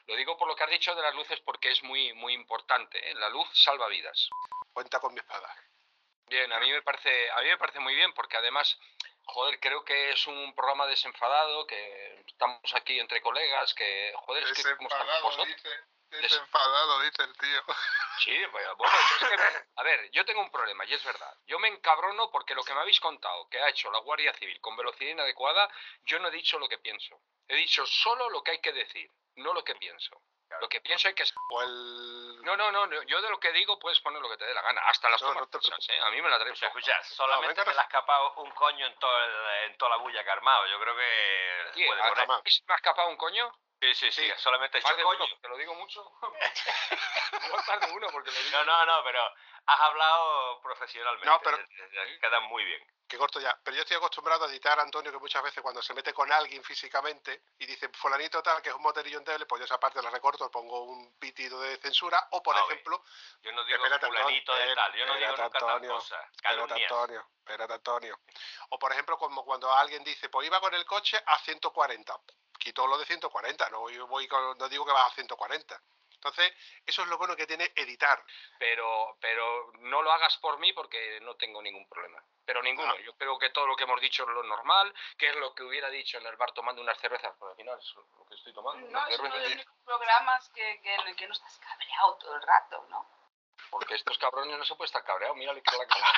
[0.08, 2.98] Lo digo por lo que has dicho de las luces porque es muy, muy importante.
[3.10, 3.14] ¿eh?
[3.14, 4.30] La luz salva vidas.
[4.72, 5.54] Cuenta con mi espada.
[6.26, 8.78] Bien, a mí me parece, a mí me parece muy bien porque además,
[9.24, 14.52] joder, creo que es un programa desenfadado, que estamos aquí entre colegas, que joder, es
[14.52, 15.48] que como estamos vosotros.
[15.48, 15.68] dice.
[16.10, 17.62] Desenfadado, dice el tío.
[18.18, 21.32] Sí, pues, bueno, yo es que- a ver, yo tengo un problema y es verdad.
[21.46, 24.60] Yo me encabrono porque lo que me habéis contado que ha hecho la Guardia Civil
[24.60, 25.70] con velocidad inadecuada,
[26.02, 27.20] yo no he dicho lo que pienso.
[27.46, 30.20] He dicho solo lo que hay que decir, no lo que pienso.
[30.60, 31.24] Lo que pienso hay que...
[31.50, 32.42] O el...
[32.42, 34.54] No, no, no, no, yo de lo que digo puedes poner lo que te dé
[34.54, 36.00] la gana, hasta las No, tomas no te ¿eh?
[36.00, 39.16] A mí me la traen Escucha, solamente se le ha escapado un coño en, todo
[39.24, 40.66] el- en toda la bulla que ha armado.
[40.66, 42.30] Yo creo que Sí, puede ¿a- poner.
[42.32, 43.52] a mí se me ha escapado un coño?
[43.80, 44.32] Sí, sí, sí, Sí.
[44.38, 46.12] solamente Más de uno, te lo digo mucho.
[47.46, 49.22] Igual más de uno, porque lo digo No, no, no, pero
[49.66, 51.26] has hablado profesionalmente.
[51.28, 51.58] No, pero-
[52.20, 52.82] Queda muy bien.
[53.08, 53.58] Que corto ya.
[53.64, 56.62] Pero yo estoy acostumbrado a editar, Antonio, que muchas veces cuando se mete con alguien
[56.62, 60.10] físicamente y dice fulanito tal, que es un moterillo endeble, pues yo esa parte la
[60.10, 62.28] recorto, pongo un pitido de censura.
[62.32, 63.02] O, por Ah, ejemplo,
[63.40, 64.92] Yo no digo fulanito de tal.
[64.94, 66.16] Yo no digo nunca tal Antonio, cosa.
[66.16, 66.90] espérate, Calumnias.
[66.92, 68.20] Antonio, espérate, Antonio.
[68.70, 72.14] O, por ejemplo, como cuando alguien dice, pues iba con el coche a 140.
[72.58, 75.80] Quito lo de 140, no, yo voy con- no digo que vas a 140.
[76.14, 76.52] Entonces,
[76.84, 78.22] eso es lo bueno que tiene editar.
[78.58, 82.20] pero, pero no lo hagas por mí porque no tengo ningún problema.
[82.44, 82.92] Pero ninguno.
[82.92, 83.00] Ah.
[83.04, 85.62] Yo creo que todo lo que hemos dicho es lo normal, que es lo que
[85.62, 88.52] hubiera dicho en el bar tomando unas cervezas, pero al final es lo que estoy
[88.52, 88.88] tomando.
[88.90, 92.34] No, es uno de los programas que, que, en el que no estás cabreado todo
[92.34, 93.08] el rato, ¿no?
[93.70, 96.12] Porque estos cabrones no se puede estar cabreado, mírale que la cara.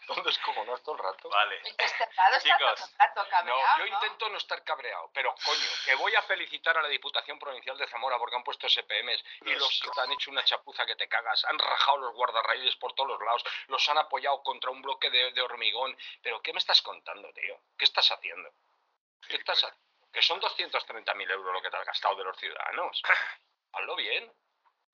[0.00, 1.28] Entonces, como no es todo el rato.
[1.28, 1.60] Vale.
[1.60, 6.22] Todo Chicos, el rato No, yo intento no estar cabreado, pero coño, que voy a
[6.22, 10.12] felicitar a la Diputación Provincial de Zamora porque han puesto SPMs y los que han
[10.12, 13.86] hecho una chapuza que te cagas, han rajado los guardarraíles por todos los lados, los
[13.88, 15.96] han apoyado contra un bloque de, de hormigón.
[16.22, 17.60] Pero ¿qué me estás contando, tío?
[17.76, 18.50] ¿Qué estás haciendo?
[19.28, 19.88] ¿Qué estás haciendo?
[20.12, 23.02] Que son 230.000 euros lo que te has gastado de los ciudadanos.
[23.72, 24.32] Hazlo bien.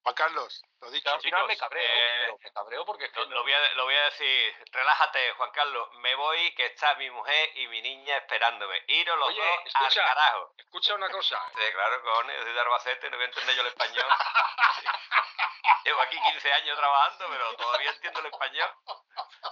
[0.04, 1.10] Juan Carlos, lo dicho.
[1.10, 3.42] al final me chicos, cabreo, eh, pero me cabreo porque es que Lo, no- lo
[3.42, 7.50] voy a, lo voy a decir, relájate, Juan Carlos, me voy, que está mi mujer
[7.56, 8.82] y mi niña esperándome.
[8.88, 10.02] Iros los Oye, dos escucha.
[10.02, 10.54] al carajo.
[10.58, 11.40] Escucha una cosa.
[11.56, 14.06] Sí, claro, cojones, soy de Albacete, no voy a entender yo el español.
[15.84, 18.70] Llevo aquí 15 años trabajando, pero todavía entiendo el español.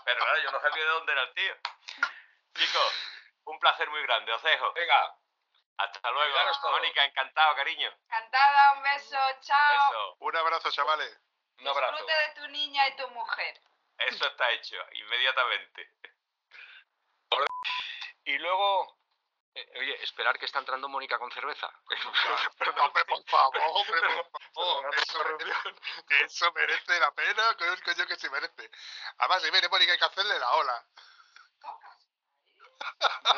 [0.04, 1.54] Pero claro, yo no sabía de dónde era el tío.
[2.54, 2.92] Chicos,
[3.44, 4.72] un placer muy grande, os dejo.
[4.74, 5.14] Venga,
[5.78, 6.36] Hasta luego.
[6.70, 7.90] Mónica, encantado, cariño.
[8.04, 9.90] Encantada, un beso, chao.
[9.90, 11.18] Eso, Un abrazo, chavales.
[11.58, 11.92] un abrazo.
[11.92, 13.60] Disfruta de tu niña y tu mujer.
[13.98, 15.90] eso está hecho, inmediatamente.
[18.24, 18.98] Y luego,
[19.54, 21.68] eh, oye, esperar que está entrando Mónica con cerveza.
[22.78, 24.00] Hombre, por favor, hombre,
[24.30, 24.94] por favor.
[24.96, 28.70] Eso merece, eso merece la pena, coño que se merece.
[29.18, 30.86] Además, si viene Mónica hay que hacerle la ola.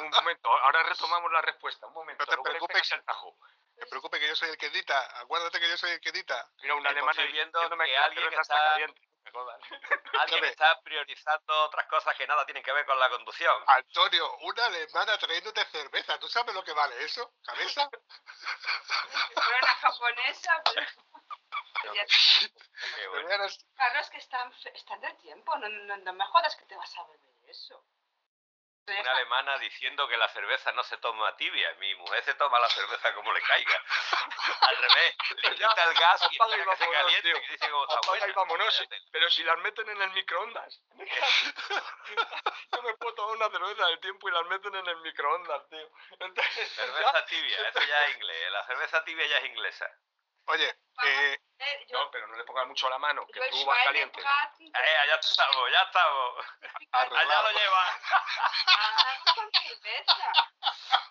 [0.01, 1.87] Un momento, ahora retomamos la respuesta.
[1.87, 2.25] Un momento.
[2.25, 2.93] No te preocupes.
[2.93, 3.37] el tajo.
[3.41, 5.21] No te preocupes que yo soy el que edita.
[5.21, 6.49] Acuérdate que yo soy el que edita.
[6.63, 9.01] Mira, una Estoy alemana viendo que alguien está está- caliente.
[10.21, 13.65] Alguien está priorizando otras cosas que nada tienen que ver con la conducción.
[13.67, 16.19] Antonio, una alemana trayéndote cerveza.
[16.21, 17.33] ¿Tú sabes lo que vale eso?
[17.43, 17.89] ¿Cabeza?
[19.35, 20.87] Una japonesa, pero...
[21.83, 23.45] Qué bueno.
[23.77, 25.57] Carlos, que están, están de tiempo.
[25.57, 27.83] No, no, no me jodas que te vas a beber eso.
[28.87, 31.73] Una alemana diciendo que la cerveza no se toma tibia.
[31.79, 33.83] Mi mujer se toma la cerveza como le caiga.
[34.61, 37.35] Al revés, le quita el gas y apaga y que se caliente, tío.
[37.35, 38.29] que dice está Apaga buena.
[38.29, 38.77] y vámonos.
[38.77, 39.01] Cállate.
[39.11, 40.81] Pero si las meten en el microondas.
[42.73, 45.91] Yo me puedo tomar una cerveza del tiempo y las meten en el microondas, tío.
[46.21, 48.51] Entonces, Cerveza tibia, eso ya es inglés.
[48.53, 49.91] La cerveza tibia ya es inglesa.
[50.47, 50.69] Oye,
[51.05, 53.79] eh, Eh, yo- No, pero no le pongas mucho a la mano, que tú vas
[53.85, 54.21] caliente.
[54.21, 56.47] Eh, ya estamos, ya estamos.
[56.93, 57.51] Allá lo arreglado.
[57.53, 58.01] lleva.
[58.67, 60.33] ah, con cerveza.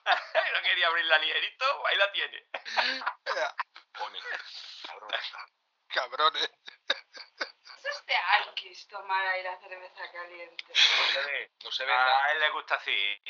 [0.54, 2.46] no quería abrir la ligerito, ahí la tiene.
[3.94, 4.20] Pone.
[4.86, 5.10] Cabrón.
[5.88, 6.52] Cabrones.
[7.78, 10.66] Eso es de Alkis, tomar ahí la cerveza caliente.
[10.68, 10.76] No
[11.14, 12.26] se ve, no se ve nada.
[12.26, 13.24] A él le gusta así.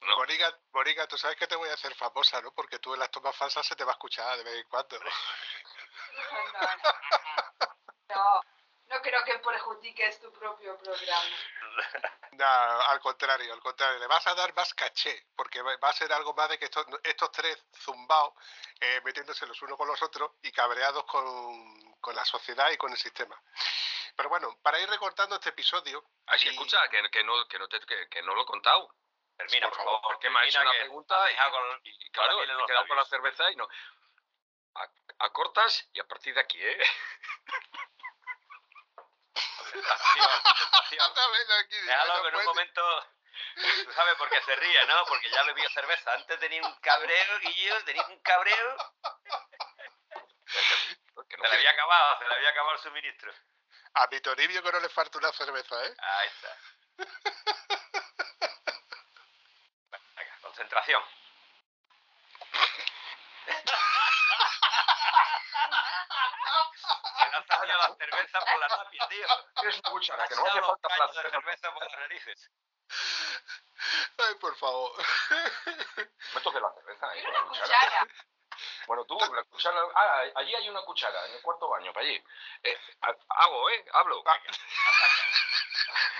[0.00, 0.16] No.
[0.72, 2.52] Mónica, tú sabes que te voy a hacer famosa, ¿no?
[2.52, 4.98] Porque tú en las tomas falsas se te va a escuchar de vez en cuando.
[4.98, 5.04] No,
[6.52, 8.14] no, no.
[8.14, 8.40] No,
[8.86, 11.24] no creo que perjudiques tu propio programa.
[12.32, 15.92] No, al contrario, al contrario, le vas a dar más caché, porque va va a
[15.92, 18.34] ser algo más de que estos, estos tres zumbaos
[18.80, 22.90] eh, metiéndose los unos con los otros y cabreados con, con la sociedad y con
[22.90, 23.40] el sistema.
[24.16, 27.68] Pero bueno, para ir recortando este episodio, Así, y- escucha, que, que no, que, no
[27.68, 28.92] te, que, que no lo he contado.
[29.36, 30.12] Termina, Por por favor, favor.
[30.14, 32.96] Porque me ha hecho termina una que pregunta y, con- y, claro, he quedado con
[32.96, 33.68] la cerveza y no.
[34.76, 34.88] A,
[35.26, 36.78] a cortas y a partir de aquí, ¿eh?
[41.10, 43.06] Otra vez aquí, Déjalo no que en un momento.
[43.84, 45.04] Tú sabes por qué se ríe, ¿no?
[45.06, 46.12] Porque ya bebió cerveza.
[46.14, 48.76] Antes tenía un cabreo, Guillo, tenía un cabreo.
[51.28, 53.32] Que no Se le había acabado, se le había acabado el suministro.
[53.94, 55.94] A mi Toribio que no le falta una cerveza, ¿eh?
[55.98, 56.56] Ahí está.
[60.54, 61.02] Concentración.
[67.18, 69.26] Se le ha salido la cerveza por la tapia, tío.
[69.60, 72.50] Tienes una cuchara, que no hace falta de hacer cerveza por las narices.
[74.18, 74.92] Ay, por favor.
[76.34, 77.22] Me toque la cerveza, ¿eh?
[77.24, 77.66] La una cuchara.
[77.66, 78.06] cuchara.
[78.86, 79.80] Bueno, tú, la cuchara.
[79.94, 82.22] Ah, allí hay una cuchara, en el cuarto baño, para allí.
[82.62, 83.84] Eh, ha- hago, ¿eh?
[83.92, 84.22] Hablo.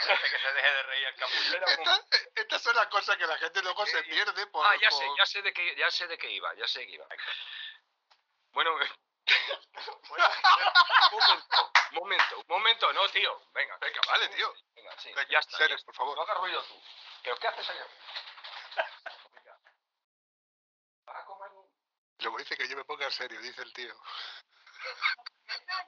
[0.06, 2.00] Que se deje de reír el Esta-
[2.34, 4.66] estas son las cosas que la gente luego se pierde por...
[4.66, 6.86] Ah, ya por- sé, ya sé de qué, ya sé de qué iba, ya sé
[6.86, 7.06] que iba.
[8.52, 8.76] Bueno,
[10.08, 10.30] bueno,
[11.12, 13.76] un momento, un momento, momento, no, tío, venga.
[13.78, 14.54] Venga, vale, tío.
[14.74, 15.58] Venga, sí, Venga, ya está.
[15.66, 15.86] ya está.
[15.86, 16.16] por favor.
[16.16, 16.80] No hagas ruido tú.
[17.22, 17.86] ¿Pero qué haces allá?
[19.32, 19.58] Venga.
[21.06, 21.70] ¿Vas a comer un-
[22.20, 23.94] Luego dice que yo me ponga en serio, dice el tío.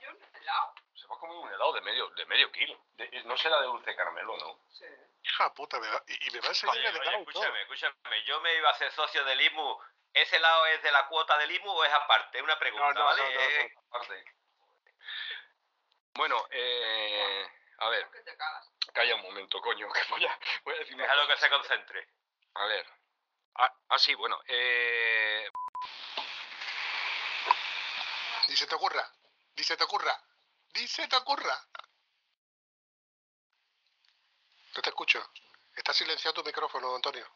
[0.00, 0.74] Yo un helado.
[0.94, 2.78] Se va a comer un helado de medio, de medio kilo.
[2.94, 4.60] De- no será de dulce caramelo, ¿no?
[4.72, 4.84] Sí.
[5.22, 7.30] Hija puta, me va- y, y me va a enseñar Oye, el oye, helado todo.
[7.44, 8.24] escúchame, escúchame.
[8.24, 9.78] Yo me iba a hacer socio del IMU.
[10.12, 12.40] ¿Ese lado es de la cuota del IMU o es aparte?
[12.42, 13.22] Una pregunta, No, no, ¿vale?
[13.34, 14.24] no, no, Aparte.
[16.14, 17.46] Bueno, eh,
[17.78, 18.08] a ver,
[18.94, 22.08] calla un momento, coño, que voy a, voy a decir Déjalo que se concentre.
[22.54, 22.86] A ver.
[23.56, 24.40] Ah, ah, sí, bueno.
[24.46, 25.50] Eh,
[28.48, 29.10] Ni se te ocurra,
[29.56, 30.20] ni se te ocurra,
[30.74, 31.66] ni se te ocurra.
[34.74, 35.30] No te escucho.
[35.74, 37.26] Está silenciado tu micrófono, Antonio.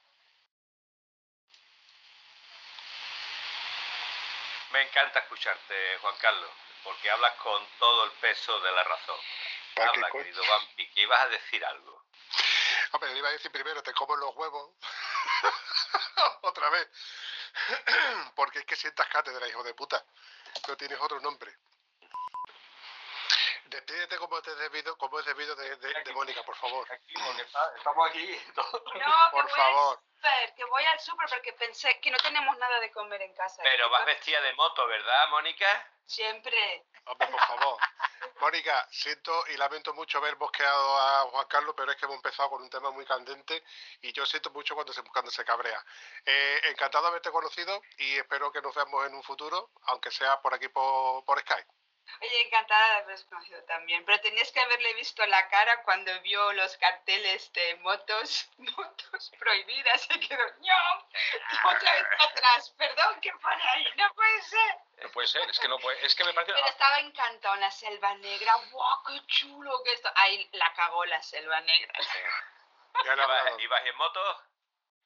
[4.73, 6.51] Me encanta escucharte, Juan Carlos,
[6.85, 9.19] porque hablas con todo el peso de la razón.
[9.75, 10.25] ¿Para qué Habla, coño?
[10.25, 12.05] querido Vampi, que ibas a decir algo.
[12.93, 14.75] Hombre, le iba a decir primero, te como los huevos.
[16.43, 16.89] Otra vez.
[18.35, 20.05] Porque es que sientas cátedra, hijo de puta.
[20.69, 21.57] No tienes otro nombre.
[23.71, 26.91] Despídete como es debido, como es debido de, de- de Mónica, por favor.
[26.91, 28.37] aquí, porque está- estamos aquí.
[28.55, 28.73] todos.
[28.73, 29.99] No, que Por voy favor.
[29.99, 33.33] al súper, que voy al súper porque pensé que no tenemos nada de comer en
[33.35, 33.63] casa.
[33.63, 35.87] Pero vas vestida de moto, ¿verdad, Mónica?
[36.05, 36.85] Siempre.
[37.05, 37.79] Hombre, por favor.
[38.41, 42.51] Mónica, siento y lamento mucho haber bosqueado a Juan Carlos, pero es que hemos empezado
[42.51, 43.63] con un tema muy candente
[44.03, 45.83] y yo siento mucho cuando se, cuando se cabrea.
[46.25, 50.41] Eh, encantado de haberte conocido y espero que nos veamos en un futuro, aunque sea
[50.41, 51.69] por aquí por, por Skype.
[52.21, 56.53] Oye, encantada de haberos conocido también, pero tenías que haberle visto la cara cuando vio
[56.53, 61.09] los carteles de motos, motos prohibidas y quedó, ¡No!
[61.13, 64.77] Y otra vez para atrás, perdón, que para ahí, no puede ser.
[65.03, 66.53] No puede ser, es que no puede, es que me parece...
[66.53, 70.11] Pero estaba encantado en la selva negra, ¡guau, qué chulo que esto!
[70.15, 71.93] Ahí la cagó la selva negra.
[73.05, 73.63] Ya lo hablamos.
[73.63, 74.50] ¿Ibas en moto?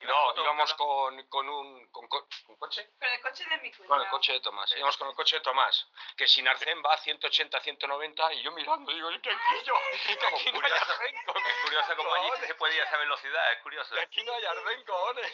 [0.05, 2.89] No, íbamos con, con un con co- ¿un coche.
[2.99, 3.89] Con el coche de mi cuñado.
[3.89, 4.73] Con el coche de Tomás.
[4.77, 5.87] Íbamos con el coche de Tomás.
[6.17, 9.75] Que sin arcén va a 180, 190 y yo mirando digo, ¿y qué aquí yo?
[10.05, 13.59] Que aquí no hay Es curioso como allí se puede ir a esa velocidad, es
[13.63, 13.95] curioso.
[13.95, 15.33] Que aquí no hay arcén, cojones.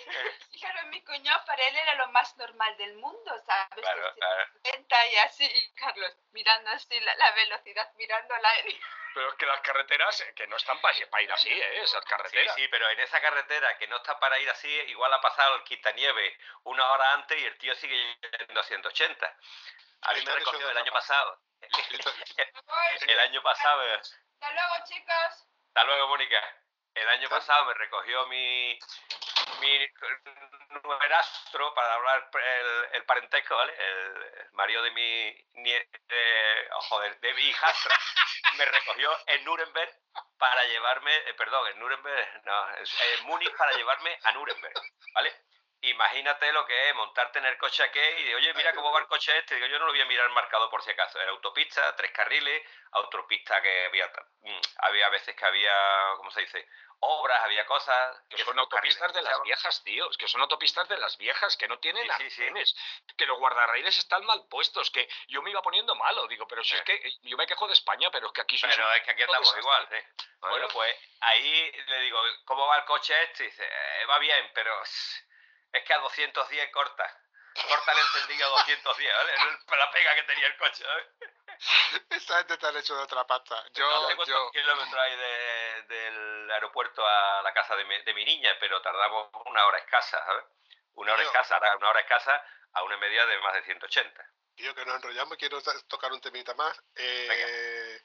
[0.59, 3.69] Claro, mi cuñado para él era lo más normal del mundo, ¿sabes?
[3.75, 4.45] Claro, claro.
[4.65, 8.51] 70 y así, y Carlos mirando así la, la velocidad, mirando la
[9.15, 11.83] Pero es que las carreteras, eh, que no están para, ir así, ¿eh?
[11.83, 12.55] Esas Sí, carreteras.
[12.55, 15.65] sí, pero en esa carretera que no está para ir así, igual ha pasado el
[15.65, 19.37] quitanieve una hora antes y el tío sigue yendo a 180.
[20.03, 21.41] A mí me recogió el año pasado.
[23.01, 23.83] El año pasado.
[23.83, 25.49] Hasta luego, chicos.
[25.69, 26.60] Hasta luego, Mónica.
[26.95, 28.79] El año pasado me recogió mi,
[29.61, 29.89] mi
[30.85, 33.73] nuerastro para hablar el, el parentesco, ¿vale?
[33.79, 37.97] El, el marido de mi, nie- eh, oh, joder, de mi hijastra.
[38.59, 39.91] me recogió en Nuremberg
[40.39, 44.75] para llevarme, eh, perdón, en Nuremberg, no, es- en Múnich para llevarme a Nuremberg,
[45.15, 45.33] ¿vale?
[45.83, 49.01] Imagínate lo que es montarte en el coche aquí y de, oye, mira cómo va
[49.01, 49.55] el coche este.
[49.55, 51.19] Digo, yo no lo voy a mirar marcado por si acaso.
[51.21, 52.63] Era autopista, tres carriles,
[52.93, 54.07] autopista que había,
[54.43, 55.73] mm, había veces que había,
[56.19, 56.69] ¿cómo se dice?
[57.03, 58.21] Obras, había cosas.
[58.29, 60.11] Que que son autopistas de las viejas, tío.
[60.11, 62.43] Es que son autopistas de las viejas, que no tienen Sí, sí, sí.
[62.43, 62.77] arcenes.
[63.17, 64.91] Que los guardarraíles están mal puestos.
[64.91, 66.27] Que yo me iba poniendo malo.
[66.29, 68.59] Digo, pero si es que eh, yo me quejo de España, pero es que aquí
[68.61, 69.87] Pero un es que aquí andamos igual.
[69.89, 70.07] Bueno.
[70.41, 73.45] Bueno, pues ahí le digo, ¿cómo va el coche este?
[73.45, 74.79] Y dice, "Eh, va bien, pero
[75.73, 77.17] es que a 210 corta.
[77.69, 79.35] Corta el encendido a 210, ¿vale?
[79.35, 81.07] Es La pega que tenía el coche, ¿sabes?
[82.11, 83.63] Esta gente te han hecho de otra pasta.
[83.75, 88.03] Yo, no sé cuántos yo, kilómetros hay de- del aeropuerto a la casa de mi,
[88.03, 90.45] de mi niña, pero tardamos una hora escasa, ¿sabes?
[90.95, 91.31] Una hora Tío.
[91.31, 94.25] escasa, ahora una hora escasa a una media de más de 180.
[94.57, 96.81] yo que nos enrollamos, quiero to- tocar un temita más.
[96.95, 98.01] Eh,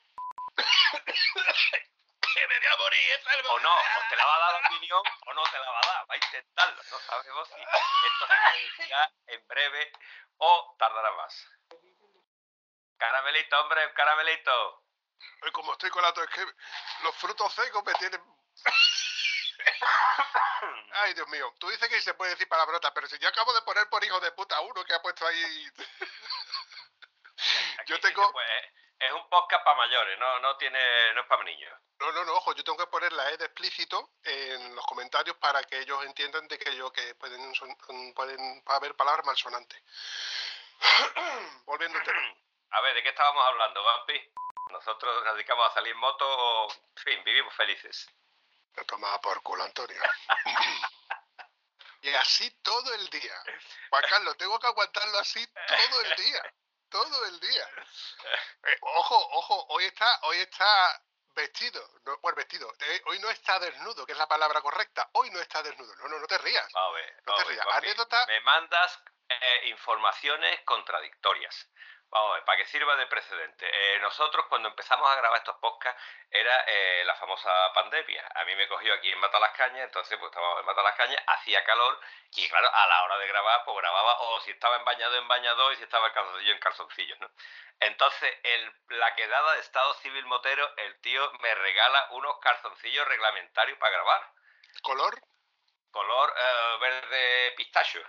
[2.34, 4.62] Que me voy a morir, esa es O no, o te la va a dar
[4.62, 6.10] la opinión o no te la va a dar.
[6.10, 6.82] Va a intentarlo.
[6.92, 9.92] No sabemos si esto se producirá en breve
[10.38, 11.48] o tardará más.
[12.98, 14.84] Caramelito, hombre, caramelito.
[15.44, 16.46] hoy como estoy con la tos, es que
[17.04, 18.22] los frutos secos me tienen...
[20.94, 21.54] Ay, Dios mío.
[21.60, 24.20] Tú dices que se puede decir palabrotas, pero si yo acabo de poner por hijo
[24.20, 25.70] de puta uno que ha puesto ahí...
[27.80, 31.44] Aquí Yo tengo- puede- es un podcast para mayores, no, no tiene, no es para
[31.44, 31.74] niños.
[32.00, 35.38] No, no, no, ojo, yo tengo que poner la E de explícito en los comentarios
[35.38, 37.76] para que ellos entiendan de que yo que pueden, son-
[38.14, 39.82] pueden haber palabras malsonantes.
[41.66, 42.20] Volviendo al tema.
[42.72, 44.20] A ver, ¿de qué estábamos hablando, Vampi?
[44.72, 48.08] Nosotros nos dedicamos a salir en moto o, en fin, vivimos felices.
[48.74, 50.02] Lo tomaba por culo, Antonio.
[52.02, 53.34] y así todo el día.
[53.90, 56.54] Juan Carlos, tengo que aguantarlo así todo el día.
[56.96, 57.70] Todo el día.
[58.80, 61.02] Ojo, ojo, hoy está, hoy está
[61.36, 61.86] vestido.
[62.06, 62.74] No, bueno, vestido.
[62.80, 65.10] Eh, hoy no está desnudo, que es la palabra correcta.
[65.12, 65.94] Hoy no está desnudo.
[65.98, 66.66] No, no, no te rías.
[66.72, 67.68] Vamos a ver, No te ver, rías.
[67.70, 68.98] Anécdota- Me mandas
[69.28, 71.68] eh, informaciones contradictorias.
[72.16, 73.68] Vamos a ver, para que sirva de precedente.
[73.70, 76.02] Eh, nosotros cuando empezamos a grabar estos podcasts
[76.32, 78.26] era eh, la famosa pandemia.
[78.36, 80.96] A mí me cogió aquí en Mata las Cañas, entonces pues estábamos en Mata las
[80.96, 82.00] Cañas, hacía calor
[82.32, 85.28] y claro, a la hora de grabar pues grababa o si estaba en bañado en
[85.28, 87.30] bañador y si estaba en calzoncillo en calzoncillos, ¿no?
[87.82, 93.78] Entonces, en la quedada de Estado Civil Motero, el tío me regala unos calzoncillos reglamentarios
[93.78, 94.32] para grabar.
[94.84, 95.22] Color
[95.92, 98.00] Color eh, verde pistacho.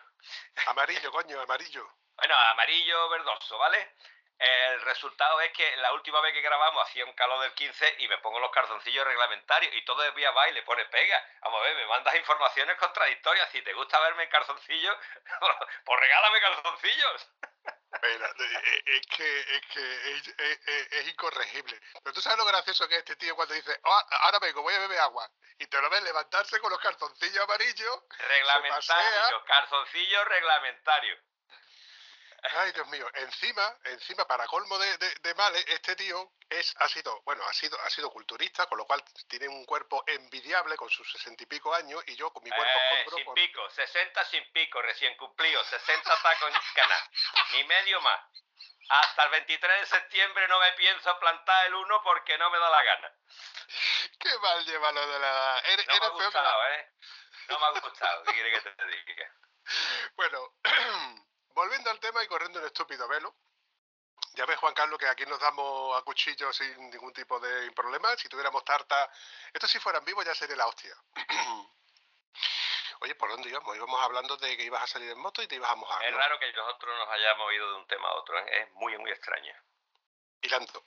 [0.68, 1.88] amarillo, coño, amarillo.
[2.16, 3.94] Bueno, amarillo verdoso, ¿vale?
[4.38, 8.08] El resultado es que la última vez que grabamos hacía un calor del 15 y
[8.08, 11.24] me pongo los calzoncillos reglamentarios y todo es vía baile, pone pega.
[11.40, 13.48] Vamos a ver, me mandas informaciones contradictorias.
[13.50, 14.96] Si te gusta verme en calzoncillos,
[15.86, 17.28] pues regálame calzoncillos.
[18.02, 21.80] Mira, eh, eh, es que, es, que es, es- es- es incorregible.
[22.02, 24.74] Pero tú sabes lo gracioso que es este tío cuando dice, "Oh, ahora vengo, voy
[24.74, 25.30] a beber agua.
[25.58, 28.02] Y te lo ves levantarse con los calzoncillos amarillos.
[28.18, 31.18] Reglamentario, calzoncillos reglamentarios.
[32.54, 33.08] Ay, Dios mío.
[33.14, 37.52] Encima, encima, para colmo de, de- de males, este tío es, ha sido, bueno, ha
[37.52, 41.46] sido, ha sido culturista, con lo cual tiene un cuerpo envidiable con sus sesenta y
[41.46, 44.80] pico años, y yo con mi cuerpo Eh, escombro, sin pues, pico, 60 sin pico,
[44.82, 47.00] recién cumplido, 60 tacos en canal.
[47.52, 48.20] Ni medio más.
[48.88, 52.70] hasta el 23 de septiembre no me pienso plantar el uno porque no me da
[52.70, 53.12] la gana.
[54.20, 55.62] Qué mal lleva lo de la edad.
[55.88, 56.90] No me ha gustado, la- ¿eh?
[57.48, 59.32] No me ha gustado, ¿qué quiere que te diga?
[60.16, 60.54] Bueno,
[61.56, 63.34] volviendo al tema y corriendo un estúpido velo.
[64.34, 68.14] Ya ves, Juan Carlos, que aquí nos damos a cuchillo sin ningún tipo de problema.
[68.16, 69.10] Si tuviéramos tarta,
[69.52, 70.94] esto si fueran vivos ya sería la hostia.
[73.00, 73.74] Oye, ¿por dónde íbamos?
[73.74, 76.14] Íbamos hablando de que ibas a salir en moto y te ibas a mojar, Es
[76.14, 78.62] raro que nosotros nos hayamos ido de un tema a otro, ¿eh?
[78.62, 79.54] Es muy, muy extraño.
[80.42, 80.84] Hilando.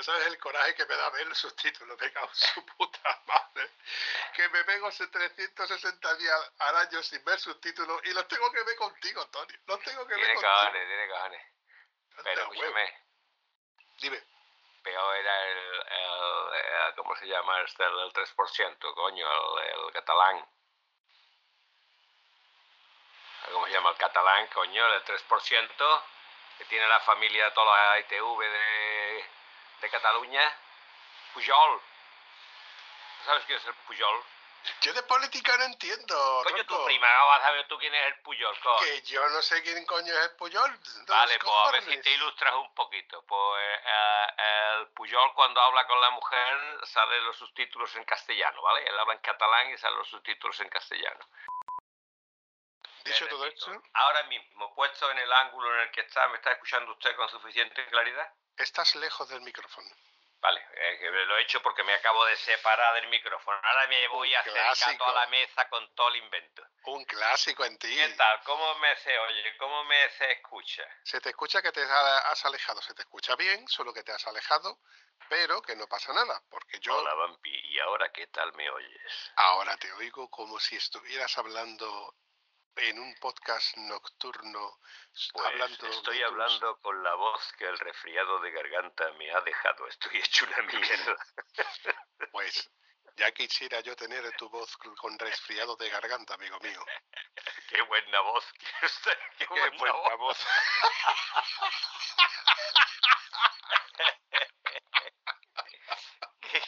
[0.00, 3.22] No sabes el coraje que me da ver los subtítulos, me cago en su puta
[3.26, 3.70] madre.
[4.32, 8.62] Que me pego ese 360 días al año sin ver subtítulos y los tengo que
[8.62, 9.58] ver contigo, Antonio.
[9.66, 10.54] Los tengo que ver Tiene contigo.
[10.56, 11.42] cojones, tiene cojones.
[12.12, 12.54] Anda, Pero huevo.
[12.54, 13.04] escúchame,
[14.00, 14.24] Dime.
[14.84, 16.54] peor era el, el,
[16.88, 17.84] el- ¿cómo se llama este?
[17.84, 20.48] El, del 3%, coño, el, el catalán.
[23.52, 24.94] ¿Cómo se llama el catalán, coño?
[24.94, 26.02] El 3%,
[26.56, 29.30] que tiene la familia, toda la ITV de,
[29.80, 30.58] de Cataluña.
[31.34, 31.80] Pujol.
[33.24, 34.24] ¿Sabes quién es el Pujol?
[34.82, 36.42] Yo de política no entiendo.
[36.44, 36.84] Coño, tu tronco.
[36.84, 38.78] prima, ¿cómo vas a ver tú quién es el Pujol, coño?
[38.80, 40.78] Que yo no sé quién coño es el Puyol.
[41.06, 43.22] Vale, pues a ver si te ilustras un poquito.
[43.26, 44.26] Pues eh,
[44.78, 48.86] el Pujol cuando habla con la mujer salen los subtítulos en castellano, ¿vale?
[48.86, 51.26] Él habla en catalán y salen los subtítulos en castellano.
[53.04, 56.52] Dicho todo esto, Ahora mismo, puesto en el ángulo en el que está, ¿me está
[56.52, 58.30] escuchando usted con suficiente claridad?
[58.62, 59.88] Estás lejos del micrófono.
[60.40, 63.58] Vale, eh, lo he hecho porque me acabo de separar del micrófono.
[63.62, 66.66] Ahora me voy Un a la mesa con todo el invento.
[66.84, 67.94] Un clásico en ti.
[67.94, 68.40] ¿Qué tal?
[68.44, 69.56] ¿Cómo me se oye?
[69.58, 70.82] ¿Cómo me se escucha?
[71.04, 72.80] Se te escucha que te ha- has alejado.
[72.80, 74.80] Se te escucha bien, solo que te has alejado,
[75.28, 77.54] pero que no pasa nada, porque yo Hola, Vampi.
[77.68, 79.32] ¿Y ahora qué tal me oyes?
[79.36, 82.14] ahora te oigo como si estuvieras hablando
[82.76, 84.78] en un podcast nocturno,
[85.32, 89.86] Pues hablando estoy hablando con la voz que el resfriado de garganta me ha dejado.
[89.88, 91.16] Estoy hecho una mierda.
[92.32, 92.70] Pues
[93.16, 96.84] ya quisiera yo tener tu voz con- resfriado de garganta, amigo mío.
[97.68, 98.44] Qué buena voz.
[98.58, 100.18] tiene usted, Qué, Qué buena, buena voz.
[100.18, 100.46] voz.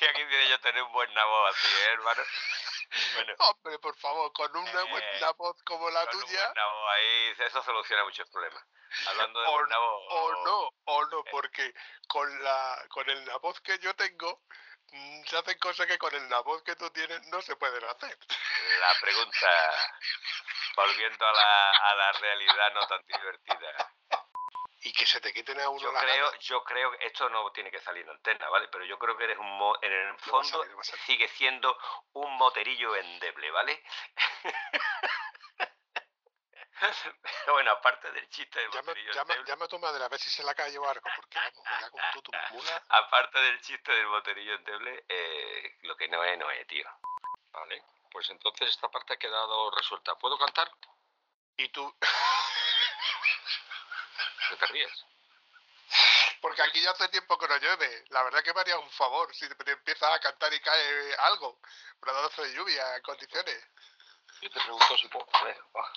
[0.00, 2.22] Ya quisiera yo tener un buena voz así, ¿eh, hermano.
[3.14, 6.46] Bueno, Hombre, por favor, con una Eh, buena voz como la con un tuya.
[6.46, 8.64] buena voz ahí, eso soluciona muchos problemas.
[9.06, 10.02] Hablando de O, buena voz.
[10.10, 11.72] o no, o no, porque
[12.08, 14.42] con la con el la voz que yo tengo
[14.92, 17.82] mm, se hacen cosas que con el la voz que tú tienes no se pueden
[17.84, 18.18] hacer.
[18.80, 19.48] La pregunta,
[20.76, 23.94] volviendo a la, a la realidad no tan divertida.
[24.84, 26.40] Y que se te quiten a uno Yo las creo, ganas.
[26.44, 28.66] yo creo que esto no tiene que salir en antena, ¿vale?
[28.68, 31.78] Pero yo creo que eres un mo- en el No fondo salir, no sigue siendo
[32.14, 33.80] un moterillo endeble, ¿vale?
[37.46, 40.18] bueno, aparte del chiste del Llama, moterillo llama, endeble, llama a tu madre a ver
[40.20, 42.82] si se la cae o algo, porque vamos, me cago en tú, tu mula.
[42.88, 46.84] aparte del chiste del moterillo endeble, eh, lo que no es, no es, tío.
[47.52, 50.16] Vale, pues entonces esta parte ha quedado resuelta.
[50.16, 50.68] ¿Puedo cantar?
[51.56, 51.94] Y tú,
[54.48, 55.04] ¿Qué te ríes?
[56.40, 58.04] porque aquí ya hace tiempo que no llueve.
[58.10, 61.60] La verdad que me haría un favor si te empiezas a cantar y cae algo.
[62.02, 63.64] Una danza de lluvia en condiciones.
[64.40, 65.26] Yo te pregunto si puedo.
[65.32, 65.92] A ver, va.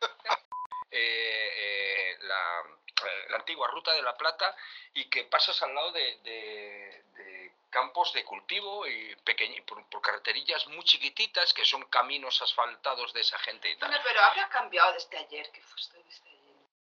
[0.94, 2.60] Eh, eh, la,
[3.08, 4.54] eh, la antigua ruta de la Plata
[4.92, 10.02] y que pasas al lado de, de- de campos de cultivo y pequeñi- por, por
[10.02, 13.88] carreterillas muy chiquititas que son caminos asfaltados de esa gente y tal.
[13.88, 16.41] Bueno, pero habrá cambiado desde ayer que fuiste desde ayer.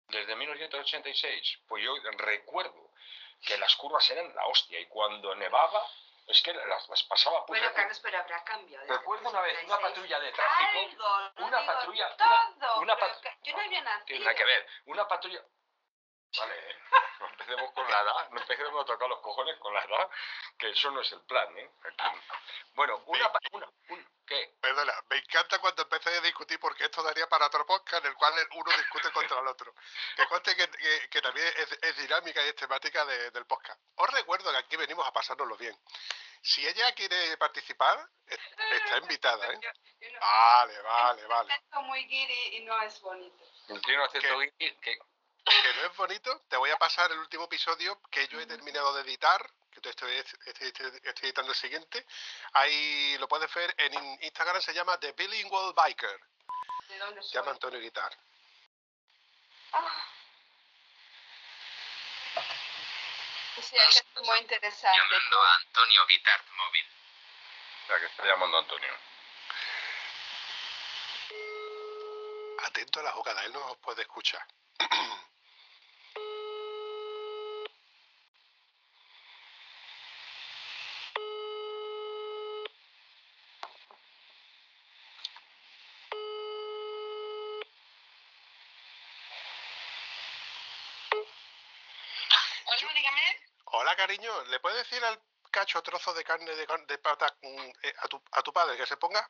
[0.10, 2.92] Desde 1986, pues yo recuerdo
[3.46, 5.86] que las curvas eran la hostia y cuando nevaba
[6.28, 8.86] es que las, las pasaba pues, Bueno, Carlos, pero habrá cambiado.
[8.88, 9.82] Recuerdo una vez una 86.
[9.90, 13.64] patrulla de tráfico, Algo, no una patrulla- Todo, una- una pero pat- que yo no
[13.64, 14.06] había nacido.
[14.06, 15.42] tiene nada que ver, una patrulla...
[16.38, 16.76] Vale, ¿eh?
[17.50, 20.10] empecemos con la edad, no empecemos a tocar los cojones con la edad,
[20.58, 21.70] que eso no es el plan, ¿eh?
[21.84, 22.18] Aquí.
[22.76, 23.32] Bueno, una...
[23.32, 24.54] pa- una un- ¿Qué?
[24.62, 28.16] Perdona, me encanta cuando empecé a discutir porque esto daría para otro podcast en el
[28.18, 29.74] cual uno discute contra el otro.
[30.16, 33.82] Que conste que, que- que también es, es dinámica y es temática de- del podcast.
[33.96, 35.76] Os recuerdo que aquí venimos a pasárnoslo bien.
[36.44, 38.40] Si ella quiere participar, es-
[38.72, 39.60] está invitada, ¿eh?
[39.64, 41.62] Yo- yo no- Vale, vale, vale.
[41.82, 43.44] Muy guiri y no es bonito.
[43.70, 44.54] Un acento ¿Qué?
[44.60, 45.00] guiri que...
[45.50, 48.94] Que no es bonito, te voy a pasar el último episodio que yo he terminado
[48.94, 52.06] de editar, que te estoy, estoy- estoy- estoy editando el siguiente.
[52.54, 56.20] Ahí lo puedes ver en in- Instagram, se llama The Bilingual Biker.
[56.88, 57.40] ¿De dónde Se soy?
[57.40, 58.16] llama Antonio Guitar.
[59.74, 60.06] Ah.
[63.62, 64.98] Sí, es que es muy interesante.
[64.98, 66.88] Llamando a Antonio Guitart Móvil.
[67.84, 68.94] O sea, que está llamando Antonio.
[72.66, 74.46] Atento a la jugada, él no os puede escuchar.
[92.96, 93.22] dígame.
[93.66, 94.42] Hola, cariño.
[94.46, 95.20] ¿Le puedes decir al
[95.52, 98.86] cacho trozo de carne de, de pata mm, eh, a, tu, a tu padre que
[98.86, 99.28] se ponga?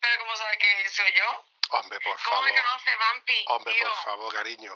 [0.00, 1.44] ¿Pero cómo sabes que soy yo?
[1.70, 2.44] Hombre, por ¿Cómo favor.
[2.44, 3.44] me conoce, Vampi?
[3.48, 3.88] Hombre, tío?
[3.88, 4.74] por favor, cariño.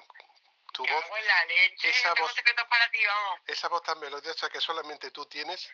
[0.75, 1.89] Tu voz, la leche.
[1.91, 3.41] esa no tengo voz- secretos para ti, vamos.
[3.47, 5.71] esa voz tan melodiosa que solamente tú tienes,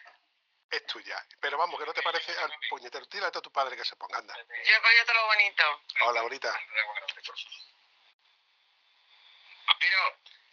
[0.70, 1.24] es tuya.
[1.40, 3.06] Pero vamos, que no te parece al puñetero.
[3.06, 4.35] Tírate a tu padre que se ponga, anda.
[4.36, 5.62] Yo coño todo lo bonito.
[6.02, 6.60] Hola, bonita.
[9.80, 9.98] Pero,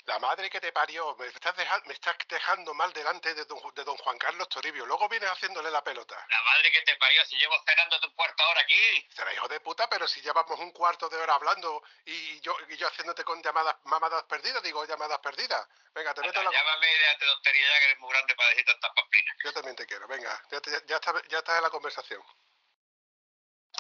[0.06, 3.60] La madre que te parió, me estás, deja- me estás dejando mal delante de don,
[3.74, 4.86] de don Juan Carlos Toribio.
[4.86, 6.16] Luego vienes haciéndole la pelota.
[6.30, 9.08] La madre que te parió, si llevo esperando tu cuarto hora aquí.
[9.16, 12.78] Será hijo de puta, pero si llevamos un cuarto de hora hablando y yo, y
[12.78, 15.68] yo haciéndote con llamadas, mamadas perdidas, digo llamadas perdidas.
[15.96, 16.52] Venga, te meto la...
[16.52, 19.36] Llámame déjate tontería ya que eres muy grande para decir tantas pamplinas.
[19.44, 22.22] Yo también te quiero, venga, ya, te- ya, está, ya estás en la conversación.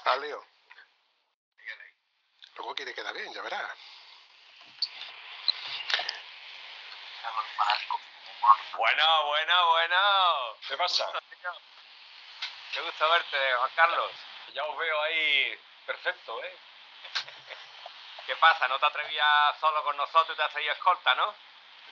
[0.06, 0.43] Al lío.
[2.56, 3.69] Luego quiere quedar bien, ya verás.
[8.77, 9.97] Bueno, bueno, bueno.
[10.68, 11.11] ¿Qué pasa?
[12.73, 14.11] Qué gusto verte, Juan Carlos.
[14.53, 16.57] Ya os veo ahí perfecto, ¿eh?
[18.26, 18.68] ¿Qué pasa?
[18.68, 21.34] ¿No te atrevías solo con nosotros y te has traído escolta, no?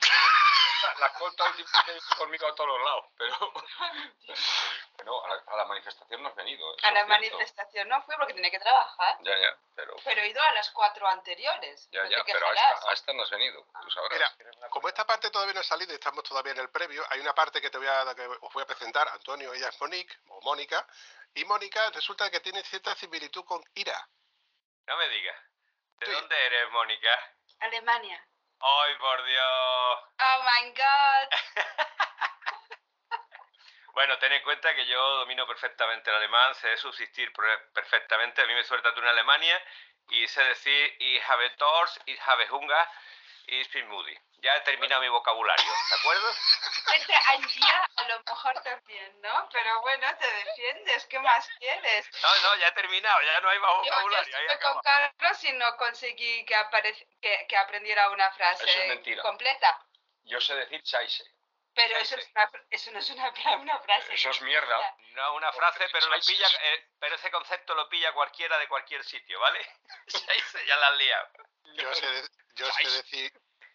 [0.99, 3.53] La escolta últimamente conmigo a todos los lados, pero...
[5.05, 6.65] No, a la, a la manifestación no has venido.
[6.81, 9.17] a la manifestación no fui porque tenía que trabajar.
[9.21, 9.95] Ya, ya, pero...
[10.03, 11.89] Pero he ido a las cuatro anteriores.
[11.91, 14.37] Ya, no ya, pero a esta, a esta no has venido, tú sabrás.
[14.39, 17.19] Mira, como esta parte todavía no ha salido y estamos todavía en el previo, hay
[17.19, 19.09] una parte que te voy a, que os voy a presentar.
[19.09, 20.87] Antonio, ella es Monique, o Mónica,
[21.33, 24.07] y Mónica resulta que tiene cierta similitud con Ira.
[24.85, 25.37] No me digas.
[25.99, 26.11] ¿De Sí.
[26.13, 27.09] dónde eres, Mónica?
[27.59, 28.25] Alemania.
[28.65, 29.99] ¡Ay, por Dios!
[30.19, 31.27] Oh my god.
[33.93, 37.31] Bueno, ten en cuenta que yo domino perfectamente el alemán, sé subsistir
[37.73, 38.41] perfectamente.
[38.41, 39.63] A mí me suelta tú en Alemania
[40.09, 42.87] y sé decir ich habe Tors, ich habe Hunger,
[43.45, 44.17] ich bin moody.
[44.43, 46.29] Ya he terminado mi vocabulario, ¿de acuerdo?
[46.95, 49.49] Este al día a lo mejor también, ¿no?
[49.51, 51.05] Pero bueno, te defiendes.
[51.05, 52.09] ¿Qué más quieres?
[52.21, 54.37] No, no, ya he terminado, ya no hay más Yo, yo vocabulario.
[54.37, 54.81] ahí estuve con.
[54.81, 59.21] Carlos y no conseguí que, aparec- que, que aprendiera una frase Eso es mentira.
[59.23, 59.79] completa.
[60.25, 61.23] Yo sé decir chaise.
[61.73, 64.13] Pero eso, es una, eso no es una, una frase.
[64.13, 64.95] Eso es mierda.
[65.13, 66.31] No una frase, pero lo Chaise.
[66.33, 69.65] pilla, eh, pero ese concepto lo pilla cualquiera de cualquier sitio, ¿vale?
[70.07, 71.29] Scheisse, ya la has liado.
[71.75, 72.23] Yo sé,
[72.55, 73.31] yo sé decir,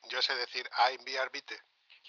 [0.09, 1.60] yo sé decir a enviar vite.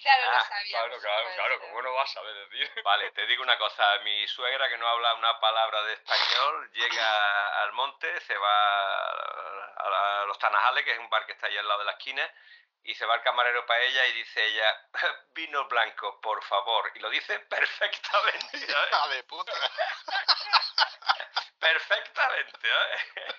[0.01, 0.77] Claro, lo Ah, sabía.
[0.79, 2.71] Claro, claro, claro, ¿cómo no vas a saber decir?
[2.85, 7.61] Vale, te digo una cosa, mi suegra que no habla una palabra de español llega
[7.63, 11.47] al monte, se va a, la- a los Tanajales, que es un bar que está
[11.47, 12.33] ahí al lado de la esquina,
[12.83, 14.87] y se va el camarero para ella y dice ella,
[15.31, 18.87] vino blanco, por favor, y lo dice perfectamente, ¿eh?
[18.89, 19.51] ¡Hija de puta!
[21.59, 23.35] perfectamente, ¿eh?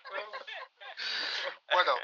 [1.72, 1.98] Bueno,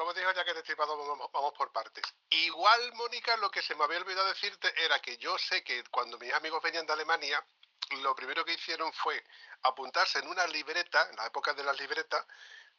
[0.00, 2.02] como dijo ya que Destripado, vamos, vamos por partes.
[2.30, 6.18] Igual, Mónica, lo que se me había olvidado decirte era que yo sé que cuando
[6.18, 7.44] mis amigos venían de Alemania,
[8.00, 9.22] lo primero que hicieron fue
[9.62, 12.26] apuntarse en una libreta, en la época de las libretas,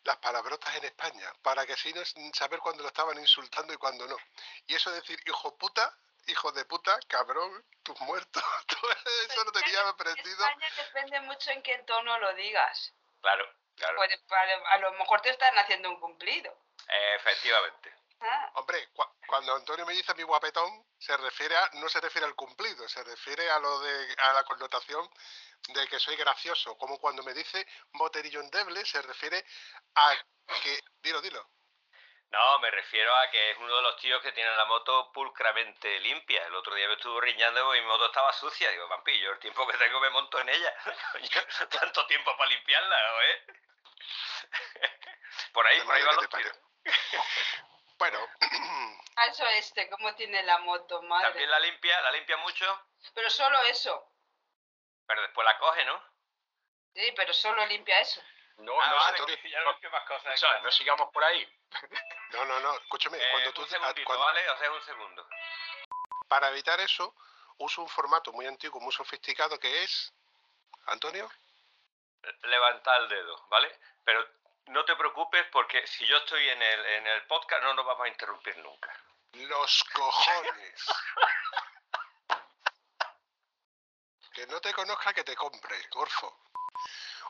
[0.04, 2.02] las palabrotas en España, para que así no
[2.34, 4.18] saber cuándo lo estaban insultando y cuándo no.
[4.66, 5.96] Y eso decir, hijo puta,
[6.26, 8.92] hijo de puta, cabrón, tus muertos, todo
[9.30, 10.44] eso lo tenía aprendido.
[10.44, 12.96] España depende mucho en qué tono lo digas.
[13.22, 13.46] Claro,
[13.76, 16.58] claro, a, a lo mejor te están haciendo un cumplido.
[17.16, 17.94] Efectivamente.
[18.22, 22.28] Ah, Hombre, cua- cuando Antonio me dice mi guapetón, se refiere a, no se refiere
[22.28, 25.10] al cumplido, se refiere a lo de, a la connotación
[25.70, 26.78] de que soy gracioso.
[26.78, 29.44] Como cuando me dice boterillo endeble, se refiere
[29.96, 30.16] a
[30.62, 31.50] que, dilo, dilo.
[32.30, 36.00] No, me refiero a que es uno de los tíos que tiene la moto pulcramente
[36.00, 36.46] limpia.
[36.46, 38.70] El otro día me estuvo riñando y mi moto estaba sucia.
[38.70, 40.74] Digo, vampillo, el tiempo que tengo me monto en ella.
[41.82, 43.46] Tanto tiempo para limpiarla, ¿eh?
[45.54, 46.60] Por ahí, Qué por ahí van los tiros.
[47.98, 48.18] Bueno,
[49.30, 51.28] eso este, cómo tiene la moto, madre.
[51.30, 52.66] También la limpia, la limpia mucho,
[53.14, 54.08] Pero solo eso.
[55.06, 56.04] pero después la coge, ¿no?
[56.96, 58.20] Sí, pero solo limpia eso.
[58.58, 60.34] No, Ah, no, vale, Antonio, ya no más cosas.
[60.34, 61.48] o sea, no sigamos por ahí.
[62.32, 64.50] no, no, no, escúchame, Eh, cuando tú, un segundito, cuando- ¿vale?
[64.50, 65.28] O sea, un segundo.
[66.28, 67.16] para evitar eso,
[67.60, 70.12] uso un formato muy antiguo, muy sofisticado que es,
[70.88, 71.30] Antonio,
[72.44, 73.80] Levantar el dedo, ¿vale?
[74.04, 74.28] Pero
[74.72, 78.06] no te preocupes porque si yo estoy en el, en el podcast no nos vamos
[78.06, 78.96] a interrumpir nunca.
[79.34, 80.86] los cojones.
[84.34, 86.40] Que no te conozca, que te compre, Gorfo.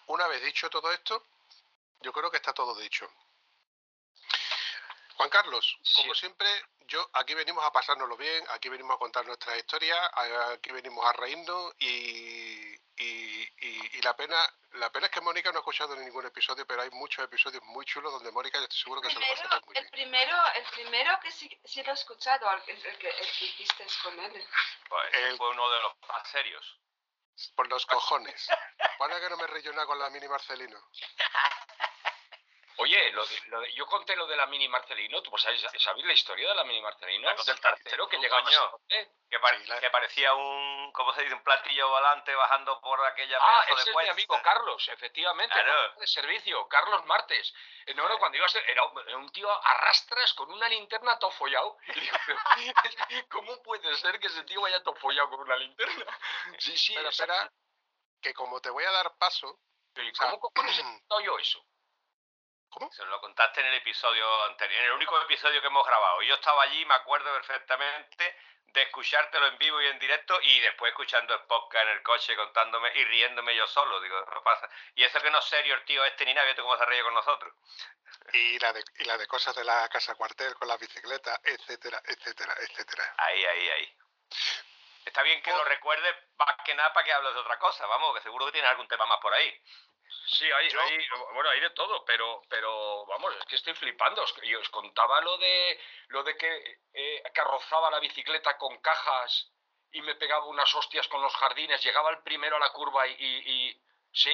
[0.08, 1.26] Una vez dicho todo esto,
[2.02, 3.12] yo creo que está todo dicho.
[5.16, 6.48] Juan Carlos, como siempre,
[6.82, 10.00] yo aquí venimos a pasárnoslo bien, aquí venimos a contar nuestras historias,
[10.52, 14.38] aquí venimos a reírnos y, y- y- y la pena
[14.74, 17.86] La pena es que Mónica no ha escuchado ningún episodio, pero hay muchos episodios muy
[17.86, 19.92] chulos donde Mónica yo estoy seguro que se lo pasará muy el bien.
[19.92, 23.46] primero, el primero que sí, sí lo he escuchado, el, el, el que, el que
[23.46, 24.48] hiciste con él.
[24.88, 26.80] Pues fue uno de los más serios.
[27.56, 28.48] Por los cojones.
[28.98, 30.80] Para que no me río nada con la mini Marcelino.
[32.82, 35.22] Oye, lo de- lo de- yo conté lo de la mini Marcelino.
[35.22, 37.28] ¿Tú pues, sabéis, sabéis la historia de la mini Marcelino?
[37.28, 38.44] Claro, Del tercero que llegaba.
[39.30, 41.36] Que, pare- Sí, la- que parecía un, ¿cómo se dice?
[41.36, 45.54] Un platillo volante bajando por aquella Ah, pedazo ese de es mi amigo Carlos, efectivamente.
[45.54, 45.94] Claro.
[45.94, 47.54] De servicio, Carlos Martes.
[47.96, 51.30] No, no, cuando iba a ser, era un, tío a rastras con una linterna todo
[51.32, 51.78] follado.
[51.88, 52.40] Y digo, pero,
[53.30, 56.18] ¿cómo puede ser que ese tío vaya todo follado con una linterna?
[56.58, 57.52] Sí, sí, Pero espera,
[58.22, 59.60] que como te voy a dar paso,
[59.96, 61.64] ¿y o sea, ¿Cómo cojones he contado yo eso?
[62.92, 66.22] Se lo contaste en el episodio anterior, en el único episodio que hemos grabado.
[66.22, 68.38] Yo estaba allí, me acuerdo perfectamente
[68.68, 72.36] de escuchártelo en vivo y en directo y después escuchando el podcast en el coche
[72.36, 74.00] contándome y riéndome yo solo.
[74.00, 74.70] Digo, no pasa.
[74.96, 77.14] Y eso que no es serio el tío este ni nada, cómo se ríe con
[77.14, 77.54] nosotros.
[78.34, 82.02] y la de, y la de cosas de la casa cuartel con las bicicletas, etcétera,
[82.06, 83.16] etcétera, etcétera.
[83.18, 83.98] Ahí, ahí, ahí.
[85.06, 88.16] Está bien que lo recuerdes más que nada para que hables de otra cosa, vamos,
[88.16, 89.62] que seguro que tienes algún tema más por ahí.
[90.28, 94.22] Sí, hay, Yo- hay- bueno, hay de todo, pero, pero vamos, es que estoy flipando.
[94.24, 99.52] Os, y os contaba lo de, lo de que eh, carrozaba la bicicleta con cajas
[99.92, 103.12] y me pegaba unas hostias con los jardines, llegaba el primero a la curva y...
[103.14, 103.82] y- y-
[104.14, 104.34] ¿Sí?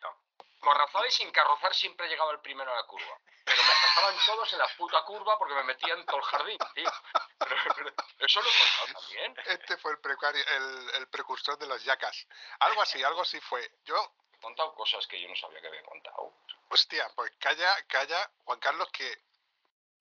[0.00, 1.04] No.
[1.06, 3.18] Y sin carrozar siempre llegaba el primero a la curva.
[3.44, 6.58] Pero me pasaban todos en la puta curva porque me metían en todo el jardín,
[6.74, 6.90] tío.
[7.38, 9.34] Pero- pero eso lo he contado también.
[9.46, 12.26] Este fue el, precario, el, el precursor de los yacas.
[12.60, 13.70] Algo así, algo así fue.
[13.84, 16.32] Yo, Contado cosas que yo no sabía que había contado.
[16.70, 19.28] hostia, pues calla, calla, Juan Carlos, que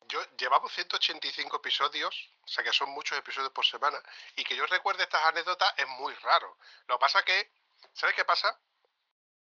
[0.08, 4.02] yo llevamos 185 episodios, o sea que son muchos episodios por semana,
[4.36, 6.58] y que yo recuerde estas anécdotas es muy raro.
[6.88, 7.52] Lo que pasa que,
[7.94, 8.58] ¿sabes qué pasa?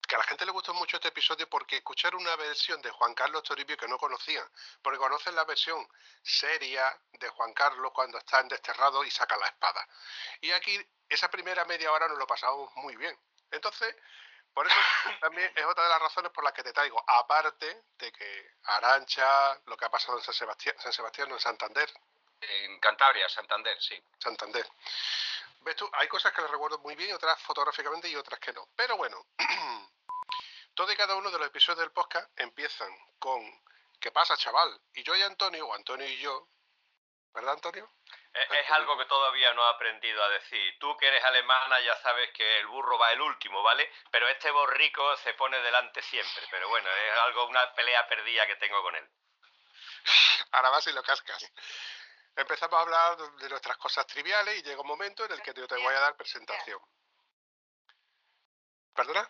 [0.07, 3.14] Que a la gente le gustó mucho este episodio porque escuchar una versión de Juan
[3.16, 4.48] Carlos Toribio que no conocían,
[4.82, 5.86] porque conocen la versión
[6.22, 9.88] seria de Juan Carlos cuando está en desterrado y saca la espada.
[10.41, 10.80] Y aquí,
[11.10, 13.18] esa primera media hora nos lo pasamos muy bien.
[13.52, 13.95] Entonces,
[14.56, 14.76] por eso
[15.22, 19.60] también es otra de las razones por las que te traigo, aparte de que Arancha,
[19.65, 21.90] lo que ha pasado en San Sebastián, San Sebastián, no en Santander,
[22.41, 24.02] En Cantabria, Santander, sí.
[24.18, 24.68] Santander.
[25.61, 25.90] ¿Ves tú?
[25.94, 28.68] Hay cosas que le recuerdo muy bien, otras fotográficamente y otras que no.
[28.76, 29.26] Pero bueno,
[30.73, 33.44] todo y cada uno de los episodios del podcast empiezan con
[33.99, 34.80] ¿Qué pasa, chaval?
[34.94, 36.48] Y yo y Antonio, o Antonio y yo,
[37.34, 37.90] ¿verdad, Antonio?
[38.36, 40.78] Es, es algo que todavía no he aprendido a decir.
[40.80, 43.90] Tú que eres alemana ya sabes que el burro va el último, ¿vale?
[44.12, 46.44] Pero este borrico se pone delante siempre.
[46.52, 49.10] Pero bueno, es algo, una pelea perdida que tengo con él.
[50.52, 51.52] Ahora vas y lo cascas.
[52.36, 55.68] Empezamos a hablar de nuestras cosas triviales y llega un momento en el que yo
[55.68, 56.80] te voy a dar presentación.
[58.94, 59.30] ¿Perdona?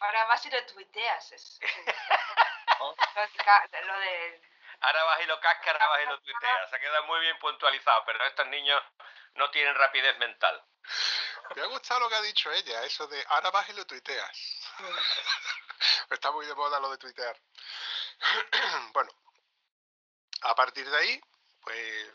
[0.00, 1.32] Ahora vas y lo tuiteas.
[1.32, 1.58] Es,
[2.80, 4.42] lo, de ca- lo de...
[4.80, 6.70] Ahora vas y lo cascas, ahora vas y lo tuiteas.
[6.70, 8.82] Se queda muy bien puntualizado, pero estos niños
[9.34, 10.62] no tienen rapidez mental.
[11.54, 14.30] Me ha gustado lo que ha dicho ella, eso de ahora vas y lo tuiteas.
[16.10, 17.36] Está muy de moda lo de tuitear.
[18.92, 19.10] bueno,
[20.42, 21.20] a partir de ahí,
[21.60, 22.12] pues,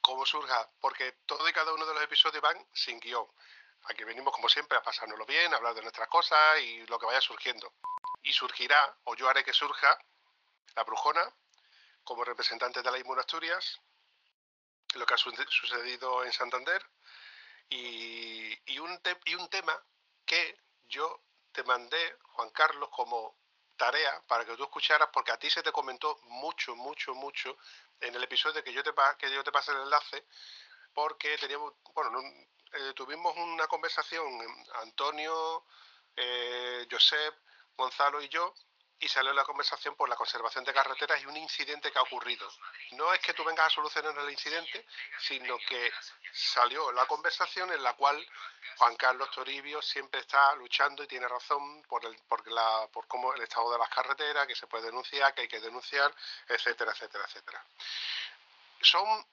[0.00, 0.70] ¿cómo surja?
[0.80, 3.26] Porque todo y cada uno de los episodios van sin guion.
[3.84, 7.06] Aquí venimos, como siempre, a pasárnoslo bien, a hablar de nuestras cosas y lo que
[7.06, 7.72] vaya surgiendo.
[8.22, 9.98] Y surgirá, o yo haré que surja,
[10.76, 11.22] la brujona,
[12.04, 13.80] como representante de la Inmune Asturias,
[14.94, 16.82] lo que ha suce- sucedido en Santander,
[17.68, 19.74] y, y un y un tema
[20.24, 20.58] que
[20.88, 21.22] yo
[21.52, 23.36] te mandé, Juan Carlos, como
[23.76, 27.56] tarea para que tú escucharas, porque a ti se te comentó mucho, mucho, mucho
[28.00, 30.26] en el episodio que yo te, que yo te pasé el enlace,
[30.94, 35.64] porque teníamos, bueno, no- eh, tuvimos una conversación, eh, Antonio,
[36.16, 37.34] eh, Josep,
[37.76, 38.54] Gonzalo y yo,
[39.02, 42.46] y salió la conversación por la conservación de carreteras y un incidente que ha ocurrido.
[42.92, 44.86] No es que tú vengas a solucionar el incidente,
[45.20, 45.90] sino que
[46.32, 48.24] salió la conversación en la cual
[48.76, 53.32] Juan Carlos Toribio siempre está luchando y tiene razón por el, por la, por cómo
[53.34, 56.14] el estado de las carreteras, que se puede denunciar, que hay que denunciar,
[56.46, 57.64] etcétera, etcétera, etcétera.
[58.82, 59.26] Son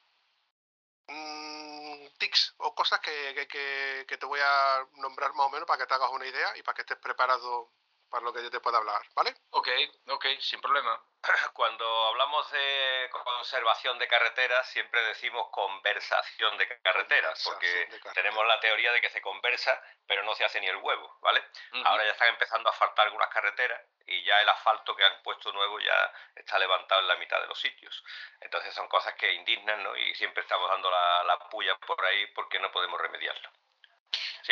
[1.07, 5.68] mm, tics o cosas que, que- que- que te voy a nombrar más o menos
[5.68, 7.72] para que te hagas una idea y para que estés preparado
[8.09, 9.35] para lo que yo te pueda hablar, ¿vale?
[9.51, 9.67] Ok,
[10.07, 11.01] ok, sin problema.
[11.53, 18.13] Cuando hablamos de conservación de carreteras, siempre decimos conversación de carreteras, Conversación porque de carreteras.
[18.13, 21.43] tenemos la teoría de que se conversa, pero no se hace ni el huevo, ¿vale?
[21.85, 25.51] Ahora ya están empezando a asfaltar algunas carreteras y ya el asfalto que han puesto
[25.51, 28.03] nuevo ya está levantado en la mitad de los sitios.
[28.39, 29.95] Entonces son cosas que indignan, ¿no?
[29.97, 33.49] Y siempre estamos dando la, la puya por ahí porque no podemos remediarlo.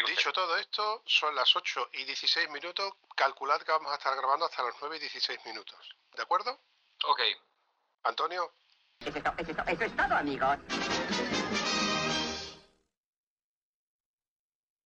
[0.04, 2.94] Dicho todo esto, son las 8 y 16 minutos.
[3.16, 5.96] Calculad que vamos a estar grabando hasta las 9 y 16 minutos.
[6.16, 6.60] ¿De acuerdo?
[7.06, 7.22] Ok.
[8.04, 8.52] Antonio.
[9.00, 10.58] Eso es, to- eso es to- eso es todo, amigos.